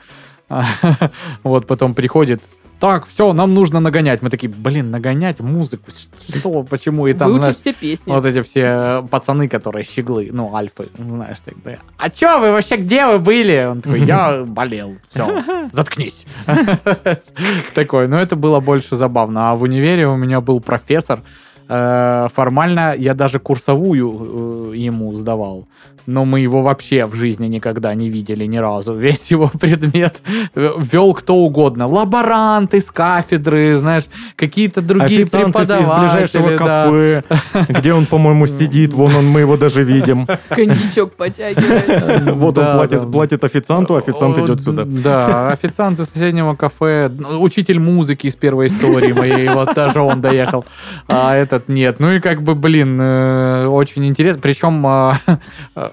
Вот 1.43 1.67
потом 1.67 1.93
приходит, 1.93 2.41
так, 2.79 3.07
все, 3.07 3.33
нам 3.33 3.53
нужно 3.53 3.79
нагонять. 3.79 4.21
Мы 4.21 4.29
такие, 4.29 4.49
блин, 4.49 4.91
нагонять 4.91 5.39
музыку, 5.39 5.91
что, 5.91 6.63
почему? 6.63 7.07
И 7.07 7.13
там, 7.13 7.27
Выучить 7.29 7.41
знаешь, 7.41 7.55
все 7.57 7.73
песни. 7.73 8.11
вот 8.11 8.25
эти 8.25 8.41
все 8.41 9.07
пацаны, 9.09 9.47
которые 9.49 9.83
щеглы, 9.83 10.29
ну, 10.31 10.55
альфы, 10.55 10.89
ну, 10.97 11.15
знаешь, 11.15 11.37
так, 11.43 11.55
да. 11.63 11.77
А 11.97 12.09
чё 12.09 12.39
вы 12.39 12.51
вообще, 12.51 12.77
где 12.77 13.05
вы 13.05 13.19
были? 13.19 13.67
Он 13.71 13.81
такой, 13.81 14.01
я 14.01 14.43
болел, 14.43 14.95
все, 15.09 15.43
заткнись. 15.71 16.25
Такой, 17.73 18.07
ну, 18.07 18.17
это 18.17 18.35
было 18.35 18.59
больше 18.59 18.95
забавно. 18.95 19.51
А 19.51 19.55
в 19.55 19.63
универе 19.63 20.07
у 20.07 20.15
меня 20.15 20.41
был 20.41 20.59
профессор, 20.59 21.21
Э, 21.69 22.27
формально 22.33 22.95
я 22.97 23.13
даже 23.13 23.39
курсовую 23.39 24.71
э, 24.71 24.77
ему 24.77 25.13
сдавал, 25.15 25.67
но 26.07 26.23
мы 26.23 26.39
его 26.39 26.61
вообще 26.61 27.05
в 27.05 27.13
жизни 27.13 27.47
никогда 27.47 27.93
не 27.93 28.09
видели 28.09 28.45
ни 28.45 28.57
разу. 28.57 28.93
Весь 28.97 29.29
его 29.29 29.51
предмет 29.59 30.21
вел 30.55 31.13
кто 31.13 31.35
угодно. 31.35 31.85
Лаборанты 31.87 32.79
с 32.79 32.89
кафедры, 32.91 33.77
знаешь, 33.77 34.05
какие-то 34.35 34.81
другие 34.81 35.23
Официант 35.23 35.55
из, 35.55 35.61
из 35.61 35.67
преподаватели. 35.67 35.99
ближайшего 35.99 36.49
да. 36.49 36.57
кафе, 36.57 37.23
где 37.69 37.93
он, 37.93 38.05
по-моему, 38.05 38.47
сидит, 38.47 38.93
вон 38.93 39.13
он, 39.15 39.27
мы 39.27 39.41
его 39.41 39.57
даже 39.57 39.83
видим. 39.83 40.27
Коньячок 40.49 41.13
потягивает. 41.15 42.35
Вот 42.35 42.57
он 42.57 42.71
платит, 42.71 43.11
платит 43.11 43.43
официанту, 43.43 43.95
официант 43.95 44.37
О, 44.37 44.45
идет 44.45 44.61
сюда. 44.61 44.85
Да, 44.85 45.51
официант 45.51 45.99
из 45.99 46.07
соседнего 46.07 46.55
кафе, 46.55 47.11
ну, 47.13 47.41
учитель 47.41 47.79
музыки 47.79 48.27
из 48.27 48.35
первой 48.35 48.67
истории 48.67 49.11
моей, 49.11 49.49
вот 49.53 49.73
даже 49.73 49.99
он 49.99 50.21
доехал, 50.21 50.65
а 51.07 51.35
этот 51.35 51.67
нет. 51.67 51.99
Ну 51.99 52.13
и 52.13 52.19
как 52.19 52.41
бы, 52.41 52.55
блин, 52.55 52.97
э, 52.99 53.67
очень 53.67 54.05
интересно. 54.05 54.41
Причем 54.41 54.85
а, 54.87 55.19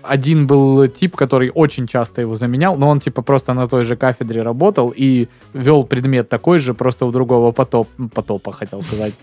один 0.06 0.46
был 0.46 0.86
тип, 0.88 1.16
который 1.16 1.50
очень 1.54 1.86
часто 1.86 2.20
его 2.20 2.36
заменял, 2.36 2.76
но 2.76 2.88
он 2.88 3.00
типа 3.00 3.22
просто 3.22 3.54
на 3.54 3.68
той 3.68 3.84
же 3.84 3.96
кафедре 3.96 4.42
работал 4.42 4.92
и 4.94 5.28
вел 5.52 5.84
предмет 5.84 6.28
такой 6.28 6.58
же, 6.58 6.74
просто 6.74 7.06
у 7.06 7.10
другого 7.10 7.52
потоп, 7.52 7.88
потопа, 8.12 8.52
хотел 8.52 8.82
сказать, 8.82 9.14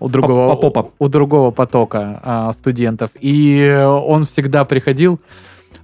у 0.00 0.08
другого, 0.08 0.48
Попопа. 0.48 0.90
у 0.98 1.08
другого 1.08 1.50
потока 1.50 2.20
а, 2.22 2.52
студентов. 2.52 3.10
И 3.20 3.84
он 3.86 4.24
всегда 4.24 4.64
приходил, 4.64 5.20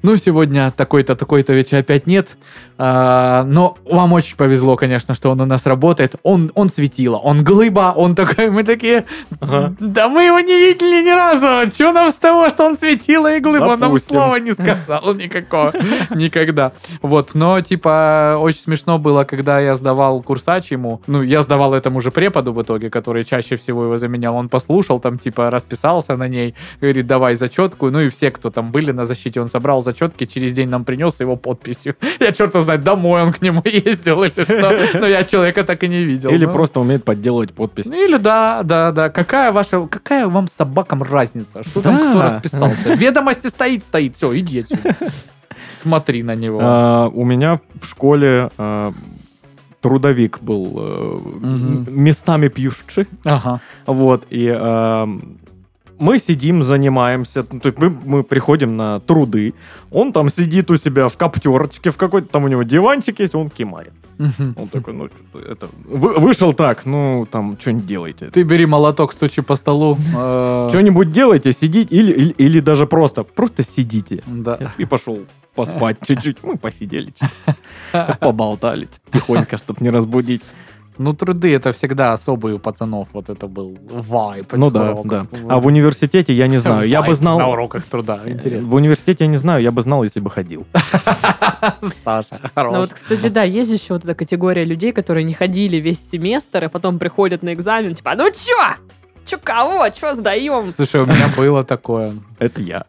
ну, 0.02 0.16
сегодня 0.16 0.70
такой-то, 0.70 1.16
такой-то 1.16 1.52
ведь 1.52 1.72
опять 1.72 2.06
нет. 2.06 2.36
А, 2.78 3.44
но 3.44 3.78
вам 3.90 4.12
очень 4.12 4.36
повезло, 4.36 4.76
конечно, 4.76 5.14
что 5.14 5.30
он 5.30 5.40
у 5.40 5.46
нас 5.46 5.64
работает. 5.66 6.16
Он, 6.22 6.52
он 6.54 6.68
светило, 6.70 7.16
он 7.16 7.42
глыба, 7.42 7.92
он 7.96 8.14
такой, 8.14 8.50
мы 8.50 8.64
такие, 8.64 9.06
Ага. 9.40 9.74
да 9.80 10.08
мы 10.08 10.24
его 10.24 10.40
не 10.40 10.56
видели 10.58 11.02
ни 11.02 11.10
разу. 11.10 11.70
Че 11.76 11.92
нам 11.92 12.10
с 12.10 12.14
того, 12.14 12.50
что 12.50 12.66
он 12.66 12.76
светило 12.76 13.34
и 13.34 13.40
глыба? 13.40 13.64
Он 13.64 13.80
нам 13.80 13.90
Допустим. 13.90 14.16
слова 14.16 14.38
не 14.38 14.52
сказал 14.52 15.14
никакого. 15.14 15.72
Никогда. 16.14 16.72
Вот, 17.02 17.30
но, 17.34 17.60
типа, 17.60 18.36
очень 18.38 18.60
смешно 18.60 18.98
было, 18.98 19.24
когда 19.24 19.58
я 19.60 19.76
сдавал 19.76 20.22
курсач 20.22 20.70
ему. 20.70 21.00
Ну, 21.06 21.22
я 21.22 21.42
сдавал 21.42 21.72
этому 21.74 22.00
же 22.00 22.10
преподу 22.10 22.52
в 22.52 22.62
итоге, 22.62 22.90
который 22.90 23.24
чаще 23.24 23.56
всего 23.56 23.84
его 23.84 23.96
заменял. 23.96 24.36
Он 24.36 24.48
послушал, 24.48 25.00
там, 25.00 25.18
типа, 25.18 25.50
расписался 25.50 26.16
на 26.16 26.28
ней, 26.28 26.54
говорит, 26.80 27.06
давай 27.06 27.36
зачетку. 27.36 27.90
Ну, 27.90 28.00
и 28.00 28.08
все, 28.10 28.30
кто 28.30 28.50
там 28.50 28.70
были 28.70 28.92
на 28.92 29.04
защите, 29.06 29.40
он 29.40 29.48
собрал 29.48 29.80
зачетки, 29.86 30.26
через 30.26 30.52
день 30.52 30.68
нам 30.68 30.84
принес 30.84 31.18
его 31.20 31.36
подписью. 31.36 31.94
Я 32.20 32.32
черт 32.32 32.52
знает, 32.54 32.82
домой 32.84 33.22
он 33.22 33.32
к 33.32 33.40
нему 33.40 33.62
ездил 33.64 34.22
или 34.24 34.30
что. 34.44 34.98
Но 35.00 35.06
я 35.06 35.24
человека 35.24 35.64
так 35.64 35.82
и 35.84 35.88
не 35.88 36.02
видел. 36.04 36.30
Или 36.30 36.44
Ну, 36.46 36.52
просто 36.52 36.80
умеет 36.80 37.04
подделывать 37.04 37.52
подпись. 37.54 37.86
ну, 37.86 37.94
Или 37.94 38.18
да, 38.18 38.62
да, 38.64 38.92
да. 38.92 39.08
Какая 39.08 39.52
ваша, 39.52 39.86
какая 39.86 40.26
вам 40.28 40.48
собакам 40.48 41.02
разница? 41.02 41.62
Что 41.62 41.80
там 41.82 41.96
Да. 41.96 42.10
кто 42.10 42.22
расписался? 42.22 42.94
Ведомости 42.94 43.46
стоит, 43.48 43.82
стоит. 43.84 44.16
Все, 44.16 44.36
иди 44.38 44.60
отсюда. 44.60 44.96
Смотри 45.80 46.22
на 46.22 46.34
него. 46.34 46.58
А, 46.62 47.08
У 47.08 47.24
меня 47.24 47.60
в 47.80 47.86
школе 47.86 48.50
а, 48.58 48.92
трудовик 49.80 50.40
был 50.42 50.72
э, 50.76 51.18
м- 51.44 51.86
местами 51.88 52.48
пьющий. 52.48 53.06
Ага. 53.24 53.60
Вот, 53.86 54.26
и 54.30 54.46
эм, 54.46 55.38
мы 55.98 56.18
сидим, 56.18 56.62
занимаемся, 56.64 57.44
ну, 57.50 57.60
то 57.60 57.68
есть 57.68 57.78
мы, 57.78 57.90
мы 57.90 58.22
приходим 58.22 58.76
на 58.76 59.00
труды, 59.00 59.54
он 59.90 60.12
там 60.12 60.28
сидит 60.30 60.70
у 60.70 60.76
себя 60.76 61.08
в 61.08 61.16
коптерочке, 61.16 61.90
в 61.90 61.96
какой-то 61.96 62.28
там 62.28 62.44
у 62.44 62.48
него 62.48 62.62
диванчик 62.64 63.20
есть, 63.20 63.34
он 63.34 63.50
кимарит. 63.50 63.92
Он 64.18 64.68
такой, 64.68 64.94
ну, 64.94 65.08
это, 65.34 65.68
вы- 65.84 66.18
вышел 66.18 66.54
так, 66.54 66.86
ну, 66.86 67.26
там, 67.30 67.56
что-нибудь 67.60 67.86
делайте. 67.86 68.30
Ты 68.30 68.44
бери 68.44 68.64
молоток, 68.66 69.12
стучи 69.12 69.42
по 69.42 69.56
столу. 69.56 69.98
э, 70.16 70.66
Что-нибудь 70.70 71.12
делайте, 71.12 71.52
сидите, 71.52 71.94
или, 71.94 72.12
или, 72.12 72.34
или 72.38 72.60
даже 72.60 72.86
просто, 72.86 73.24
просто 73.24 73.62
сидите. 73.62 74.22
Да. 74.26 74.72
И 74.78 74.86
пошел 74.86 75.18
поспать 75.54 75.96
чуть-чуть. 76.06 76.38
Мы 76.42 76.56
посидели, 76.56 77.12
чуть- 77.18 78.18
поболтали 78.20 78.88
тихонько, 79.12 79.58
чтобы 79.58 79.78
не 79.84 79.90
разбудить. 79.90 80.42
Ну, 80.98 81.12
труды 81.12 81.54
это 81.54 81.72
всегда 81.72 82.12
особый 82.12 82.54
у 82.54 82.58
пацанов. 82.58 83.08
Вот 83.12 83.28
это 83.28 83.46
был 83.46 83.76
вайп. 83.90 84.52
Ну 84.52 84.70
да, 84.70 84.94
да. 85.04 85.26
А 85.48 85.60
в 85.60 85.66
университете 85.66 86.32
я 86.32 86.48
не 86.48 86.58
знаю. 86.58 86.88
Я 86.88 87.02
бы 87.02 87.08
На 87.08 87.14
знал... 87.14 87.50
уроках 87.50 87.84
труда. 87.84 88.20
Интересно. 88.26 88.68
В 88.70 88.74
университете 88.74 89.24
я 89.24 89.30
не 89.30 89.36
знаю, 89.36 89.62
я 89.62 89.70
бы 89.72 89.82
знал, 89.82 90.02
если 90.04 90.20
бы 90.20 90.30
ходил. 90.30 90.66
Саша, 92.04 92.40
Ну 92.42 92.48
хорош. 92.54 92.76
вот, 92.76 92.94
кстати, 92.94 93.28
да, 93.28 93.42
есть 93.42 93.70
еще 93.70 93.94
вот 93.94 94.04
эта 94.04 94.14
категория 94.14 94.64
людей, 94.64 94.92
которые 94.92 95.24
не 95.24 95.34
ходили 95.34 95.76
весь 95.76 96.08
семестр, 96.10 96.64
и 96.64 96.68
потом 96.68 96.98
приходят 96.98 97.42
на 97.42 97.52
экзамен, 97.54 97.94
типа, 97.94 98.14
ну 98.16 98.30
чё? 98.30 98.74
Чё 99.24 99.38
кого? 99.42 99.88
Чё 99.88 100.14
сдаем? 100.14 100.70
Слушай, 100.70 101.02
у 101.02 101.06
меня 101.06 101.28
было 101.36 101.64
такое. 101.64 102.14
Это 102.38 102.62
я. 102.62 102.84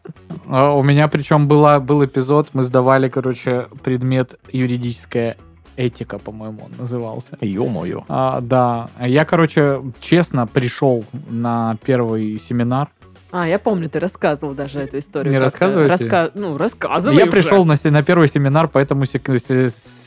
А, 0.46 0.72
У 0.72 0.82
меня 0.84 1.08
причем 1.08 1.48
была, 1.48 1.80
был 1.80 2.04
эпизод, 2.04 2.48
мы 2.52 2.62
сдавали, 2.62 3.08
короче, 3.08 3.66
предмет 3.82 4.38
юридическая 4.52 5.36
этика, 5.78 6.18
по-моему, 6.18 6.64
он 6.66 6.72
назывался. 6.78 7.38
Ё-моё. 7.40 8.02
А, 8.08 8.40
да, 8.40 8.88
я, 9.00 9.24
короче, 9.24 9.80
честно 10.00 10.46
пришел 10.46 11.04
на 11.30 11.76
первый 11.84 12.38
семинар. 12.40 12.88
А, 13.30 13.46
я 13.46 13.58
помню, 13.58 13.88
ты 13.90 13.98
рассказывал 14.00 14.54
даже 14.54 14.80
эту 14.80 14.98
историю. 14.98 15.32
Не 15.32 15.38
как-то. 15.38 15.44
рассказываете? 15.66 16.04
Раска- 16.06 16.30
Ну, 16.34 16.56
рассказывай 16.56 17.16
я 17.16 17.24
уже. 17.24 17.30
пришел 17.32 17.64
на, 17.64 17.76
на 17.84 18.02
первый 18.02 18.26
семинар 18.28 18.68
по 18.68 18.78
этому 18.78 19.04
сек- 19.04 19.28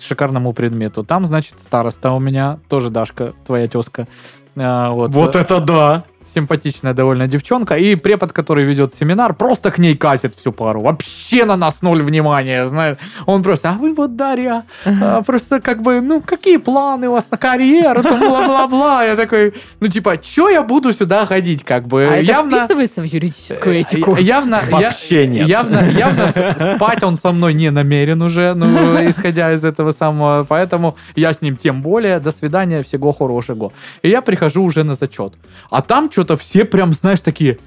шикарному 0.08 0.54
предмету. 0.54 1.04
Там, 1.04 1.26
значит, 1.26 1.62
староста 1.62 2.12
у 2.14 2.20
меня, 2.20 2.58
тоже 2.68 2.90
Дашка, 2.90 3.34
твоя 3.46 3.68
тезка. 3.68 4.08
А, 4.56 4.90
вот, 4.92 5.12
Вот 5.14 5.36
это 5.36 5.62
да! 5.62 6.04
Симпатичная 6.34 6.94
довольно 6.94 7.28
девчонка, 7.28 7.76
и 7.76 7.96
препод, 7.96 8.34
который 8.34 8.64
ведет 8.66 8.94
семинар, 8.94 9.34
просто 9.34 9.72
к 9.72 9.78
ней 9.78 9.96
катит 9.98 10.36
всю 10.38 10.52
пару. 10.52 10.82
Вообще 10.82 11.46
на 11.46 11.56
нас 11.58 11.82
ноль 11.82 12.02
внимания, 12.04 12.66
знаешь. 12.68 12.98
Он 13.26 13.44
просто, 13.44 13.70
а 13.70 13.74
вы 13.74 13.94
вот, 13.94 14.16
Дарья, 14.16 14.64
а, 14.86 15.22
просто 15.24 15.60
как 15.62 15.82
бы, 15.82 16.02
ну, 16.02 16.22
какие 16.22 16.58
планы 16.58 17.08
у 17.10 17.12
вас 17.14 17.30
на 17.32 17.38
карьеру, 17.38 18.04
там, 18.04 18.20
бла-бла-бла. 18.20 19.04
Я 19.06 19.16
такой, 19.16 19.54
ну, 19.80 19.88
типа, 19.88 20.18
чё 20.18 20.50
я 20.50 20.62
буду 20.64 20.94
сюда 20.94 21.26
ходить, 21.26 21.64
как 21.64 21.88
бы? 21.88 22.04
А 22.10 22.16
это 22.18 22.24
явно... 22.26 22.58
вписывается 22.60 23.02
в 23.02 23.06
юридическую 23.06 23.76
Э, 23.76 23.80
этику? 23.82 24.16
Явно, 24.18 24.60
я- 24.70 24.78
Вообще 24.78 25.28
нет. 25.28 25.48
Явно, 25.48 25.90
явно 25.90 26.28
спать 26.76 27.04
он 27.04 27.16
со 27.18 27.32
мной 27.32 27.54
не 27.54 27.70
намерен 27.72 28.22
уже, 28.22 28.54
ну, 28.54 28.68
исходя 29.10 29.52
из 29.54 29.64
этого 29.64 29.92
самого. 29.92 30.46
Поэтому 30.48 30.96
я 31.16 31.34
с 31.34 31.42
ним 31.42 31.58
тем 31.58 31.82
более. 31.82 32.20
До 32.20 32.32
свидания, 32.32 32.84
всего 32.84 33.12
хорошего. 33.12 33.72
И 34.02 34.10
я 34.10 34.22
прихожу 34.22 34.64
уже 34.64 34.84
на 34.84 34.94
зачет. 34.94 35.34
А 35.70 35.82
там 35.82 36.10
что-то 36.22 36.38
все 36.38 36.66
прям, 36.66 36.94
знаешь, 36.94 37.22
такие... 37.22 37.58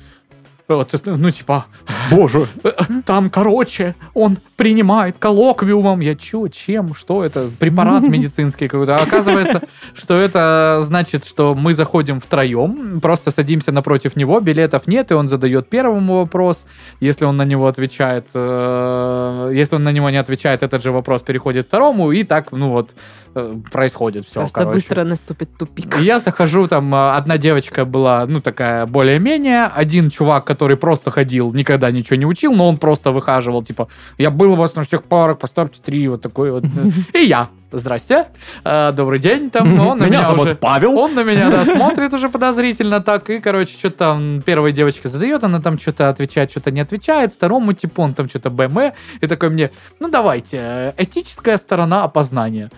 Вот, 0.67 0.95
ну, 1.05 1.31
типа, 1.31 1.67
Боже. 2.11 2.49
«Э, 2.62 2.71
там, 3.05 3.29
короче, 3.29 3.95
он 4.15 4.39
принимает 4.57 5.17
коллоквиумом. 5.19 6.01
Я 6.01 6.15
чё, 6.15 6.49
чем, 6.49 6.95
что 6.95 7.23
это? 7.23 7.51
Препарат 7.59 8.03
медицинский 8.09 8.69
какой-то. 8.69 8.97
А 8.97 9.03
оказывается, 9.03 9.62
что 9.95 10.17
это 10.17 10.81
значит, 10.83 11.27
что 11.27 11.55
мы 11.55 11.75
заходим 11.75 12.19
втроем, 12.21 13.01
просто 13.01 13.31
садимся 13.31 13.73
напротив 13.73 14.17
него, 14.17 14.41
билетов 14.41 14.87
нет, 14.87 15.11
и 15.11 15.15
он 15.15 15.29
задает 15.29 15.69
первому 15.69 16.19
вопрос. 16.19 16.65
Если 17.01 17.27
он 17.27 17.37
на 17.37 17.45
него 17.45 17.67
отвечает, 17.67 18.29
э, 18.35 19.51
если 19.55 19.77
он 19.77 19.85
на 19.85 19.93
него 19.93 20.09
не 20.11 20.17
отвечает, 20.19 20.62
этот 20.62 20.83
же 20.83 20.93
вопрос 20.93 21.23
переходит 21.23 21.67
к 21.67 21.69
второму, 21.69 22.12
и 22.12 22.25
так, 22.25 22.53
ну 22.53 22.71
вот, 22.71 22.95
э, 23.35 23.55
происходит 23.71 24.27
все, 24.27 24.41
Кажется, 24.41 24.67
быстро 24.67 25.05
наступит 25.05 25.57
тупик. 25.59 26.01
и 26.01 26.05
я 26.05 26.21
захожу, 26.21 26.69
там 26.69 26.95
а, 26.95 27.17
одна 27.17 27.39
девочка 27.39 27.85
была, 27.85 28.25
ну, 28.27 28.41
такая 28.41 28.87
более-менее, 28.87 29.65
один 29.65 30.11
чувак, 30.11 30.45
который 30.55 30.76
просто 30.76 31.11
ходил, 31.11 31.52
никогда 31.52 31.90
ничего 31.90 32.16
не 32.16 32.26
учил, 32.26 32.55
но 32.55 32.68
он 32.68 32.76
просто 32.76 33.11
выхаживал, 33.11 33.64
типа, 33.64 33.88
я 34.18 34.30
был 34.30 34.52
у 34.52 34.57
вас 34.57 34.76
на 34.76 34.84
всех 34.84 35.02
парах, 35.02 35.38
поставьте 35.38 35.80
три, 35.84 36.07
вот 36.09 36.22
такой 36.22 36.52
вот. 36.52 36.64
И 37.12 37.18
я, 37.18 37.48
здрасте, 37.72 38.26
э, 38.64 38.92
добрый 38.92 39.18
день, 39.18 39.50
там, 39.50 39.80
он 39.80 39.98
на 39.98 40.05
Меня 40.05 40.18
меня 40.18 40.28
зовут 40.28 40.46
уже... 40.46 40.55
Павел. 40.55 40.96
Он 40.96 41.14
на 41.14 41.24
меня, 41.24 41.50
да, 41.50 41.64
смотрит 41.64 42.14
уже 42.14 42.28
подозрительно 42.28 43.00
так, 43.00 43.30
и, 43.30 43.40
короче, 43.40 43.76
что-то 43.76 43.96
там 43.96 44.42
первая 44.46 44.72
девочка 44.72 45.09
задает, 45.09 45.42
она 45.42 45.61
там 45.61 45.76
что-то 45.78 46.09
отвечает, 46.09 46.52
что-то 46.52 46.70
не 46.70 46.82
отвечает, 46.82 47.32
второму 47.32 47.72
типу 47.72 48.02
он 48.02 48.14
там 48.14 48.28
что-то 48.28 48.50
БМ, 48.50 48.92
и 49.20 49.26
такой 49.26 49.48
мне, 49.50 49.70
ну, 50.00 50.09
давайте, 50.09 50.59
э, 50.61 50.92
этическая 50.98 51.57
сторона 51.59 52.05
опознания. 52.05 52.70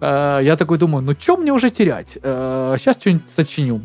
Э, 0.00 0.40
Я 0.42 0.56
такой 0.56 0.78
думаю, 0.78 1.04
ну, 1.04 1.14
что 1.18 1.36
мне 1.36 1.52
уже 1.52 1.70
терять? 1.70 2.18
Сейчас 2.78 2.96
что-нибудь 2.96 3.30
сочиню. 3.30 3.80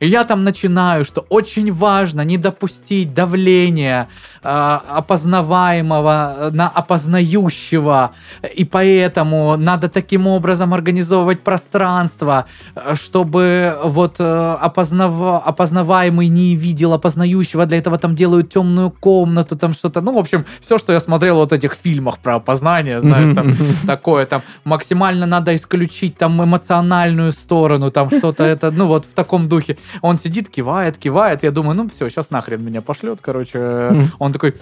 И 0.00 0.08
я 0.08 0.24
там 0.24 0.44
начинаю, 0.44 1.04
что 1.04 1.26
очень 1.28 1.72
важно 1.72 2.22
не 2.22 2.38
допустить 2.38 3.14
давления 3.14 4.08
э, 4.42 4.48
опознаваемого 4.48 6.50
на 6.52 6.68
опознающего, 6.68 8.12
и 8.54 8.64
поэтому 8.64 9.56
надо 9.56 9.88
таким 9.88 10.26
образом 10.26 10.74
организовывать 10.74 11.40
пространство, 11.40 12.46
э, 12.74 12.94
чтобы 12.94 13.78
вот 13.82 14.16
э, 14.20 14.56
опознав- 14.62 15.42
опознаваемый 15.44 16.28
не 16.28 16.54
видел 16.54 16.92
опознающего, 16.92 17.66
для 17.66 17.78
этого 17.78 17.98
там 17.98 18.14
делают 18.14 18.50
темную 18.50 18.90
комнату, 18.90 19.56
там 19.56 19.74
что-то, 19.74 20.00
ну, 20.00 20.12
в 20.12 20.18
общем, 20.18 20.44
все, 20.60 20.78
что 20.78 20.92
я 20.92 21.00
смотрел 21.00 21.36
в 21.36 21.48
вот 21.48 21.52
этих 21.52 21.76
фильмах 21.82 22.18
про 22.18 22.36
опознание, 22.36 23.00
знаешь, 23.00 23.34
там 23.34 23.56
такое, 23.86 24.26
там 24.26 24.42
максимально 24.64 25.26
надо 25.26 25.56
исключить 25.56 26.18
там 26.18 26.42
эмоциональную 26.42 27.32
сторону, 27.32 27.90
там 27.90 28.10
что-то 28.10 28.44
это, 28.44 28.70
ну, 28.70 28.86
вот 28.86 29.04
в 29.04 29.14
таком 29.14 29.37
духе. 29.46 29.76
Он 30.00 30.16
сидит, 30.16 30.48
кивает, 30.48 30.98
кивает, 30.98 31.44
я 31.44 31.50
думаю, 31.50 31.76
ну, 31.76 31.88
все, 31.88 32.08
сейчас 32.08 32.30
нахрен 32.30 32.64
меня 32.64 32.80
пошлет, 32.82 33.18
короче. 33.20 34.10
Он 34.18 34.32
такой, 34.32 34.54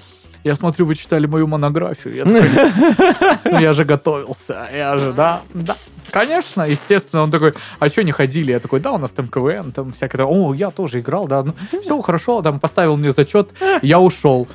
я 0.44 0.54
смотрю, 0.54 0.86
вы 0.86 0.94
читали 0.94 1.26
мою 1.26 1.46
монографию. 1.46 2.14
Я 2.14 2.24
такой, 2.24 3.52
ну, 3.52 3.58
я 3.58 3.72
же 3.72 3.84
готовился, 3.84 4.68
я 4.76 4.98
же, 4.98 5.12
да, 5.12 5.40
да. 5.54 5.76
Конечно, 6.10 6.62
естественно, 6.62 7.22
он 7.22 7.30
такой, 7.30 7.54
а 7.78 7.88
что 7.88 8.04
не 8.04 8.12
ходили? 8.12 8.52
Я 8.52 8.60
такой, 8.60 8.80
да, 8.80 8.92
у 8.92 8.98
нас 8.98 9.10
там 9.10 9.26
КВН, 9.28 9.72
там 9.72 9.92
всякое, 9.92 10.24
о, 10.24 10.54
я 10.54 10.70
тоже 10.70 11.00
играл, 11.00 11.26
да, 11.26 11.42
ну, 11.42 11.54
все 11.82 12.00
хорошо, 12.00 12.42
там 12.42 12.60
поставил 12.60 12.96
мне 12.96 13.10
зачет, 13.10 13.54
я 13.82 13.98
ушел. 13.98 14.46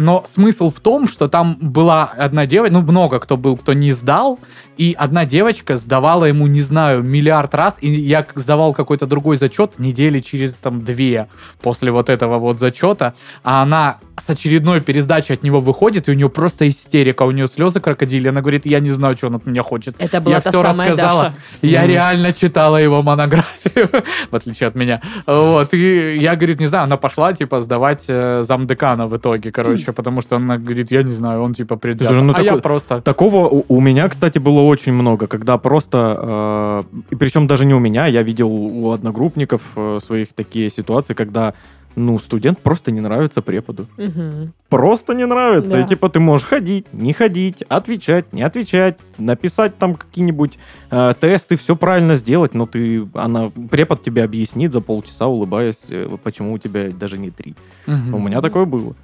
Но 0.00 0.24
смысл 0.26 0.70
в 0.70 0.80
том, 0.80 1.06
что 1.06 1.28
там 1.28 1.56
была 1.60 2.04
одна 2.04 2.46
девочка, 2.46 2.72
ну, 2.72 2.80
много 2.82 3.20
кто 3.20 3.36
был, 3.36 3.56
кто 3.56 3.74
не 3.74 3.92
сдал, 3.92 4.40
и 4.78 4.94
одна 4.98 5.26
девочка 5.26 5.76
сдавала 5.76 6.24
ему, 6.24 6.46
не 6.46 6.62
знаю, 6.62 7.02
миллиард 7.02 7.54
раз, 7.54 7.76
и 7.80 7.90
я 7.90 8.26
сдавал 8.34 8.72
какой-то 8.72 9.06
другой 9.06 9.36
зачет 9.36 9.78
недели 9.78 10.20
через 10.20 10.54
там 10.54 10.82
две 10.84 11.28
после 11.60 11.92
вот 11.92 12.08
этого 12.08 12.38
вот 12.38 12.58
зачета, 12.58 13.14
а 13.44 13.62
она 13.62 13.98
с 14.20 14.30
очередной 14.30 14.80
пересдачи 14.80 15.32
от 15.32 15.42
него 15.42 15.60
выходит, 15.60 16.08
и 16.08 16.12
у 16.12 16.14
нее 16.14 16.28
просто 16.28 16.68
истерика, 16.68 17.22
у 17.24 17.30
нее 17.30 17.46
слезы 17.48 17.80
крокодили, 17.80 18.28
она 18.28 18.40
говорит, 18.40 18.66
я 18.66 18.80
не 18.80 18.90
знаю, 18.90 19.16
что 19.16 19.28
он 19.28 19.34
от 19.36 19.46
меня 19.46 19.62
хочет. 19.62 19.94
Это 19.98 20.20
была 20.20 20.36
я 20.36 20.40
та 20.40 20.50
все 20.50 20.62
самая 20.62 20.90
рассказала. 20.90 21.22
Даша. 21.22 21.34
Я 21.62 21.80
Мгм. 21.82 21.90
реально 21.90 22.32
читала 22.32 22.76
его 22.76 23.02
монографию, 23.02 23.88
в 24.30 24.36
отличие 24.36 24.68
от 24.68 24.74
меня. 24.74 25.00
Вот, 25.26 25.74
и 25.74 26.16
я, 26.18 26.36
говорит, 26.36 26.60
не 26.60 26.66
знаю, 26.66 26.84
она 26.84 26.96
пошла, 26.96 27.32
типа, 27.32 27.60
сдавать 27.60 28.04
э, 28.08 28.42
замдекана 28.44 29.06
в 29.06 29.16
итоге, 29.16 29.50
короче, 29.52 29.92
потому 29.92 30.20
что 30.20 30.36
она 30.36 30.56
говорит, 30.58 30.90
я 30.90 31.02
не 31.02 31.12
знаю, 31.12 31.42
он, 31.42 31.54
типа. 31.54 31.78
Слушай, 31.80 32.22
ну 32.22 32.34
а 32.36 32.42
я 32.42 32.56
просто... 32.56 33.00
Такого 33.00 33.48
у, 33.48 33.64
у 33.68 33.80
меня, 33.80 34.08
кстати, 34.08 34.38
было 34.38 34.60
очень 34.60 34.92
много, 34.92 35.26
когда 35.26 35.58
просто, 35.58 36.18
э, 36.22 36.82
и 37.10 37.16
причем 37.16 37.46
даже 37.46 37.64
не 37.64 37.74
у 37.74 37.78
меня, 37.78 38.06
я 38.06 38.22
видел 38.22 38.50
у 38.50 38.90
одногруппников 38.92 39.60
э, 39.76 39.98
своих 40.04 40.28
такие 40.34 40.70
ситуации, 40.70 41.14
когда, 41.14 41.54
ну, 41.96 42.18
студент 42.18 42.58
просто 42.60 42.90
не 42.92 43.00
нравится 43.00 43.42
преподу. 43.42 43.86
Мгм. 43.96 44.52
Просто 44.68 45.12
не 45.14 45.26
нравится. 45.26 45.72
Да. 45.72 45.80
И 45.80 45.86
типа 45.86 46.08
ты 46.08 46.20
можешь 46.20 46.46
ходить, 46.46 46.86
не 46.92 47.12
ходить, 47.12 47.62
отвечать, 47.68 48.32
не 48.32 48.42
отвечать, 48.42 48.96
написать 49.18 49.76
там 49.76 49.94
какие-нибудь 49.96 50.58
э, 50.90 51.12
тесты, 51.20 51.56
все 51.56 51.76
правильно 51.76 52.14
сделать, 52.14 52.54
но 52.54 52.66
ты, 52.66 53.06
она, 53.14 53.50
препод 53.70 54.02
тебе 54.02 54.22
объяснит 54.24 54.72
за 54.72 54.80
полчаса, 54.80 55.26
улыбаясь, 55.26 55.80
э, 55.88 56.08
почему 56.22 56.52
у 56.52 56.58
тебя 56.58 56.90
даже 56.90 57.18
не 57.18 57.30
три. 57.30 57.54
Мгм. 57.86 58.14
У 58.14 58.18
меня 58.18 58.40
такое 58.40 58.64
было 58.64 58.94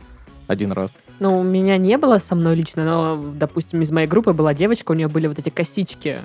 один 0.47 0.73
раз. 0.73 0.93
Ну, 1.19 1.39
у 1.41 1.43
меня 1.43 1.77
не 1.79 1.99
было 1.99 2.19
со 2.19 2.35
мной 2.37 2.55
лично, 2.55 2.85
но, 2.85 3.33
допустим, 3.35 3.81
из 3.81 3.91
моей 3.91 4.07
группы 4.07 4.33
была 4.33 4.55
девочка, 4.55 4.93
у 4.93 4.95
нее 4.95 5.09
были 5.09 5.27
вот 5.27 5.39
эти 5.39 5.49
косички, 5.49 6.21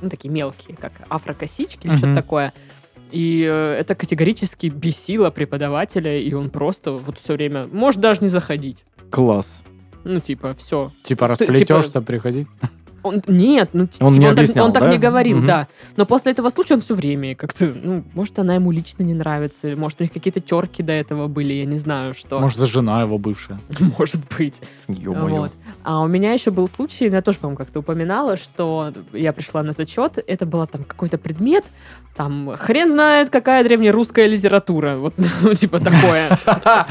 ну, 0.00 0.08
такие 0.08 0.30
мелкие, 0.30 0.76
как 0.76 0.92
афрокосички 1.08 1.86
или 1.86 1.92
Мгм. 1.92 1.98
что-то 1.98 2.14
такое. 2.14 2.52
И 3.10 3.46
э, 3.48 3.74
это 3.78 3.94
категорически 3.94 4.66
бесило 4.66 5.30
преподавателя, 5.30 6.18
и 6.18 6.32
он 6.32 6.50
просто 6.50 6.92
вот 6.92 7.18
все 7.18 7.34
время, 7.34 7.66
может 7.66 8.00
даже 8.00 8.20
не 8.20 8.28
заходить. 8.28 8.84
Класс. 9.10 9.62
Ну, 10.04 10.20
типа, 10.20 10.54
все. 10.54 10.92
Типа, 11.02 11.26
Ты- 11.36 11.46
расплетешься, 11.46 12.00
приходи. 12.00 12.46
Он, 13.04 13.22
нет, 13.28 13.70
ну, 13.74 13.86
типа, 13.86 14.04
Он 14.04 14.14
не 14.18 14.26
он, 14.26 14.34
так, 14.34 14.44
объяснял, 14.44 14.66
он 14.66 14.72
так 14.72 14.82
да? 14.84 14.90
не 14.90 14.98
говорил, 14.98 15.36
Мгм. 15.38 15.46
да. 15.46 15.68
Но 15.96 16.06
после 16.06 16.32
этого 16.32 16.48
случая 16.48 16.74
он 16.74 16.80
все 16.80 16.94
время 16.94 17.36
как-то, 17.36 17.70
ну, 17.82 18.02
может, 18.14 18.38
она 18.38 18.54
ему 18.54 18.70
лично 18.72 19.02
не 19.02 19.14
нравится, 19.14 19.74
может, 19.76 20.00
у 20.00 20.04
них 20.04 20.12
какие-то 20.12 20.40
терки 20.40 20.82
до 20.82 20.92
этого 20.92 21.28
были, 21.28 21.52
я 21.52 21.66
не 21.66 21.78
знаю, 21.78 22.14
что. 22.14 22.40
Может, 22.40 22.58
за 22.58 22.66
жена 22.66 23.02
его 23.02 23.18
бывшая. 23.18 23.60
Может 23.98 24.20
быть. 24.36 24.60
Ё-моё. 24.88 25.36
Вот. 25.36 25.52
А 25.82 26.00
у 26.00 26.08
меня 26.08 26.32
еще 26.32 26.50
был 26.50 26.66
случай, 26.66 27.08
я 27.08 27.20
тоже, 27.20 27.38
по-моему, 27.38 27.58
как-то 27.58 27.80
упоминала, 27.80 28.36
что 28.38 28.92
я 29.12 29.32
пришла 29.34 29.62
на 29.62 29.72
зачет, 29.72 30.18
это 30.26 30.46
был 30.46 30.66
там 30.66 30.82
какой-то 30.84 31.18
предмет, 31.18 31.64
там 32.16 32.52
хрен 32.56 32.90
знает, 32.90 33.28
какая 33.30 33.64
древнерусская 33.64 34.26
литература, 34.28 34.96
вот, 34.96 35.14
ну, 35.42 35.52
типа 35.52 35.78
такое. 35.80 36.38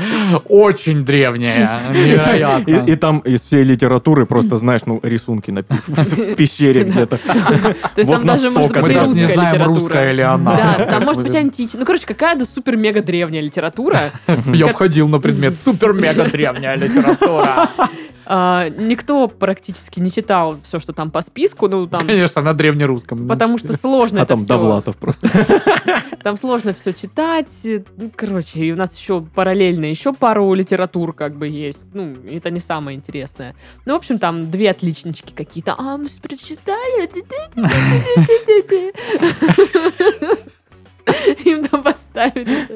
Очень 0.49 1.05
древняя. 1.05 1.81
Невероятно. 1.91 2.85
и 2.85 2.95
там 2.95 3.19
из 3.19 3.41
всей 3.41 3.63
литературы 3.63 4.25
просто, 4.25 4.57
знаешь, 4.57 4.81
ну, 4.85 4.99
рисунки 5.01 5.51
на 5.51 5.63
пи- 5.63 5.75
в 6.03 6.35
пещере 6.35 6.83
где-то. 6.83 7.17
То 7.23 7.97
есть 7.97 8.07
Вот 8.07 8.17
там 8.17 8.25
даже, 8.25 8.49
может 8.49 8.71
быть, 8.71 8.81
Мы 8.81 8.93
даже 8.93 9.09
не 9.09 9.25
знаем, 9.25 9.63
русская 9.63 10.11
или 10.11 10.21
она. 10.21 10.55
Да, 10.77 10.85
там 10.85 11.03
может 11.05 11.23
быть 11.23 11.35
античная. 11.35 11.79
Ну, 11.79 11.85
короче, 11.85 12.05
какая-то 12.05 12.45
супер-мега 12.45 13.01
древняя 13.01 13.41
литература. 13.41 14.11
Я 14.53 14.67
обходил 14.67 15.07
на 15.07 15.19
предмет 15.19 15.55
супер-мега 15.63 16.29
древняя 16.29 16.75
литература. 16.75 17.69
А, 18.25 18.69
Никто 18.69 19.27
практически 19.27 19.99
не 19.99 20.11
читал 20.11 20.57
все, 20.63 20.79
что 20.79 20.93
там 20.93 21.11
по 21.11 21.21
списку, 21.21 21.67
ну, 21.67 21.87
там... 21.87 22.07
Конечно, 22.07 22.41
на 22.41 22.53
древнерусском. 22.53 23.27
Потому 23.27 23.57
что 23.57 23.75
сложно 23.77 24.19
А 24.19 24.23
это 24.23 24.29
там 24.29 24.39
всё. 24.39 24.47
Довлатов 24.47 24.97
просто. 24.97 25.27
Там 26.23 26.37
сложно 26.37 26.73
все 26.73 26.93
читать. 26.93 27.51
Ну, 27.97 28.09
короче, 28.15 28.59
и 28.61 28.71
у 28.71 28.77
нас 28.77 28.97
еще 28.97 29.19
параллельно 29.21 29.85
еще 29.85 30.13
пару 30.13 30.53
литератур 30.53 31.11
как 31.11 31.35
бы 31.35 31.49
есть. 31.49 31.83
Ну, 31.93 32.15
это 32.31 32.49
не 32.49 32.61
самое 32.61 32.97
интересное. 32.97 33.55
Ну, 33.85 33.93
в 33.93 33.97
общем, 33.97 34.19
там 34.19 34.49
две 34.49 34.69
отличнички 34.69 35.33
какие-то. 35.33 35.75
А, 35.77 35.97
мы 35.97 36.07
прочитали. 36.21 37.09
Им 41.43 41.67
там 41.67 41.83
поставили 41.83 42.67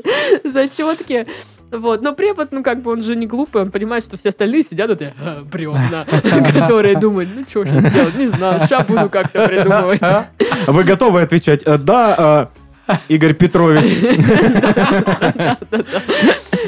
за- 0.44 0.50
зачетки. 0.50 1.26
Вот, 1.72 2.02
но 2.02 2.14
препод, 2.14 2.50
ну, 2.52 2.64
как 2.64 2.82
бы 2.82 2.92
он 2.92 3.02
же 3.04 3.16
не 3.16 3.28
глупый, 3.28 3.62
он 3.62 3.72
понимает, 3.72 4.04
что 4.06 4.16
все 4.18 4.30
остальные 4.30 4.64
сидят, 4.64 4.90
вот, 4.90 5.02
«А, 5.02 5.42
бревна, 5.44 6.06
которые 6.54 6.96
думают, 6.98 7.30
ну, 7.36 7.44
что 7.44 7.66
сейчас 7.66 7.84
сделать, 7.92 8.16
не 8.16 8.28
знаю, 8.28 8.60
сейчас 8.62 8.86
буду 8.88 9.10
как-то 9.10 9.46
придумывать. 9.48 10.02
Вы 10.68 10.84
готовы 10.84 11.22
отвечать? 11.22 11.64
Э, 11.66 11.78
Да, 11.78 12.50
э, 12.88 12.94
Игорь 13.10 13.34
Петрович. 13.34 13.84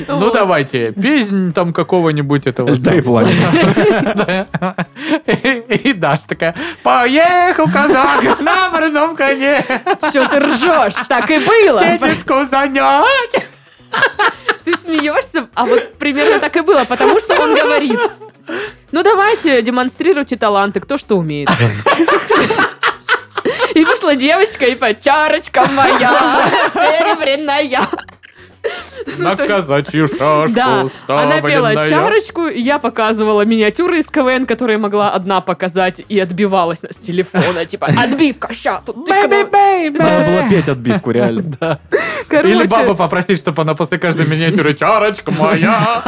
Ну 0.07 0.31
давайте, 0.31 0.91
песнь 0.93 1.51
там 1.51 1.73
какого-нибудь 1.73 2.47
этого. 2.47 2.73
Да 2.77 2.95
и 2.95 3.01
пламя. 3.01 3.27
И 5.67 5.93
Даша 5.93 6.27
такая, 6.27 6.55
поехал 6.83 7.65
казак 7.65 8.39
на 8.39 8.69
вороном 8.69 9.15
коне, 9.15 9.61
Что 10.09 10.27
ты 10.29 10.39
ржешь? 10.39 10.93
Так 11.09 11.29
и 11.31 11.39
было. 11.39 11.79
дедушку 11.79 12.43
занять. 12.45 13.48
Смеешься, 14.89 15.47
а 15.53 15.65
вот 15.67 15.99
примерно 15.99 16.39
так 16.39 16.57
и 16.57 16.61
было, 16.61 16.83
потому 16.83 17.19
что 17.19 17.39
он 17.39 17.53
говорит. 17.55 17.99
Ну 18.91 19.03
давайте, 19.03 19.61
демонстрируйте 19.61 20.35
таланты, 20.35 20.79
кто 20.79 20.97
что 20.97 21.15
умеет. 21.15 21.47
И 23.75 23.85
вышла 23.85 24.15
девочка, 24.15 24.65
и 24.65 24.73
по 24.73 24.95
чарочка 24.95 25.67
моя, 25.67 26.49
серебряная. 26.73 27.87
На 29.17 29.35
Ну, 29.35 29.43
есть- 29.43 29.47
казачью 29.47 30.07
шашку 30.17 30.53
Да, 30.53 30.85
она 31.07 31.41
пела 31.41 31.75
чарочку, 31.87 32.47
и 32.47 32.59
я 32.61 32.79
показывала 32.79 33.43
миниатюры 33.45 33.99
из 33.99 34.07
КВН, 34.07 34.45
которые 34.45 34.77
могла 34.77 35.11
одна 35.11 35.41
показать, 35.41 36.01
и 36.07 36.19
отбивалась 36.19 36.79
с 36.83 36.95
телефона, 36.97 37.65
типа, 37.65 37.87
отбивка, 37.87 38.53
ща, 38.53 38.81
тут 38.85 39.05
ты 39.05 39.13
кого-» 39.13 39.49
Надо 39.97 40.25
было 40.31 40.49
петь 40.49 40.69
отбивку, 40.69 41.11
реально. 41.11 41.79
Короче, 42.27 42.55
Или 42.55 42.67
бабу 42.67 42.95
попросить, 42.95 43.39
чтобы 43.39 43.61
она 43.63 43.75
после 43.75 43.97
каждой 43.97 44.27
миниатюры 44.27 44.73
чарочка 44.73 45.31
моя. 45.31 46.01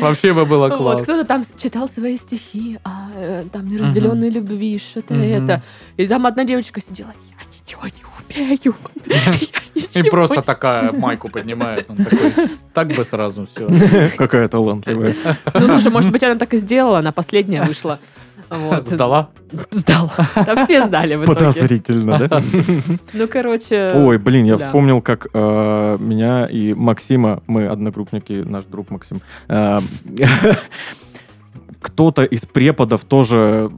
Вообще 0.00 0.32
бы 0.32 0.46
было 0.46 0.68
Вот, 0.68 0.76
классно. 0.78 1.02
кто-то 1.04 1.24
там 1.24 1.42
читал 1.58 1.88
свои 1.88 2.16
стихи, 2.16 2.78
а, 2.82 3.44
там 3.52 3.68
неразделенные 3.68 4.30
любви, 4.30 4.78
что-то 4.78 5.14
это. 5.14 5.62
И 5.98 6.06
там 6.06 6.26
одна 6.26 6.44
девочка 6.44 6.80
сидела, 6.80 7.12
я 7.28 7.36
ничего 7.62 7.82
не 7.84 8.02
умею. 8.36 8.74
И 9.94 10.02
просто 10.10 10.42
такая 10.42 10.92
майку 10.92 11.28
поднимает. 11.28 11.86
Он 11.88 11.96
такой, 11.96 12.32
так 12.72 12.88
бы 12.88 13.04
сразу 13.04 13.46
все. 13.46 13.68
Какая 14.16 14.48
талантливая. 14.48 15.14
Ну, 15.54 15.68
слушай, 15.68 15.90
может 15.90 16.10
быть, 16.10 16.22
она 16.22 16.36
так 16.36 16.54
и 16.54 16.56
сделала, 16.56 16.98
она 16.98 17.12
последняя 17.12 17.62
вышла. 17.62 17.98
Вот. 18.48 18.88
Сдала? 18.88 19.30
Сдала. 19.70 20.12
Да 20.36 20.64
все 20.64 20.84
сдали 20.86 21.16
в 21.16 21.24
итоге. 21.24 21.38
Подозрительно, 21.38 22.28
да? 22.28 22.42
Ну, 23.12 23.26
короче... 23.28 23.92
Ой, 23.94 24.18
блин, 24.18 24.44
я 24.44 24.56
да. 24.56 24.66
вспомнил, 24.66 25.00
как 25.00 25.26
э, 25.32 25.96
меня 25.98 26.46
и 26.46 26.72
Максима, 26.72 27.42
мы 27.46 27.66
одногруппники, 27.66 28.44
наш 28.44 28.64
друг 28.64 28.90
Максим, 28.90 29.20
э, 29.48 29.78
кто-то 31.80 32.24
из 32.24 32.42
преподов 32.42 33.04
тоже 33.04 33.70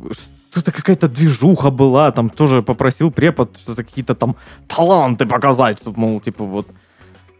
что-то 0.58 0.72
какая-то 0.72 1.08
движуха 1.08 1.70
была, 1.70 2.10
там 2.10 2.30
тоже 2.30 2.62
попросил 2.62 3.10
препод 3.10 3.56
что-то 3.56 3.84
какие-то 3.84 4.14
там 4.14 4.34
таланты 4.66 5.26
показать, 5.26 5.78
мол, 5.96 6.20
типа 6.20 6.44
вот. 6.44 6.66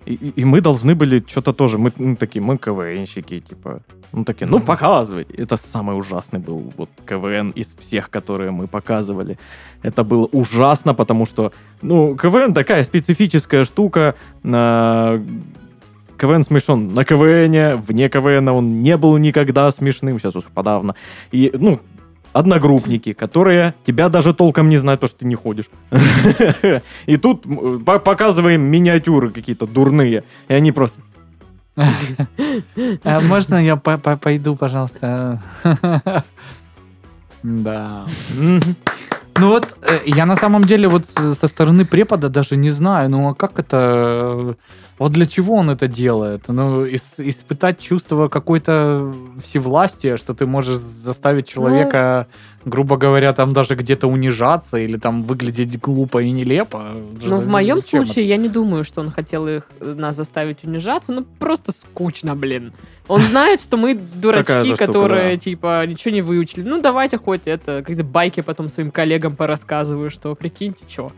И, 0.06 0.14
и- 0.14 0.44
мы 0.44 0.60
должны 0.60 0.94
были 0.94 1.22
что-то 1.26 1.52
тоже, 1.52 1.76
мы 1.78 1.92
ну, 1.98 2.16
такие, 2.16 2.40
мы 2.40 2.56
КВНщики, 2.56 3.40
типа, 3.40 3.80
ну 4.12 4.24
такие, 4.24 4.46
ну 4.46 4.56
Мгм. 4.56 4.66
показывайте. 4.66 5.34
Это 5.34 5.56
самый 5.58 5.96
ужасный 5.98 6.38
был 6.38 6.72
вот 6.78 6.88
КВН 7.06 7.50
из 7.50 7.66
всех, 7.78 8.08
которые 8.08 8.50
мы 8.50 8.66
показывали. 8.66 9.36
Это 9.82 10.04
было 10.04 10.26
ужасно, 10.32 10.94
потому 10.94 11.26
что, 11.26 11.52
ну, 11.82 12.16
КВН 12.16 12.54
такая 12.54 12.84
специфическая 12.84 13.64
штука. 13.64 14.14
на- 14.42 15.20
КВН 16.16 16.42
смешон 16.42 16.94
на 16.94 17.04
КВНе, 17.04 17.76
вне 17.76 18.08
КВН 18.08 18.48
он 18.48 18.82
не 18.82 18.96
был 18.96 19.18
никогда 19.18 19.70
смешным, 19.70 20.18
сейчас 20.18 20.36
уж 20.36 20.44
подавно. 20.54 20.94
И, 21.34 21.50
ну, 21.54 21.78
одногруппники, 22.32 23.12
которые 23.12 23.74
тебя 23.86 24.08
даже 24.08 24.34
толком 24.34 24.68
не 24.68 24.76
знают, 24.76 25.00
потому 25.00 25.08
что 25.08 25.18
ты 25.20 25.26
не 25.26 25.34
ходишь. 25.34 25.70
И 27.06 27.16
тут 27.16 27.44
показываем 27.84 28.62
миниатюры 28.62 29.30
какие-то 29.30 29.66
дурные, 29.66 30.24
и 30.48 30.54
они 30.54 30.72
просто... 30.72 31.00
А 33.04 33.20
можно 33.20 33.54
я 33.64 33.76
по- 33.76 33.98
по- 33.98 34.16
пойду, 34.16 34.56
пожалуйста? 34.56 35.40
Да. 37.42 38.06
Ну 39.40 39.48
вот, 39.48 39.76
э, 39.82 40.00
я 40.06 40.26
на 40.26 40.34
самом 40.34 40.64
деле 40.64 40.88
вот 40.88 41.06
со 41.06 41.46
стороны 41.46 41.84
препода 41.84 42.28
даже 42.28 42.56
не 42.56 42.70
знаю, 42.72 43.08
ну 43.10 43.28
а 43.28 43.34
как 43.34 43.58
это, 43.60 43.76
э, 43.76 44.54
вот 44.98 45.12
для 45.12 45.26
чего 45.26 45.54
он 45.54 45.70
это 45.70 45.86
делает? 45.86 46.48
Ну, 46.48 46.84
ис- 46.86 47.18
испытать 47.18 47.78
чувство 47.78 48.28
какой-то 48.28 49.14
всевластия, 49.42 50.16
что 50.16 50.34
ты 50.34 50.46
можешь 50.46 50.76
заставить 50.76 51.46
человека, 51.46 52.26
грубо 52.64 52.96
говоря, 52.96 53.32
там 53.32 53.52
даже 53.52 53.74
где-то 53.76 54.08
унижаться 54.08 54.76
или 54.78 54.98
там 54.98 55.22
выглядеть 55.22 55.80
глупо 55.80 56.22
и 56.22 56.30
нелепо. 56.30 56.82
Ну, 57.22 57.36
в 57.36 57.48
моем 57.48 57.76
зачем 57.76 58.04
случае 58.04 58.28
я 58.28 58.36
не 58.36 58.48
думаю, 58.48 58.84
что 58.84 59.00
он 59.00 59.10
хотел 59.10 59.46
их 59.46 59.70
э, 59.80 59.94
нас 59.96 60.16
заставить 60.16 60.64
унижаться. 60.64 61.12
Ну, 61.12 61.24
просто 61.38 61.72
скучно, 61.72 62.34
блин. 62.34 62.72
Он 63.06 63.20
знает, 63.20 63.60
что 63.60 63.76
мы 63.76 63.94
дурачки, 63.94 64.74
которые, 64.76 65.38
типа, 65.38 65.86
ничего 65.86 66.12
не 66.14 66.22
выучили. 66.22 66.62
Ну, 66.62 66.80
давайте 66.82 67.18
хоть 67.18 67.46
это, 67.46 67.82
когда 67.86 68.02
байки 68.02 68.42
потом 68.42 68.68
своим 68.68 68.90
коллегам 68.90 69.36
порассказываю, 69.36 70.10
что, 70.10 70.34
прикиньте, 70.34 70.84
что. 70.88 71.12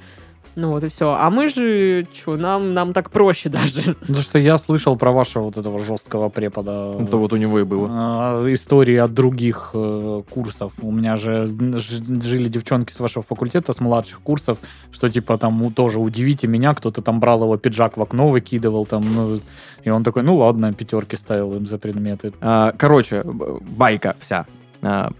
Ну, 0.57 0.70
вот 0.70 0.84
и 0.84 0.88
все. 0.88 1.14
А 1.18 1.30
мы 1.30 1.48
же, 1.48 2.07
что, 2.12 2.36
нам, 2.36 2.74
нам 2.74 2.92
так 2.92 3.11
проще 3.11 3.48
даже. 3.51 3.94
Потому 3.94 4.18
что 4.18 4.38
я 4.38 4.59
слышал 4.59 4.96
про 4.96 5.12
вашего 5.12 5.44
вот 5.44 5.57
этого 5.57 5.78
жесткого 5.78 6.28
препода. 6.28 6.96
Это 7.01 7.16
вот 7.16 7.32
у 7.32 7.36
него 7.36 7.61
и 7.61 7.64
было. 7.64 7.88
А, 7.90 8.46
истории 8.53 8.96
от 8.96 9.14
других 9.14 9.70
э, 9.74 10.22
курсов. 10.30 10.72
У 10.82 10.90
меня 10.90 11.16
же 11.16 11.46
жили 11.46 12.48
девчонки 12.48 12.92
с 12.92 13.01
вашего 13.01 13.22
факультета, 13.22 13.72
с 13.72 13.80
младших 13.80 14.20
курсов, 14.20 14.59
что 14.90 15.11
типа 15.11 15.38
там 15.38 15.72
тоже 15.72 16.01
удивите 16.01 16.46
меня, 16.46 16.74
кто-то 16.74 17.03
там 17.03 17.20
брал 17.20 17.42
его 17.42 17.57
пиджак 17.57 17.96
в 17.96 18.03
окно, 18.03 18.28
выкидывал 18.28 18.86
там, 18.86 19.03
ну, 19.03 19.40
и 19.82 19.90
он 19.90 20.05
такой, 20.05 20.22
ну 20.22 20.36
ладно, 20.36 20.72
пятерки 20.72 21.16
ставил 21.16 21.55
им 21.55 21.66
за 21.66 21.78
предметы. 21.78 22.32
А, 22.40 22.72
Короче, 22.76 23.22
байка 23.24 24.16
вся. 24.20 24.46
А, 24.82 25.12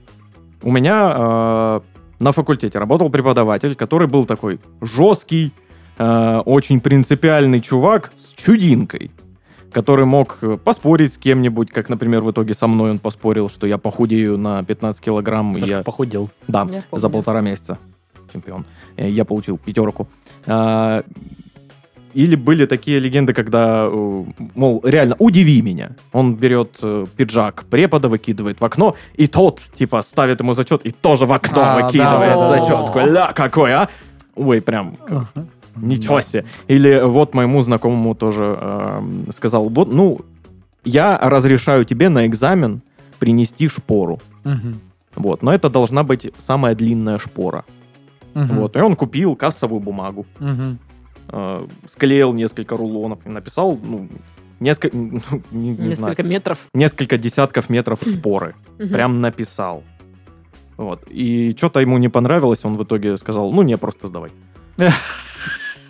У 0.62 0.70
меня 0.70 1.83
на 2.21 2.33
факультете 2.33 2.79
работал 2.79 3.11
преподаватель, 3.11 3.75
который 3.75 4.07
был 4.07 4.25
такой 4.27 4.61
жесткий, 4.81 5.53
а, 5.99 6.41
очень 6.41 6.81
принципиальный 6.81 7.61
чувак 7.61 8.12
с 8.16 8.29
чудинкой, 8.41 9.11
который 9.73 10.05
мог 10.05 10.39
э, 10.43 10.57
поспорить 10.57 11.14
с 11.14 11.18
кем-нибудь, 11.18 11.71
как, 11.71 11.89
например, 11.89 12.23
в 12.23 12.31
итоге 12.31 12.55
со 12.55 12.66
мной 12.66 12.91
он 12.91 12.99
поспорил, 12.99 13.49
что 13.49 13.66
я 13.66 13.79
похудею 13.79 14.37
на 14.37 14.62
15 14.64 15.01
килограмм. 15.01 15.55
Сашка 15.55 15.68
я... 15.68 15.83
похудел. 15.83 16.31
Да, 16.47 16.68
Я 16.71 16.83
за 16.93 17.09
полтора 17.09 17.41
месяца. 17.41 17.79
Чемпион. 18.33 18.64
Э, 18.97 19.09
Я 19.09 19.25
получил 19.25 19.59
пятерку. 19.59 20.09
А, 20.47 21.05
или 22.15 22.35
были 22.37 22.67
такие 22.67 22.99
легенды, 22.99 23.33
когда, 23.33 23.85
э, 23.87 24.25
мол, 24.55 24.81
реально, 24.85 25.17
удиви 25.19 25.63
меня. 25.63 25.91
Он 26.13 26.35
берет 26.35 26.79
э, 26.83 27.07
пиджак 27.17 27.65
препода, 27.71 28.09
выкидывает 28.09 28.61
в 28.61 28.65
окно, 28.65 28.95
и 29.15 29.27
тот, 29.27 29.61
типа, 29.75 30.03
ставит 30.03 30.41
ему 30.41 30.53
зачет 30.53 30.85
и 30.87 30.91
тоже 30.91 31.27
в 31.27 31.33
окно 31.33 31.63
А, 31.63 31.81
выкидывает 31.83 32.35
да. 32.35 32.49
зачетку. 32.49 33.01
Ля, 33.01 33.33
какой, 33.33 33.73
а? 33.73 33.89
Ой, 34.35 34.61
прям, 34.61 34.97
ничего 35.77 36.17
Да. 36.17 36.23
себе. 36.23 36.45
Или 36.69 37.01
вот 37.05 37.35
моему 37.35 37.63
знакомому 37.63 38.15
тоже 38.15 38.59
эм, 38.61 39.27
сказал, 39.35 39.69
вот, 39.69 39.93
ну, 39.93 40.21
я 40.85 41.19
разрешаю 41.23 41.85
тебе 41.85 42.09
на 42.09 42.27
экзамен 42.27 42.81
принести 43.19 43.69
шпору. 43.69 44.19
Мгм. 44.45 44.81
Вот, 45.17 45.43
но 45.43 45.53
это 45.53 45.69
должна 45.69 46.03
быть 46.05 46.33
самая 46.39 46.75
длинная 46.75 47.19
шпора. 47.19 47.65
Мгм. 48.35 48.57
Вот, 48.61 48.77
и 48.77 48.81
он 48.81 48.97
купил 48.97 49.37
кассовую 49.37 49.81
бумагу, 49.81 50.25
Мгм. 50.39 50.79
Э, 51.33 51.66
склеил 51.89 52.33
несколько 52.33 52.76
рулонов 52.76 53.18
и 53.26 53.28
написал, 53.28 53.78
ну, 53.83 54.09
несколько, 54.61 54.97
не, 55.51 55.70
не 55.70 55.74
знаю, 55.74 55.89
Несколько 56.12 56.22
метров. 56.22 56.59
несколько 56.74 57.18
десятков 57.18 57.68
метров 57.70 58.01
шпоры. 58.07 58.55
Прям 58.78 59.20
написал. 59.20 59.83
Вот. 60.76 61.03
И 61.09 61.55
что-то 61.59 61.81
ему 61.81 61.99
не 61.99 62.09
понравилось, 62.09 62.64
он 62.64 62.76
в 62.76 62.83
итоге 62.85 63.16
сказал, 63.16 63.53
ну 63.53 63.62
не, 63.62 63.76
просто 63.76 64.07
сдавай. 64.07 64.31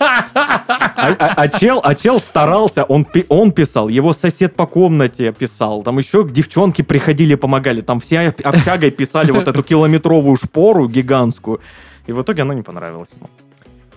А, 0.03 1.15
а- 1.19 1.35
а 1.37 1.49
чел, 1.49 1.81
а 1.85 1.95
чел 1.95 2.19
старался, 2.21 2.85
он, 2.85 3.07
он 3.29 3.53
писал, 3.53 3.89
его 3.89 4.15
сосед 4.15 4.57
по 4.57 4.67
комнате 4.67 5.31
писал, 5.33 5.83
там 5.83 5.99
еще 5.99 6.27
девчонки 6.27 6.81
приходили, 6.83 7.35
помогали, 7.35 7.83
там 7.83 8.01
все 8.01 8.21
об- 8.21 8.41
общагой 8.47 8.91
писали 8.91 9.31
вот 9.31 9.47
эту 9.47 9.63
километровую 9.63 10.37
шпору 10.37 10.89
гигантскую, 10.89 11.61
и 12.07 12.13
в 12.13 12.23
итоге 12.23 12.43
она 12.43 12.55
не 12.55 12.63
понравилась 12.63 13.11
ему. 13.15 13.29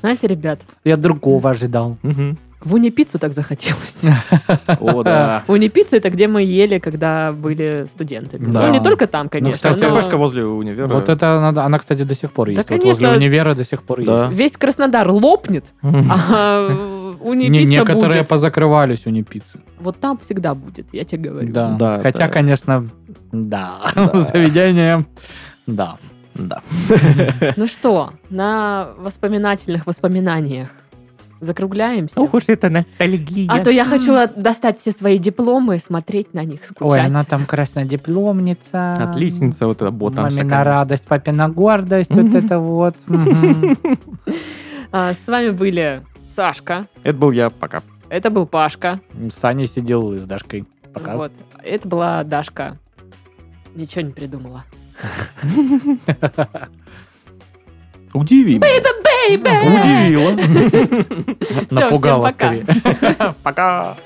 Знаете, 0.04 0.28
ребят, 0.28 0.60
Я 0.84 0.98
другого 0.98 1.52
ожидал. 1.52 1.98
В 2.60 2.76
уни-пиццу 2.76 3.20
так 3.20 3.34
захотелось. 3.34 4.04
О, 4.80 5.04
да. 5.04 5.44
Уни-пицца 5.48 5.98
это 5.98 6.10
где 6.10 6.28
мы 6.28 6.44
ели, 6.44 6.78
когда 6.80 7.32
были 7.34 7.86
студентами. 7.90 8.52
Да. 8.52 8.68
Ну, 8.68 8.74
не 8.74 8.82
только 8.82 9.08
там, 9.08 9.28
конечно. 9.30 9.56
кстати, 9.56 9.80
но 9.82 9.90
Кафешка 9.96 10.18
возле 10.18 10.46
универа. 10.46 10.88
Вот 10.88 11.08
это 11.10 11.40
надо, 11.42 11.64
она, 11.64 11.80
кстати, 11.80 12.04
до 12.04 12.16
сих 12.16 12.32
пор 12.32 12.50
есть. 12.50 12.66
Да, 12.68 12.76
Вот 12.76 12.84
возле 12.86 13.10
универа 13.10 13.54
до 13.56 13.64
сих 13.66 13.84
пор 13.84 14.04
Да. 14.06 14.26
есть. 14.28 14.38
Весь 14.38 14.58
Краснодар 14.58 15.10
лопнет, 15.10 15.74
а 15.82 16.70
Не, 16.70 17.30
уни-пицца 17.30 17.66
некоторые 17.70 18.22
будет. 18.22 18.30
позакрывались 18.30 19.08
у 19.08 19.24
пиццы. 19.24 19.60
Вот 19.80 20.00
там 20.00 20.18
всегда 20.18 20.54
будет, 20.54 20.88
я 20.94 21.04
тебе 21.06 21.30
говорю. 21.30 21.52
Да. 21.52 21.76
Да, 21.80 22.00
Хотя, 22.02 22.28
конечно, 22.28 22.90
да. 23.32 23.82
Да. 23.96 24.12
Заведение, 24.14 25.06
да. 25.68 25.98
Да. 26.36 26.62
Ну 27.58 27.68
что, 27.68 28.12
на 28.30 28.90
воспоминательных 28.98 29.86
воспоминаниях 29.86 30.70
закругляемся. 31.42 32.22
уж 32.22 32.44
это 32.48 32.70
ностальгия. 32.70 33.50
А 33.52 33.60
то 33.60 33.70
я 33.70 33.86
хочу 33.86 34.16
достать 34.36 34.80
все 34.80 34.92
свои 34.92 35.18
дипломы, 35.18 35.78
смотреть 35.80 36.34
на 36.34 36.44
них, 36.44 36.66
скучать. 36.66 36.92
Ой, 36.92 37.02
она 37.02 37.24
там 37.24 37.46
красная 37.46 37.86
дипломница. 37.86 38.94
Отличница 38.94 39.68
вот 39.68 39.82
эта 39.82 39.92
ботанша. 39.92 40.38
Мамина 40.38 40.64
радость, 40.64 41.04
папина 41.06 41.50
гордость, 41.50 42.12
вот 42.12 42.34
это 42.34 42.60
вот. 42.60 42.96
А, 44.92 45.14
с 45.14 45.28
вами 45.28 45.50
были 45.50 46.02
Сашка, 46.28 46.88
Это 47.04 47.18
был 47.18 47.32
я, 47.32 47.50
пока. 47.50 47.82
это 48.10 48.30
был 48.30 48.46
Пашка, 48.48 49.02
Саня 49.36 49.68
сидел 49.68 50.14
с 50.14 50.26
Дашкой. 50.26 50.66
Пока. 50.94 51.16
вот, 51.18 51.32
это 51.64 51.88
была 51.88 52.24
Дашка. 52.24 52.78
Ничего 53.76 54.02
не 54.02 54.12
придумала. 54.14 54.64
Удиви 58.14 58.60
меня. 58.60 58.82
Бэйбэ! 59.04 59.62
Удивила. 59.62 60.32
Напугала 61.72 62.30
скорее. 62.30 62.66
Пока. 63.44 63.98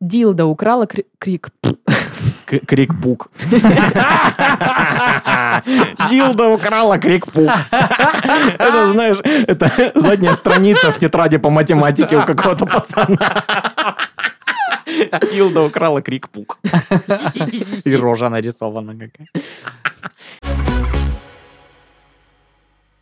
Дилда 0.00 0.44
украла 0.46 0.86
кри- 0.86 1.06
крик. 1.18 1.50
К- 2.46 2.60
Крик-пук. 2.66 3.28
Дилда 6.10 6.48
украла 6.48 6.98
крик-пук. 6.98 7.50
Это, 8.58 8.86
знаешь, 8.92 9.18
это 9.24 9.92
задняя 9.94 10.34
страница 10.34 10.92
в 10.92 10.98
тетради 10.98 11.38
по 11.38 11.50
математике 11.50 12.16
у 12.16 12.22
какого-то 12.24 12.66
пацана. 12.66 13.96
Дилда 15.32 15.62
украла 15.62 16.00
крик-пук. 16.00 16.58
И 17.84 17.96
рожа 17.96 18.28
нарисована 18.30 18.92
какая. 18.92 19.28